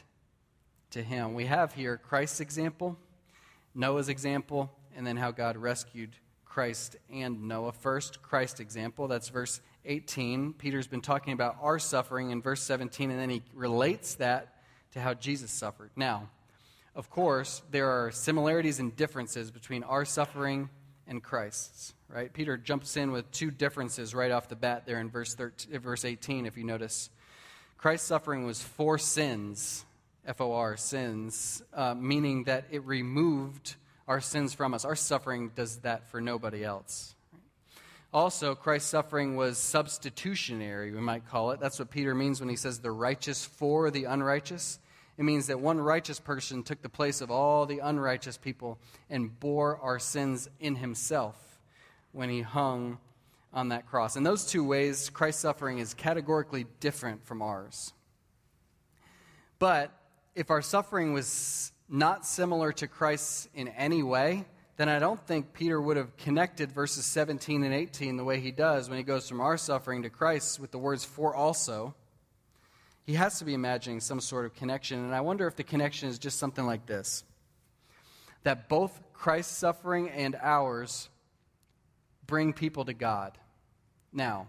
to 0.93 1.03
him. 1.03 1.35
We 1.35 1.45
have 1.45 1.75
here 1.75 1.99
Christ's 1.99 2.41
example, 2.41 2.97
Noah's 3.75 4.09
example, 4.09 4.73
and 4.97 5.07
then 5.07 5.19
how 5.19 5.33
God 5.33 5.59
rescued 5.59 6.17
Christ 6.55 6.95
and 7.13 7.49
Noah. 7.49 7.73
First, 7.73 8.23
Christ 8.23 8.61
example. 8.61 9.09
That's 9.09 9.29
verse 9.29 9.61
18. 9.87 10.53
Peter's 10.53 10.87
been 10.87 11.01
talking 11.01 11.33
about 11.33 11.57
our 11.61 11.81
suffering 11.81 12.31
in 12.31 12.41
verse 12.41 12.63
17, 12.63 13.11
and 13.11 13.19
then 13.19 13.29
he 13.29 13.43
relates 13.55 14.15
that 14.15 14.55
to 14.93 15.01
how 15.01 15.15
Jesus 15.15 15.51
suffered. 15.51 15.91
Now, 15.97 16.29
of 16.95 17.11
course, 17.11 17.61
there 17.73 17.89
are 17.89 18.13
similarities 18.13 18.79
and 18.79 18.95
differences 18.95 19.51
between 19.51 19.83
our 19.83 20.05
suffering 20.05 20.71
and 21.09 21.21
Christ's, 21.21 21.93
right? 22.09 22.33
Peter 22.33 22.57
jumps 22.57 22.97
in 22.97 23.11
with 23.11 23.29
two 23.33 23.51
differences 23.51 24.15
right 24.15 24.31
off 24.31 24.49
the 24.49 24.55
bat 24.55 24.87
there 24.87 25.01
in 25.01 25.11
verse, 25.11 25.35
13, 25.35 25.77
verse 25.81 26.05
18, 26.05 26.47
if 26.47 26.57
you 26.57 26.63
notice. 26.63 27.11
Christ's 27.79 28.07
suffering 28.07 28.47
was 28.47 28.63
for 28.63 28.97
sins, 28.97 29.85
F 30.25 30.41
O 30.41 30.53
R, 30.53 30.77
sins, 30.77 31.65
uh, 31.73 31.95
meaning 31.95 32.45
that 32.45 32.67
it 32.71 32.85
removed 32.85 33.75
our 34.07 34.21
sins 34.21 34.55
from 34.55 34.75
us. 34.75 34.85
Our 34.85 34.97
suffering 34.97 35.51
does 35.55 35.79
that 35.79 36.09
for 36.09 36.21
nobody 36.21 36.65
else. 36.65 37.15
Also, 38.13 38.55
Christ's 38.55 38.91
suffering 38.91 39.35
was 39.35 39.59
substitutionary, 39.59 40.93
we 40.93 41.01
might 41.01 41.29
call 41.29 41.51
it. 41.51 41.59
That's 41.59 41.81
what 41.81 41.91
Peter 41.91 42.15
means 42.15 42.39
when 42.39 42.49
he 42.49 42.55
says 42.55 42.79
the 42.79 42.93
righteous 42.93 43.45
for 43.45 43.91
the 43.91 44.05
unrighteous. 44.05 44.79
It 45.19 45.25
means 45.25 45.49
that 45.49 45.59
one 45.61 45.81
righteous 45.81 46.21
person 46.21 46.63
took 46.63 46.81
the 46.83 46.89
place 46.89 47.21
of 47.21 47.31
all 47.31 47.67
the 47.67 47.81
unrighteous 47.81 48.37
people 48.37 48.79
and 49.11 49.39
bore 49.41 49.79
our 49.79 49.99
sins 49.99 50.49
in 50.61 50.77
himself 50.77 51.59
when 52.13 52.31
he 52.31 52.43
hung 52.43 52.99
on 53.53 53.69
that 53.69 53.87
cross. 53.87 54.17
In 54.17 54.23
those 54.23 54.47
two 54.47 54.65
ways, 54.65 55.11
Christ's 55.11 55.43
suffering 55.43 55.79
is 55.79 55.95
categorically 55.95 56.67
different 56.81 57.25
from 57.25 57.43
ours. 57.43 57.93
But 59.59 59.93
if 60.35 60.51
our 60.51 60.63
suffering 60.63 61.13
was 61.13 61.73
not 61.95 62.27
similar 62.27 62.73
to 62.73 62.89
Christ's 62.89 63.49
in 63.55 63.69
any 63.69 64.03
way, 64.03 64.45
then 64.77 64.89
I 64.89 64.99
don't 64.99 65.25
think 65.29 65.53
Peter 65.53 65.81
would 65.81 65.97
have 65.97 66.17
connected 66.17 66.73
verses 66.73 67.05
17 67.05 67.63
and 67.63 67.73
18 67.73 68.17
the 68.17 68.25
way 68.25 68.41
he 68.41 68.51
does 68.51 68.89
when 68.89 68.99
he 68.99 69.05
goes 69.05 69.29
from 69.29 69.41
our 69.41 69.57
suffering 69.57 70.03
to 70.03 70.11
Christ's 70.11 70.59
with 70.59 70.73
the 70.73 70.79
words 70.79 71.05
for 71.05 71.37
also. 71.37 71.95
He 73.05 73.15
has 73.15 73.39
to 73.39 73.45
be 73.45 73.55
imagining 73.55 74.01
some 74.01 74.21
sort 74.21 74.45
of 74.45 74.57
connection, 74.57 75.05
and 75.05 75.15
I 75.15 75.21
wonder 75.21 75.47
if 75.47 75.55
the 75.55 75.63
connection 75.63 76.09
is 76.09 76.19
just 76.19 76.39
something 76.39 76.67
like 76.67 76.85
this 76.87 77.23
that 78.43 78.69
both 78.69 79.01
Christ's 79.13 79.57
suffering 79.57 80.11
and 80.11 80.37
ours 80.43 81.09
bring 82.27 82.53
people 82.53 82.85
to 82.87 82.93
God. 82.93 83.39
Now, 84.13 84.49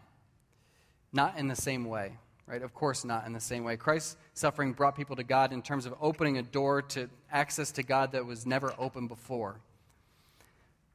not 1.13 1.37
in 1.37 1.47
the 1.47 1.55
same 1.55 1.85
way, 1.85 2.17
right? 2.47 2.61
Of 2.61 2.73
course, 2.73 3.03
not 3.03 3.25
in 3.25 3.33
the 3.33 3.39
same 3.39 3.63
way. 3.63 3.77
Christ's 3.77 4.17
suffering 4.33 4.73
brought 4.73 4.95
people 4.95 5.15
to 5.15 5.23
God 5.23 5.51
in 5.51 5.61
terms 5.61 5.85
of 5.85 5.95
opening 5.99 6.37
a 6.37 6.43
door 6.43 6.81
to 6.83 7.09
access 7.31 7.71
to 7.71 7.83
God 7.83 8.11
that 8.11 8.25
was 8.25 8.45
never 8.45 8.73
open 8.77 9.07
before. 9.07 9.59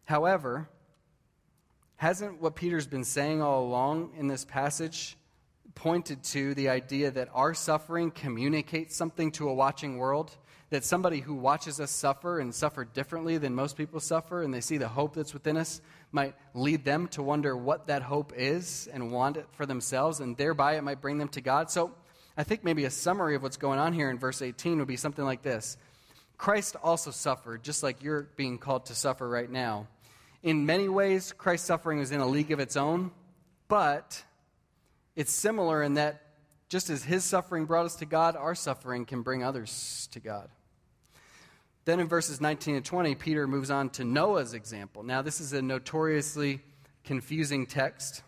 However, 0.04 0.68
hasn't 1.96 2.40
what 2.40 2.54
Peter's 2.54 2.86
been 2.86 3.04
saying 3.04 3.42
all 3.42 3.64
along 3.64 4.12
in 4.16 4.26
this 4.26 4.44
passage 4.44 5.16
pointed 5.74 6.22
to 6.22 6.54
the 6.54 6.68
idea 6.68 7.10
that 7.10 7.28
our 7.32 7.54
suffering 7.54 8.10
communicates 8.10 8.96
something 8.96 9.30
to 9.32 9.48
a 9.48 9.54
watching 9.54 9.98
world? 9.98 10.36
That 10.70 10.84
somebody 10.84 11.20
who 11.20 11.34
watches 11.34 11.80
us 11.80 11.90
suffer 11.90 12.38
and 12.38 12.54
suffer 12.54 12.84
differently 12.84 13.38
than 13.38 13.54
most 13.54 13.76
people 13.76 14.00
suffer, 14.00 14.42
and 14.42 14.54
they 14.54 14.60
see 14.60 14.78
the 14.78 14.88
hope 14.88 15.14
that's 15.14 15.34
within 15.34 15.56
us, 15.56 15.80
might 16.12 16.34
lead 16.54 16.84
them 16.84 17.08
to 17.08 17.22
wonder 17.22 17.56
what 17.56 17.88
that 17.88 18.02
hope 18.02 18.32
is 18.36 18.88
and 18.92 19.12
want 19.12 19.36
it 19.36 19.46
for 19.52 19.66
themselves, 19.66 20.20
and 20.20 20.36
thereby 20.36 20.76
it 20.76 20.82
might 20.82 21.00
bring 21.00 21.18
them 21.18 21.28
to 21.28 21.40
God. 21.40 21.70
So 21.70 21.92
I 22.36 22.44
think 22.44 22.64
maybe 22.64 22.84
a 22.84 22.90
summary 22.90 23.34
of 23.34 23.42
what's 23.42 23.56
going 23.56 23.78
on 23.78 23.92
here 23.92 24.10
in 24.10 24.18
verse 24.18 24.42
18 24.42 24.78
would 24.78 24.88
be 24.88 24.96
something 24.96 25.24
like 25.24 25.42
this 25.42 25.76
Christ 26.38 26.76
also 26.82 27.10
suffered, 27.10 27.62
just 27.62 27.82
like 27.82 28.02
you're 28.02 28.28
being 28.36 28.56
called 28.56 28.86
to 28.86 28.94
suffer 28.94 29.28
right 29.28 29.50
now. 29.50 29.88
In 30.42 30.64
many 30.64 30.88
ways, 30.88 31.34
Christ's 31.36 31.66
suffering 31.66 31.98
is 31.98 32.12
in 32.12 32.20
a 32.20 32.26
league 32.26 32.50
of 32.50 32.60
its 32.60 32.76
own, 32.76 33.10
but 33.68 34.24
it's 35.16 35.32
similar 35.32 35.82
in 35.82 35.94
that 35.94 36.22
just 36.70 36.88
as 36.88 37.04
his 37.04 37.24
suffering 37.24 37.66
brought 37.66 37.84
us 37.84 37.96
to 37.96 38.06
God, 38.06 38.36
our 38.36 38.54
suffering 38.54 39.04
can 39.04 39.20
bring 39.20 39.44
others 39.44 40.08
to 40.12 40.20
God. 40.20 40.48
Then 41.84 42.00
in 42.00 42.08
verses 42.08 42.40
19 42.40 42.76
and 42.76 42.84
20, 42.84 43.14
Peter 43.14 43.46
moves 43.46 43.70
on 43.70 43.90
to 43.90 44.04
Noah's 44.04 44.54
example. 44.54 45.02
Now, 45.02 45.22
this 45.22 45.40
is 45.40 45.52
a 45.52 45.62
notoriously 45.62 46.60
confusing 47.04 47.66
text. 47.66 48.22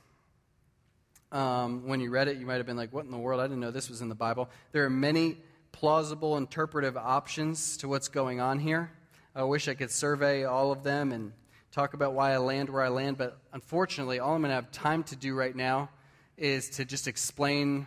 Um, 1.31 1.87
when 1.87 2.01
you 2.01 2.11
read 2.11 2.29
it, 2.29 2.39
you 2.39 2.47
might 2.47 2.57
have 2.57 2.67
been 2.67 2.77
like, 2.77 2.93
What 2.93 3.05
in 3.05 3.11
the 3.11 3.19
world? 3.19 3.41
I 3.41 3.45
didn't 3.45 3.61
know 3.61 3.71
this 3.71 3.89
was 3.89 4.01
in 4.01 4.09
the 4.09 4.15
Bible. 4.15 4.49
There 4.73 4.85
are 4.85 4.91
many 4.91 5.39
plausible 5.73 6.37
interpretive 6.37 6.97
options 6.97 7.77
to 7.79 7.89
what's 7.89 8.09
going 8.09 8.41
on 8.41 8.59
here. 8.59 8.91
I 9.35 9.45
wish 9.45 9.69
I 9.69 9.75
could 9.75 9.91
survey 9.91 10.45
all 10.45 10.73
of 10.73 10.83
them 10.83 11.13
and 11.13 11.33
talk 11.73 11.95
about 11.95 12.13
why 12.13 12.33
I 12.33 12.37
land 12.37 12.69
where 12.69 12.83
I 12.83 12.89
land, 12.89 13.17
but 13.17 13.39
unfortunately, 13.55 14.19
all 14.19 14.35
I'm 14.35 14.43
going 14.43 14.51
to 14.51 14.55
have 14.55 14.71
time 14.71 15.03
to 15.05 15.17
do 15.17 15.35
right 15.35 15.57
now 15.57 15.89
is 16.37 16.69
to 16.71 16.85
just 16.85 17.09
explain 17.09 17.87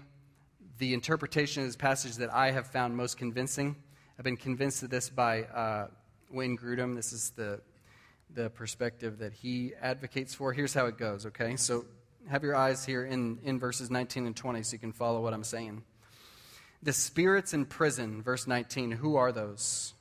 the 0.80 0.93
interpretation 0.95 1.61
of 1.61 1.70
this 1.70 1.76
passage 1.76 2.16
that 2.16 2.34
I 2.34 2.51
have 2.51 2.68
found 2.68 2.97
most 2.97 3.18
convincing. 3.18 3.76
I've 4.18 4.24
been 4.24 4.38
convinced 4.38 4.84
of 4.84 4.89
this 4.89 5.09
by 5.09 5.43
uh, 5.43 5.88
Wayne 6.32 6.57
Grudem. 6.57 6.95
This 6.95 7.13
is 7.13 7.32
the, 7.32 7.61
the 8.34 8.49
perspective 8.49 9.20
that 9.20 9.34
he 9.34 9.74
advocates 9.82 10.34
for. 10.34 10.53
Here's 10.53 10.74
how 10.74 10.86
it 10.86 10.97
goes, 10.97 11.26
okay? 11.26 11.55
So 11.55 11.86
have 12.30 12.43
your 12.43 12.55
eyes 12.55 12.86
here 12.86 13.05
in, 13.05 13.39
in 13.43 13.59
verses 13.59 13.91
19 13.91 14.26
and 14.26 14.36
20 14.36 14.63
so 14.63 14.74
you 14.74 14.80
can 14.80 14.93
follow 14.93 15.22
what 15.22 15.34
I'm 15.34 15.43
saying. 15.43 15.84
The 16.82 16.93
spirits 16.93 17.53
in 17.53 17.66
prison, 17.66 18.22
verse 18.22 18.47
19, 18.47 18.91
who 18.91 19.16
are 19.16 19.32
those? 19.32 19.95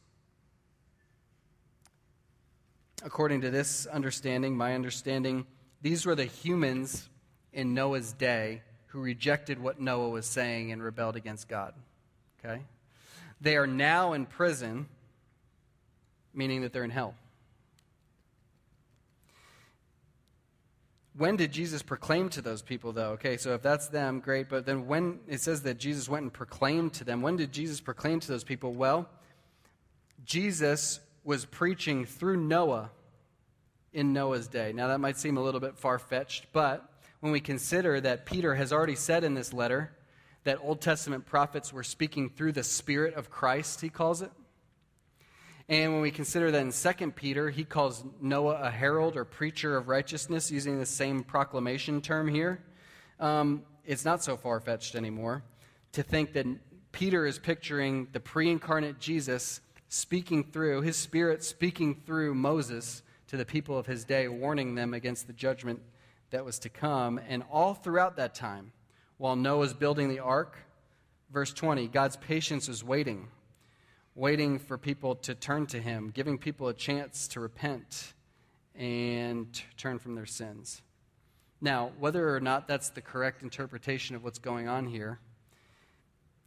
according 3.05 3.43
to 3.43 3.51
this 3.51 3.87
understanding, 3.87 4.57
my 4.57 4.75
understanding, 4.75 5.47
these 5.83 6.07
were 6.07 6.15
the 6.15 6.25
humans 6.25 7.09
in 7.53 7.75
Noah's 7.75 8.13
day 8.13 8.63
who 8.87 9.01
rejected 9.01 9.61
what 9.61 9.81
Noah 9.81 10.09
was 10.09 10.27
saying 10.27 10.73
and 10.73 10.83
rebelled 10.83 11.15
against 11.15 11.49
God. 11.49 11.75
Okay? 12.39 12.63
They 13.41 13.57
are 13.57 13.67
now 13.67 14.13
in 14.13 14.27
prison, 14.27 14.89
meaning 16.33 16.63
that 16.63 16.73
they're 16.73 16.85
in 16.85 16.91
hell. 16.91 17.15
When 21.17 21.37
did 21.37 21.53
Jesus 21.53 21.83
proclaim 21.83 22.29
to 22.31 22.43
those 22.43 22.61
people, 22.61 22.93
though? 22.93 23.11
Okay, 23.11 23.37
so 23.37 23.55
if 23.55 23.63
that's 23.63 23.87
them, 23.89 24.19
great. 24.19 24.49
But 24.49 24.67
then 24.67 24.89
when 24.89 25.21
it 25.29 25.41
says 25.41 25.63
that 25.63 25.79
Jesus 25.79 26.09
went 26.09 26.25
and 26.25 26.33
proclaimed 26.33 26.93
to 26.95 27.05
them, 27.05 27.23
when 27.23 27.37
did 27.37 27.53
Jesus 27.53 27.81
proclaim 27.81 28.19
to 28.19 28.29
those 28.29 28.43
people? 28.43 28.73
Well, 28.73 29.09
Jesus 30.25 30.99
was 31.23 31.45
preaching 31.45 32.05
through 32.05 32.39
Noah 32.39 32.91
in 33.93 34.13
Noah's 34.13 34.49
day. 34.49 34.73
Now, 34.73 34.89
that 34.89 34.99
might 34.99 35.17
seem 35.17 35.37
a 35.37 35.43
little 35.43 35.61
bit 35.61 35.79
far 35.79 36.01
fetched, 36.01 36.47
but 36.53 36.91
when 37.21 37.33
we 37.33 37.41
consider 37.41 38.01
that 38.01 38.27
Peter 38.27 38.57
has 38.57 38.73
already 38.73 38.97
said 38.97 39.23
in 39.23 39.35
this 39.35 39.53
letter 39.53 39.93
that 40.45 40.59
Old 40.63 40.81
Testament 40.81 41.27
prophets 41.27 41.73
were 41.73 41.83
speaking 41.83 42.31
through 42.31 42.53
the 42.53 42.63
Spirit 42.63 43.15
of 43.15 43.31
Christ, 43.31 43.81
he 43.81 43.89
calls 43.89 44.23
it. 44.23 44.31
And 45.69 45.93
when 45.93 46.03
we 46.03 46.11
consider 46.11 46.51
that 46.51 46.61
in 46.61 46.73
2 46.73 47.11
Peter, 47.13 47.49
he 47.49 47.65
calls 47.65 48.05
Noah 48.21 48.61
a 48.63 48.71
herald 48.71 49.17
or 49.17 49.25
preacher 49.25 49.77
of 49.77 49.89
righteousness, 49.89 50.51
using 50.51 50.79
the 50.79 50.87
same 50.87 51.25
proclamation 51.25 52.03
term 52.03 52.29
here, 52.29 52.63
um, 53.19 53.63
it's 53.85 54.05
not 54.05 54.23
so 54.23 54.37
far 54.37 54.61
fetched 54.61 54.95
anymore 54.95 55.43
to 55.93 56.03
think 56.03 56.33
that 56.33 56.47
Peter 56.93 57.27
is 57.27 57.39
picturing 57.39 58.09
the 58.13 58.21
pre 58.21 58.51
incarnate 58.51 58.99
Jesus 58.99 59.61
speaking 59.89 60.45
through, 60.45 60.83
his 60.83 60.97
spirit 60.97 61.45
speaking 61.45 61.95
through 62.07 62.35
Moses 62.35 63.03
to 63.29 63.37
the 63.37 63.45
people 63.45 63.79
of 63.79 63.87
his 63.87 64.05
day, 64.05 64.29
warning 64.29 64.75
them 64.75 64.95
against 64.95 65.27
the 65.27 65.33
judgment 65.33 65.81
that 66.31 66.45
was 66.45 66.59
to 66.61 66.69
come. 66.69 67.21
And 67.29 67.45
all 67.51 67.75
throughout 67.75 68.17
that 68.17 68.35
time, 68.35 68.73
while 69.25 69.37
Noah's 69.37 69.73
building 69.73 70.11
the 70.11 70.19
ark, 70.19 70.55
verse 71.33 71.51
20, 71.51 71.89
God's 71.89 72.15
patience 72.19 72.69
is 72.69 72.85
waiting, 72.85 73.29
waiting 74.15 74.59
for 74.59 74.77
people 74.77 75.15
to 75.15 75.35
turn 75.35 75.67
to 75.69 75.81
him, 75.81 76.11
giving 76.13 76.37
people 76.37 76.69
a 76.69 76.75
chance 76.75 77.27
to 77.29 77.41
repent 77.41 78.13
and 78.75 79.63
turn 79.79 79.99
from 79.99 80.15
their 80.15 80.27
sins. 80.27 80.83
Now, 81.59 81.93
whether 81.99 82.37
or 82.37 82.41
not 82.41 82.69
that's 82.69 82.91
the 82.91 83.01
correct 83.01 83.43
interpretation 83.43 84.15
of 84.15 84.23
what's 84.23 84.39
going 84.39 84.69
on 84.69 84.89
here, 84.89 85.21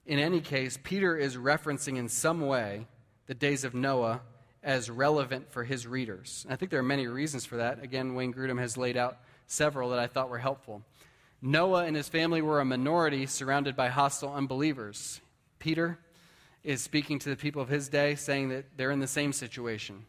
in 0.06 0.20
any 0.20 0.40
case, 0.40 0.78
Peter 0.84 1.18
is 1.18 1.36
referencing 1.36 1.98
in 1.98 2.08
some 2.08 2.42
way 2.42 2.86
the 3.26 3.34
days 3.34 3.64
of 3.64 3.74
Noah 3.74 4.22
as 4.62 4.92
relevant 4.92 5.52
for 5.52 5.64
his 5.64 5.88
readers. 5.88 6.44
And 6.46 6.54
I 6.54 6.58
think 6.58 6.70
there 6.70 6.80
are 6.80 6.84
many 6.84 7.08
reasons 7.08 7.44
for 7.44 7.58
that. 7.58 7.82
Again, 7.82 8.14
Wayne 8.14 8.36
Grudem 8.36 8.60
has 8.60 8.78
laid 8.78 8.98
out 8.98 9.18
several 9.48 9.90
that 9.90 10.00
I 10.00 10.06
thought 10.06 10.30
were 10.30 10.38
helpful. 10.38 10.84
Noah 11.42 11.86
and 11.86 11.96
his 11.96 12.10
family 12.10 12.42
were 12.42 12.60
a 12.60 12.66
minority 12.66 13.26
surrounded 13.28 13.76
by 13.76 13.90
hostile 13.90 14.34
unbelievers. 14.34 15.22
Peter 15.60 16.00
is 16.64 16.82
speaking 16.82 17.20
to 17.20 17.30
the 17.30 17.36
people 17.36 17.62
of 17.62 17.70
his 17.70 17.90
day, 17.90 18.16
saying 18.16 18.50
that 18.50 18.66
they're 18.76 18.92
in 18.92 19.00
the 19.00 19.08
same 19.08 19.32
situation. 19.32 20.06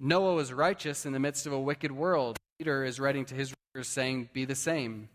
Noah 0.00 0.34
was 0.34 0.52
righteous 0.52 1.04
in 1.04 1.12
the 1.12 1.20
midst 1.20 1.46
of 1.46 1.52
a 1.52 1.60
wicked 1.60 1.92
world. 1.92 2.38
Peter 2.58 2.84
is 2.84 2.98
writing 2.98 3.24
to 3.26 3.34
his 3.34 3.54
readers, 3.74 3.88
saying, 3.88 4.30
Be 4.32 4.44
the 4.44 4.54
same. 4.54 5.08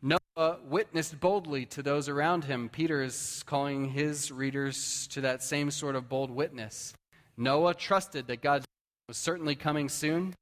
Noah 0.00 0.58
witnessed 0.64 1.20
boldly 1.20 1.66
to 1.66 1.82
those 1.82 2.08
around 2.08 2.44
him. 2.44 2.68
Peter 2.68 3.02
is 3.02 3.42
calling 3.44 3.90
his 3.90 4.30
readers 4.30 5.06
to 5.08 5.20
that 5.20 5.42
same 5.42 5.70
sort 5.70 5.96
of 5.96 6.08
bold 6.08 6.30
witness. 6.30 6.94
Noah 7.36 7.74
trusted 7.74 8.28
that 8.28 8.40
God 8.40 8.64
was 9.08 9.16
certainly 9.16 9.54
coming 9.54 9.88
soon. 9.88 10.34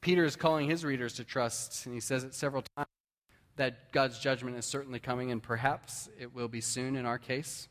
Peter 0.00 0.24
is 0.24 0.34
calling 0.34 0.68
his 0.68 0.84
readers 0.84 1.12
to 1.14 1.24
trust, 1.24 1.86
and 1.86 1.94
he 1.94 2.00
says 2.00 2.24
it 2.24 2.34
several 2.34 2.64
times 2.76 2.88
that 3.56 3.92
God's 3.92 4.18
judgment 4.18 4.56
is 4.56 4.64
certainly 4.64 4.98
coming, 4.98 5.30
and 5.30 5.42
perhaps 5.42 6.08
it 6.18 6.34
will 6.34 6.48
be 6.48 6.60
soon 6.60 6.96
in 6.96 7.06
our 7.06 7.18
case. 7.18 7.68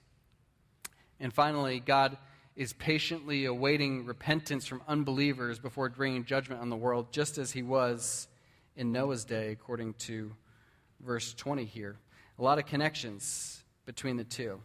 And 1.19 1.34
finally, 1.34 1.79
God 1.79 2.17
is 2.55 2.73
patiently 2.73 3.45
awaiting 3.45 4.05
repentance 4.05 4.67
from 4.67 4.82
unbelievers 4.88 5.59
before 5.59 5.89
bringing 5.89 6.25
judgment 6.25 6.61
on 6.61 6.69
the 6.69 6.75
world, 6.75 7.11
just 7.11 7.38
as 7.38 7.51
he 7.51 7.63
was 7.63 8.27
in 8.75 8.91
Noah's 8.91 9.25
day, 9.25 9.51
according 9.51 9.93
to 9.95 10.34
verse 10.99 11.34
20 11.34 11.65
here. 11.65 11.97
A 12.39 12.43
lot 12.43 12.59
of 12.59 12.65
connections 12.65 13.63
between 13.86 14.17
the 14.17 14.23
two. 14.23 14.61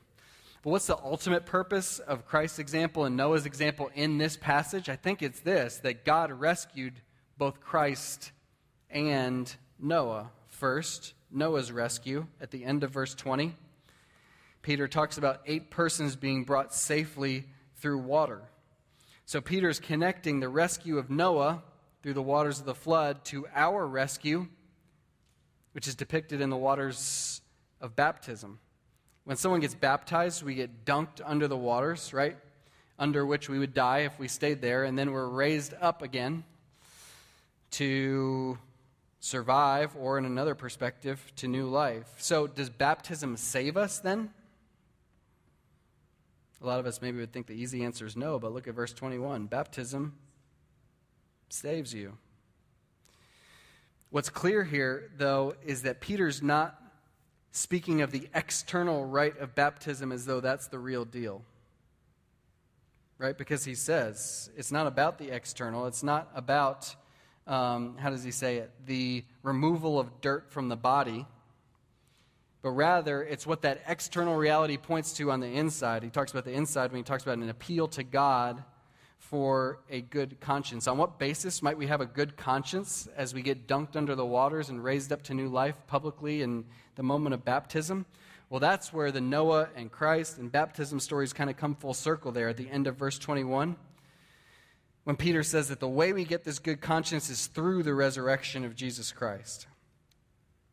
But 0.63 0.71
what's 0.71 0.87
the 0.87 0.99
ultimate 0.99 1.47
purpose 1.47 1.99
of 2.01 2.27
Christ's 2.27 2.59
example 2.59 3.05
and 3.05 3.17
Noah's 3.17 3.47
example 3.47 3.91
in 3.95 4.19
this 4.19 4.37
passage? 4.37 4.89
I 4.89 4.97
think 4.97 5.23
it's 5.23 5.41
this 5.41 5.79
that 5.79 6.05
God 6.05 6.33
rescued 6.33 6.95
both 7.39 7.61
Christ 7.61 8.33
and 8.91 9.55
Noah. 9.79 10.31
First, 10.57 11.13
Noah's 11.31 11.71
rescue 11.71 12.29
at 12.41 12.51
the 12.51 12.65
end 12.65 12.83
of 12.83 12.91
verse 12.91 13.15
20. 13.15 13.55
Peter 14.63 14.89
talks 14.89 15.19
about 15.19 15.43
eight 15.45 15.71
persons 15.71 16.17
being 16.17 16.45
brought 16.45 16.73
safely 16.73 17.45
through 17.75 17.99
water. 17.99 18.41
So 19.27 19.43
Peter's 19.43 19.79
connecting 19.79 20.41
the 20.41 20.49
rescue 20.49 20.97
of 20.97 21.11
Noah 21.11 21.63
through 22.03 22.15
the 22.15 22.23
waters 22.23 22.59
of 22.59 22.65
the 22.65 22.75
flood 22.75 23.23
to 23.27 23.47
our 23.55 23.87
rescue, 23.87 24.47
which 25.73 25.87
is 25.87 25.95
depicted 25.95 26.41
in 26.41 26.49
the 26.49 26.57
waters 26.57 27.43
of 27.83 27.95
baptism. 27.95 28.59
When 29.25 29.37
someone 29.37 29.61
gets 29.61 29.75
baptized, 29.75 30.43
we 30.43 30.55
get 30.55 30.87
dunked 30.87 31.21
under 31.23 31.49
the 31.49 31.57
waters, 31.59 32.15
right? 32.15 32.39
Under 32.99 33.27
which 33.27 33.51
we 33.51 33.59
would 33.59 33.75
die 33.75 34.01
if 34.01 34.19
we 34.19 34.27
stayed 34.27 34.63
there, 34.63 34.85
and 34.85 34.99
then 34.99 35.13
we're 35.13 35.29
raised 35.29 35.75
up 35.83 36.01
again 36.01 36.45
to 37.73 38.57
survive, 39.21 39.97
or 39.99 40.19
in 40.19 40.25
another 40.25 40.55
perspective, 40.55 41.33
to 41.37 41.49
new 41.49 41.67
life. 41.67 42.07
So, 42.19 42.47
does 42.47 42.71
baptism 42.71 43.37
save 43.37 43.77
us 43.77 43.99
then? 43.99 44.31
A 46.63 46.67
lot 46.67 46.81
of 46.81 46.87
us 46.87 47.03
maybe 47.03 47.19
would 47.19 47.33
think 47.33 47.47
the 47.47 47.55
easy 47.55 47.85
answer 47.85 48.07
is 48.07 48.17
no, 48.17 48.39
but 48.39 48.53
look 48.53 48.67
at 48.67 48.75
verse 48.75 48.93
21. 48.93 49.47
Baptism 49.47 50.15
saves 51.49 51.93
you. 51.93 52.17
What's 54.11 54.31
clear 54.31 54.65
here, 54.65 55.11
though, 55.19 55.55
is 55.65 55.83
that 55.83 56.01
Peter's 56.01 56.43
not 56.43 56.81
speaking 57.57 58.03
of 58.03 58.11
the 58.11 58.29
external 58.35 59.05
rite 59.05 59.39
of 59.39 59.55
baptism 59.55 60.13
as 60.13 60.27
though 60.27 60.41
that's 60.41 60.69
the 60.69 60.79
real 60.79 61.05
deal. 61.05 61.43
Right? 63.19 63.37
Because 63.37 63.65
he 63.65 63.75
says 63.75 64.51
it's 64.57 64.71
not 64.71 64.87
about 64.87 65.19
the 65.19 65.31
external, 65.31 65.87
it's 65.87 66.03
not 66.03 66.31
about, 66.35 66.95
um, 67.47 67.97
how 67.99 68.11
does 68.11 68.25
he 68.25 68.31
say 68.31 68.57
it, 68.57 68.71
the 68.87 69.25
removal 69.43 69.99
of 69.99 70.21
dirt 70.21 70.51
from 70.51 70.69
the 70.69 70.77
body, 70.77 71.27
but 72.63 72.71
rather 72.71 73.23
it's 73.23 73.47
what 73.47 73.63
that 73.63 73.83
external 73.87 74.35
reality 74.35 74.77
points 74.77 75.13
to 75.15 75.31
on 75.31 75.41
the 75.41 75.47
inside. 75.47 76.03
He 76.03 76.11
talks 76.11 76.33
about 76.33 76.45
the 76.45 76.53
inside 76.53 76.91
when 76.91 76.99
he 76.99 77.05
talks 77.05 77.23
about 77.23 77.39
an 77.39 77.49
appeal 77.49 77.87
to 77.89 78.03
God 78.03 78.65
for 79.19 79.81
a 79.91 80.01
good 80.01 80.41
conscience. 80.41 80.87
On 80.87 80.99
what 80.99 81.19
basis 81.19 81.63
might 81.63 81.79
we 81.79 81.87
have 81.87 82.01
a 82.01 82.07
good 82.07 82.37
conscience 82.37 83.09
as 83.17 83.35
we 83.35 83.43
get 83.43 83.67
dunked 83.67 83.97
under 83.97 84.15
the 84.15 84.27
waters 84.27 84.69
and 84.69 84.83
raised 84.83 85.13
up 85.13 85.23
to 85.25 85.35
new 85.35 85.49
life 85.49 85.77
publicly 85.87 86.43
in 86.43 86.65
the 86.97 87.03
moment 87.03 87.35
of 87.35 87.45
baptism? 87.45 88.07
Well, 88.51 88.61
that's 88.61 88.93
where 88.93 89.11
the 89.11 89.21
Noah 89.21 89.69
and 89.75 89.91
Christ 89.91 90.39
and 90.39 90.51
baptism 90.51 91.01
stories 91.01 91.33
kind 91.33 91.51
of 91.51 91.57
come 91.57 91.75
full 91.75 91.95
circle 91.95 92.31
there 92.31 92.49
at 92.49 92.57
the 92.57 92.71
end 92.71 92.87
of 92.87 92.97
verse 92.97 93.19
21. 93.19 93.77
When 95.07 95.15
Peter 95.15 95.45
says 95.45 95.69
that 95.69 95.79
the 95.79 95.87
way 95.87 96.13
we 96.13 96.25
get 96.25 96.43
this 96.43 96.59
good 96.59 96.81
conscience 96.81 97.31
is 97.31 97.47
through 97.47 97.85
the 97.85 97.95
resurrection 97.95 98.65
of 98.65 98.75
Jesus 98.75 99.13
Christ. 99.13 99.69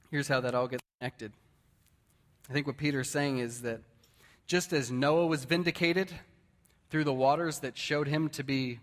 Here's 0.09 0.27
how 0.27 0.41
that 0.41 0.55
all 0.55 0.67
gets 0.67 0.81
connected. 0.97 1.33
I 2.49 2.53
think 2.53 2.65
what 2.65 2.77
Peter's 2.77 3.11
saying 3.11 3.37
is 3.37 3.61
that 3.61 3.81
just 4.47 4.73
as 4.73 4.89
Noah 4.89 5.27
was 5.27 5.45
vindicated 5.45 6.11
through 6.89 7.03
the 7.03 7.13
waters 7.13 7.59
that 7.59 7.77
showed 7.77 8.07
him 8.07 8.27
to 8.29 8.43
be 8.43 8.79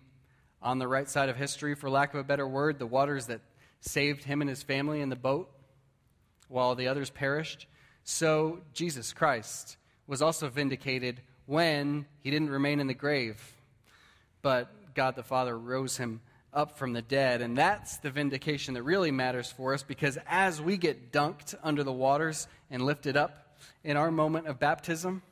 on 0.62 0.78
the 0.78 0.86
right 0.86 1.08
side 1.08 1.28
of 1.28 1.34
history, 1.34 1.74
for 1.74 1.90
lack 1.90 2.14
of 2.14 2.20
a 2.20 2.24
better 2.24 2.46
word, 2.46 2.78
the 2.78 2.86
waters 2.86 3.26
that 3.26 3.40
saved 3.80 4.22
him 4.22 4.42
and 4.42 4.48
his 4.48 4.62
family 4.62 5.00
in 5.00 5.08
the 5.08 5.16
boat 5.16 5.50
while 6.46 6.76
the 6.76 6.86
others 6.86 7.10
perished. 7.10 7.66
So 8.04 8.60
Jesus 8.72 9.12
Christ 9.12 9.78
was 10.06 10.22
also 10.22 10.48
vindicated 10.48 11.22
when 11.46 12.06
he 12.22 12.30
didn't 12.30 12.50
remain 12.50 12.78
in 12.78 12.86
the 12.86 12.94
grave, 12.94 13.56
but 14.42 14.72
God 15.00 15.16
the 15.16 15.22
Father 15.22 15.58
rose 15.58 15.96
him 15.96 16.20
up 16.52 16.76
from 16.76 16.92
the 16.92 17.00
dead. 17.00 17.40
And 17.40 17.56
that's 17.56 17.96
the 17.96 18.10
vindication 18.10 18.74
that 18.74 18.82
really 18.82 19.10
matters 19.10 19.50
for 19.50 19.72
us 19.72 19.82
because 19.82 20.18
as 20.28 20.60
we 20.60 20.76
get 20.76 21.10
dunked 21.10 21.54
under 21.62 21.82
the 21.82 21.90
waters 21.90 22.46
and 22.70 22.84
lifted 22.84 23.16
up 23.16 23.56
in 23.82 23.96
our 23.96 24.10
moment 24.10 24.46
of 24.46 24.60
baptism, 24.60 25.22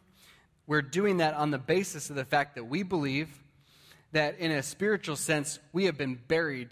we're 0.67 0.81
doing 0.81 1.19
that 1.19 1.35
on 1.35 1.51
the 1.51 1.59
basis 1.59 2.09
of 2.09 2.17
the 2.17 2.25
fact 2.25 2.55
that 2.55 2.65
we 2.65 2.83
believe 2.83 3.29
that 4.13 4.39
in 4.39 4.53
a 4.53 4.63
spiritual 4.63 5.17
sense, 5.17 5.59
we 5.75 5.85
have 5.85 5.99
been 5.99 6.15
buried 6.15 6.71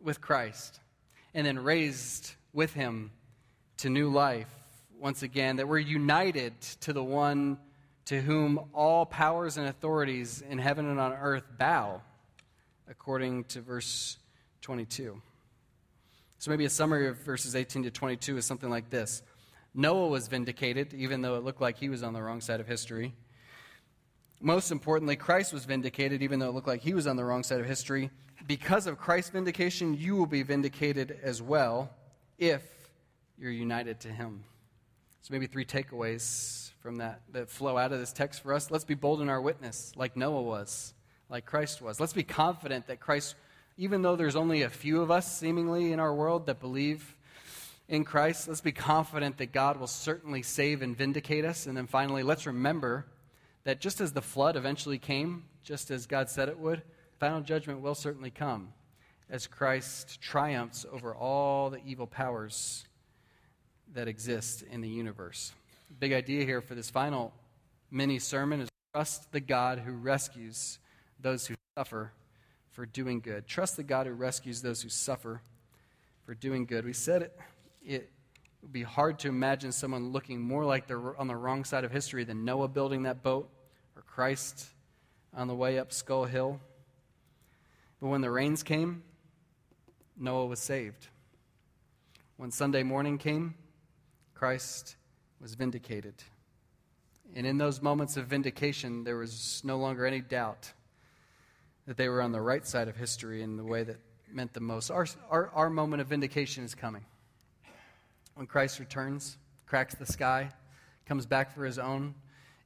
with 0.00 0.20
Christ 0.20 0.80
and 1.34 1.46
then 1.46 1.60
raised 1.60 2.34
with 2.52 2.72
him 2.72 3.12
to 3.76 3.88
new 3.88 4.08
life 4.08 4.48
once 4.98 5.22
again, 5.22 5.54
that 5.58 5.68
we're 5.68 5.78
united 5.78 6.60
to 6.80 6.92
the 6.92 7.04
one 7.04 7.58
to 8.06 8.20
whom 8.20 8.58
all 8.72 9.06
powers 9.06 9.56
and 9.56 9.68
authorities 9.68 10.42
in 10.50 10.58
heaven 10.58 10.88
and 10.88 10.98
on 10.98 11.12
earth 11.12 11.44
bow, 11.56 12.02
according 12.88 13.44
to 13.44 13.60
verse 13.60 14.18
22. 14.62 15.20
So 16.38 16.50
maybe 16.50 16.64
a 16.64 16.70
summary 16.70 17.08
of 17.08 17.18
verses 17.18 17.56
18 17.56 17.84
to 17.84 17.90
22 17.90 18.36
is 18.36 18.46
something 18.46 18.70
like 18.70 18.90
this 18.90 19.22
Noah 19.74 20.08
was 20.08 20.28
vindicated, 20.28 20.94
even 20.94 21.20
though 21.20 21.36
it 21.36 21.44
looked 21.44 21.60
like 21.60 21.78
he 21.78 21.88
was 21.88 22.02
on 22.02 22.12
the 22.12 22.22
wrong 22.22 22.40
side 22.40 22.60
of 22.60 22.68
history. 22.68 23.14
Most 24.40 24.70
importantly, 24.70 25.16
Christ 25.16 25.52
was 25.52 25.64
vindicated, 25.64 26.22
even 26.22 26.38
though 26.38 26.48
it 26.48 26.54
looked 26.54 26.68
like 26.68 26.82
he 26.82 26.94
was 26.94 27.06
on 27.06 27.16
the 27.16 27.24
wrong 27.24 27.42
side 27.42 27.60
of 27.60 27.66
history. 27.66 28.10
Because 28.46 28.86
of 28.86 28.98
Christ's 28.98 29.30
vindication, 29.30 29.94
you 29.94 30.16
will 30.16 30.26
be 30.26 30.42
vindicated 30.42 31.18
as 31.22 31.40
well 31.40 31.90
if 32.38 32.62
you're 33.38 33.50
united 33.50 34.00
to 34.00 34.08
him. 34.08 34.44
So, 35.22 35.32
maybe 35.32 35.46
three 35.46 35.64
takeaways 35.64 36.70
from 36.80 36.96
that 36.96 37.22
that 37.32 37.48
flow 37.48 37.78
out 37.78 37.92
of 37.92 37.98
this 37.98 38.12
text 38.12 38.42
for 38.42 38.52
us. 38.52 38.70
Let's 38.70 38.84
be 38.84 38.94
bold 38.94 39.22
in 39.22 39.30
our 39.30 39.40
witness, 39.40 39.92
like 39.96 40.16
Noah 40.16 40.42
was, 40.42 40.93
like 41.28 41.46
Christ 41.46 41.80
was. 41.82 42.00
Let's 42.00 42.12
be 42.12 42.22
confident 42.22 42.86
that 42.86 43.00
Christ, 43.00 43.34
even 43.76 44.02
though 44.02 44.16
there's 44.16 44.36
only 44.36 44.62
a 44.62 44.70
few 44.70 45.02
of 45.02 45.10
us 45.10 45.38
seemingly 45.38 45.92
in 45.92 46.00
our 46.00 46.14
world 46.14 46.46
that 46.46 46.60
believe 46.60 47.16
in 47.88 48.04
Christ, 48.04 48.48
let's 48.48 48.60
be 48.60 48.72
confident 48.72 49.38
that 49.38 49.52
God 49.52 49.78
will 49.78 49.86
certainly 49.86 50.42
save 50.42 50.82
and 50.82 50.96
vindicate 50.96 51.44
us. 51.44 51.66
And 51.66 51.76
then 51.76 51.86
finally, 51.86 52.22
let's 52.22 52.46
remember 52.46 53.06
that 53.64 53.80
just 53.80 54.00
as 54.00 54.12
the 54.12 54.22
flood 54.22 54.56
eventually 54.56 54.98
came, 54.98 55.44
just 55.62 55.90
as 55.90 56.06
God 56.06 56.28
said 56.28 56.48
it 56.48 56.58
would, 56.58 56.82
final 57.18 57.40
judgment 57.40 57.80
will 57.80 57.94
certainly 57.94 58.30
come 58.30 58.72
as 59.30 59.46
Christ 59.46 60.20
triumphs 60.20 60.84
over 60.92 61.14
all 61.14 61.70
the 61.70 61.80
evil 61.84 62.06
powers 62.06 62.84
that 63.94 64.08
exist 64.08 64.62
in 64.70 64.80
the 64.80 64.88
universe. 64.88 65.52
Big 65.98 66.12
idea 66.12 66.44
here 66.44 66.60
for 66.60 66.74
this 66.74 66.90
final 66.90 67.32
mini 67.90 68.18
sermon 68.18 68.60
is 68.60 68.68
trust 68.92 69.32
the 69.32 69.40
God 69.40 69.78
who 69.78 69.92
rescues 69.92 70.78
those 71.20 71.46
who 71.46 71.54
suffer 71.76 72.12
for 72.70 72.86
doing 72.86 73.20
good. 73.20 73.46
Trust 73.46 73.76
the 73.76 73.82
God 73.82 74.06
who 74.06 74.12
rescues 74.12 74.62
those 74.62 74.82
who 74.82 74.88
suffer 74.88 75.40
for 76.24 76.34
doing 76.34 76.66
good. 76.66 76.84
We 76.84 76.92
said 76.92 77.22
it, 77.22 77.38
it 77.84 78.10
would 78.62 78.72
be 78.72 78.82
hard 78.82 79.18
to 79.20 79.28
imagine 79.28 79.72
someone 79.72 80.10
looking 80.10 80.40
more 80.40 80.64
like 80.64 80.86
they're 80.86 81.18
on 81.18 81.28
the 81.28 81.36
wrong 81.36 81.64
side 81.64 81.84
of 81.84 81.92
history 81.92 82.24
than 82.24 82.44
Noah 82.44 82.68
building 82.68 83.04
that 83.04 83.22
boat 83.22 83.48
or 83.94 84.02
Christ 84.02 84.66
on 85.36 85.48
the 85.48 85.54
way 85.54 85.78
up 85.78 85.92
Skull 85.92 86.24
Hill. 86.24 86.60
But 88.00 88.08
when 88.08 88.20
the 88.20 88.30
rains 88.30 88.62
came, 88.62 89.02
Noah 90.16 90.46
was 90.46 90.60
saved. 90.60 91.08
When 92.36 92.50
Sunday 92.50 92.82
morning 92.82 93.18
came, 93.18 93.54
Christ 94.34 94.96
was 95.40 95.54
vindicated. 95.54 96.14
And 97.34 97.46
in 97.46 97.58
those 97.58 97.82
moments 97.82 98.16
of 98.16 98.26
vindication, 98.26 99.04
there 99.04 99.16
was 99.16 99.62
no 99.64 99.78
longer 99.78 100.06
any 100.06 100.20
doubt 100.20 100.72
that 101.86 101.96
they 101.96 102.08
were 102.08 102.22
on 102.22 102.32
the 102.32 102.40
right 102.40 102.66
side 102.66 102.88
of 102.88 102.96
history 102.96 103.42
in 103.42 103.56
the 103.56 103.64
way 103.64 103.82
that 103.82 103.98
meant 104.32 104.52
the 104.52 104.60
most. 104.60 104.90
Our, 104.90 105.06
our, 105.30 105.50
our 105.54 105.70
moment 105.70 106.00
of 106.00 106.08
vindication 106.08 106.64
is 106.64 106.74
coming. 106.74 107.04
When 108.34 108.46
Christ 108.46 108.80
returns, 108.80 109.36
cracks 109.66 109.94
the 109.94 110.06
sky, 110.06 110.50
comes 111.06 111.26
back 111.26 111.54
for 111.54 111.64
his 111.64 111.78
own, 111.78 112.14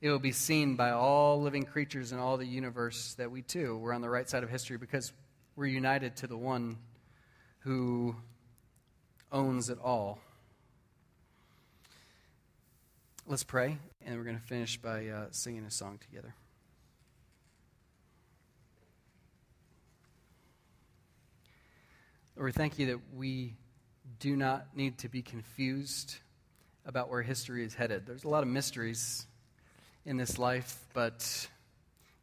it 0.00 0.10
will 0.10 0.18
be 0.18 0.32
seen 0.32 0.76
by 0.76 0.90
all 0.90 1.42
living 1.42 1.64
creatures 1.64 2.12
in 2.12 2.18
all 2.18 2.36
the 2.36 2.46
universe 2.46 3.14
that 3.14 3.30
we 3.30 3.42
too 3.42 3.76
were 3.78 3.92
on 3.92 4.00
the 4.00 4.08
right 4.08 4.28
side 4.28 4.44
of 4.44 4.50
history 4.50 4.78
because 4.78 5.12
we're 5.56 5.66
united 5.66 6.16
to 6.16 6.28
the 6.28 6.36
one 6.36 6.78
who 7.60 8.14
owns 9.32 9.68
it 9.68 9.78
all. 9.82 10.20
Let's 13.26 13.44
pray, 13.44 13.76
and 14.06 14.16
we're 14.16 14.24
going 14.24 14.38
to 14.38 14.46
finish 14.46 14.78
by 14.78 15.08
uh, 15.08 15.26
singing 15.32 15.64
a 15.64 15.70
song 15.70 15.98
together. 15.98 16.34
Lord, 22.38 22.54
thank 22.54 22.78
you 22.78 22.86
that 22.86 23.00
we 23.16 23.56
do 24.20 24.36
not 24.36 24.68
need 24.76 24.98
to 24.98 25.08
be 25.08 25.22
confused 25.22 26.18
about 26.86 27.10
where 27.10 27.20
history 27.20 27.64
is 27.64 27.74
headed. 27.74 28.06
There's 28.06 28.22
a 28.22 28.28
lot 28.28 28.44
of 28.44 28.48
mysteries 28.48 29.26
in 30.06 30.16
this 30.18 30.38
life, 30.38 30.78
but 30.94 31.48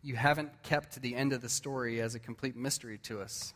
you 0.02 0.16
haven't 0.16 0.64
kept 0.64 1.02
the 1.02 1.16
end 1.16 1.34
of 1.34 1.42
the 1.42 1.50
story 1.50 2.00
as 2.00 2.16
a 2.16 2.20
complete 2.20 2.56
mystery 2.56 2.98
to 3.00 3.20
us. 3.20 3.54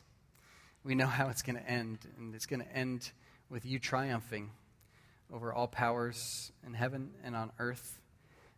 We 0.84 0.95
know 0.95 1.05
how 1.05 1.30
it's 1.30 1.41
going 1.41 1.55
to 1.55 1.66
end, 1.66 1.99
and 2.18 2.36
it's 2.36 2.45
going 2.45 2.60
to 2.60 2.76
end 2.76 3.10
with 3.49 3.66
you 3.66 3.80
triumphing 3.80 4.51
over 5.34 5.53
all 5.53 5.68
powers 5.68 6.51
in 6.68 6.74
heaven 6.74 7.12
and 7.24 7.38
on 7.38 7.53
earth, 7.57 8.01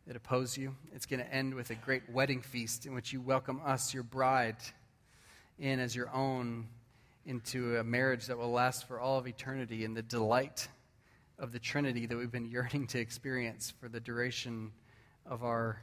that 0.07 0.15
oppose 0.15 0.57
you. 0.57 0.75
It's 0.95 1.05
going 1.05 1.19
to 1.19 1.31
end 1.31 1.53
with 1.53 1.69
a 1.69 1.75
great 1.75 2.09
wedding 2.09 2.41
feast 2.41 2.87
in 2.87 2.95
which 2.95 3.13
you 3.13 3.21
welcome 3.21 3.61
us, 3.63 3.93
your 3.93 4.01
bride, 4.01 4.57
in 5.59 5.79
as 5.79 5.95
your 5.95 6.11
own 6.11 6.67
into 7.25 7.77
a 7.77 7.83
marriage 7.83 8.27
that 8.27 8.37
will 8.37 8.51
last 8.51 8.87
for 8.87 8.99
all 8.99 9.17
of 9.17 9.27
eternity 9.27 9.83
in 9.83 9.93
the 9.93 10.01
delight 10.01 10.67
of 11.37 11.51
the 11.51 11.59
Trinity 11.59 12.05
that 12.05 12.17
we've 12.17 12.31
been 12.31 12.45
yearning 12.51 12.87
to 12.87 12.99
experience 12.99 13.73
for 13.79 13.89
the 13.89 13.99
duration 13.99 14.71
of 15.25 15.43
our 15.43 15.81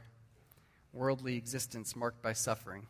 worldly 0.93 1.37
existence 1.37 1.95
marked 1.95 2.21
by 2.21 2.33
suffering. 2.33 2.87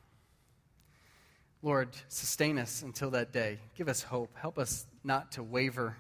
Lord, 1.61 1.89
sustain 2.07 2.57
us 2.57 2.81
until 2.81 3.11
that 3.11 3.33
day. 3.33 3.59
Give 3.75 3.89
us 3.89 4.01
hope. 4.01 4.35
Help 4.37 4.57
us 4.57 4.85
not 5.03 5.33
to 5.33 5.43
waver 5.43 5.97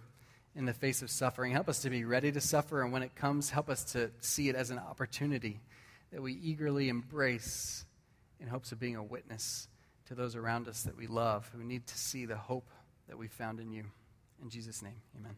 in 0.55 0.65
the 0.65 0.73
face 0.73 1.01
of 1.01 1.09
suffering. 1.09 1.51
Help 1.51 1.67
us 1.67 1.81
to 1.81 1.89
be 1.89 2.05
ready 2.05 2.31
to 2.31 2.41
suffer, 2.41 2.81
and 2.81 2.93
when 2.93 3.03
it 3.03 3.15
comes, 3.15 3.49
help 3.49 3.69
us 3.69 3.83
to 3.91 4.09
see 4.21 4.49
it 4.49 4.55
as 4.55 4.71
an 4.71 4.79
opportunity 4.79 5.59
that 6.11 6.21
we 6.21 6.33
eagerly 6.33 6.89
embrace 6.89 7.85
in 8.39 8.47
hopes 8.47 8.71
of 8.71 8.79
being 8.79 8.95
a 8.95 9.03
witness 9.03 9.67
to 10.09 10.15
those 10.15 10.35
around 10.35 10.67
us 10.67 10.83
that 10.83 10.97
we 10.97 11.07
love 11.07 11.49
who 11.55 11.63
need 11.63 11.85
to 11.87 11.97
see 11.97 12.25
the 12.25 12.35
hope 12.35 12.67
that 13.07 13.17
we 13.17 13.27
found 13.27 13.59
in 13.59 13.71
you. 13.71 13.85
In 14.41 14.49
Jesus' 14.49 14.81
name, 14.81 15.01
amen. 15.17 15.35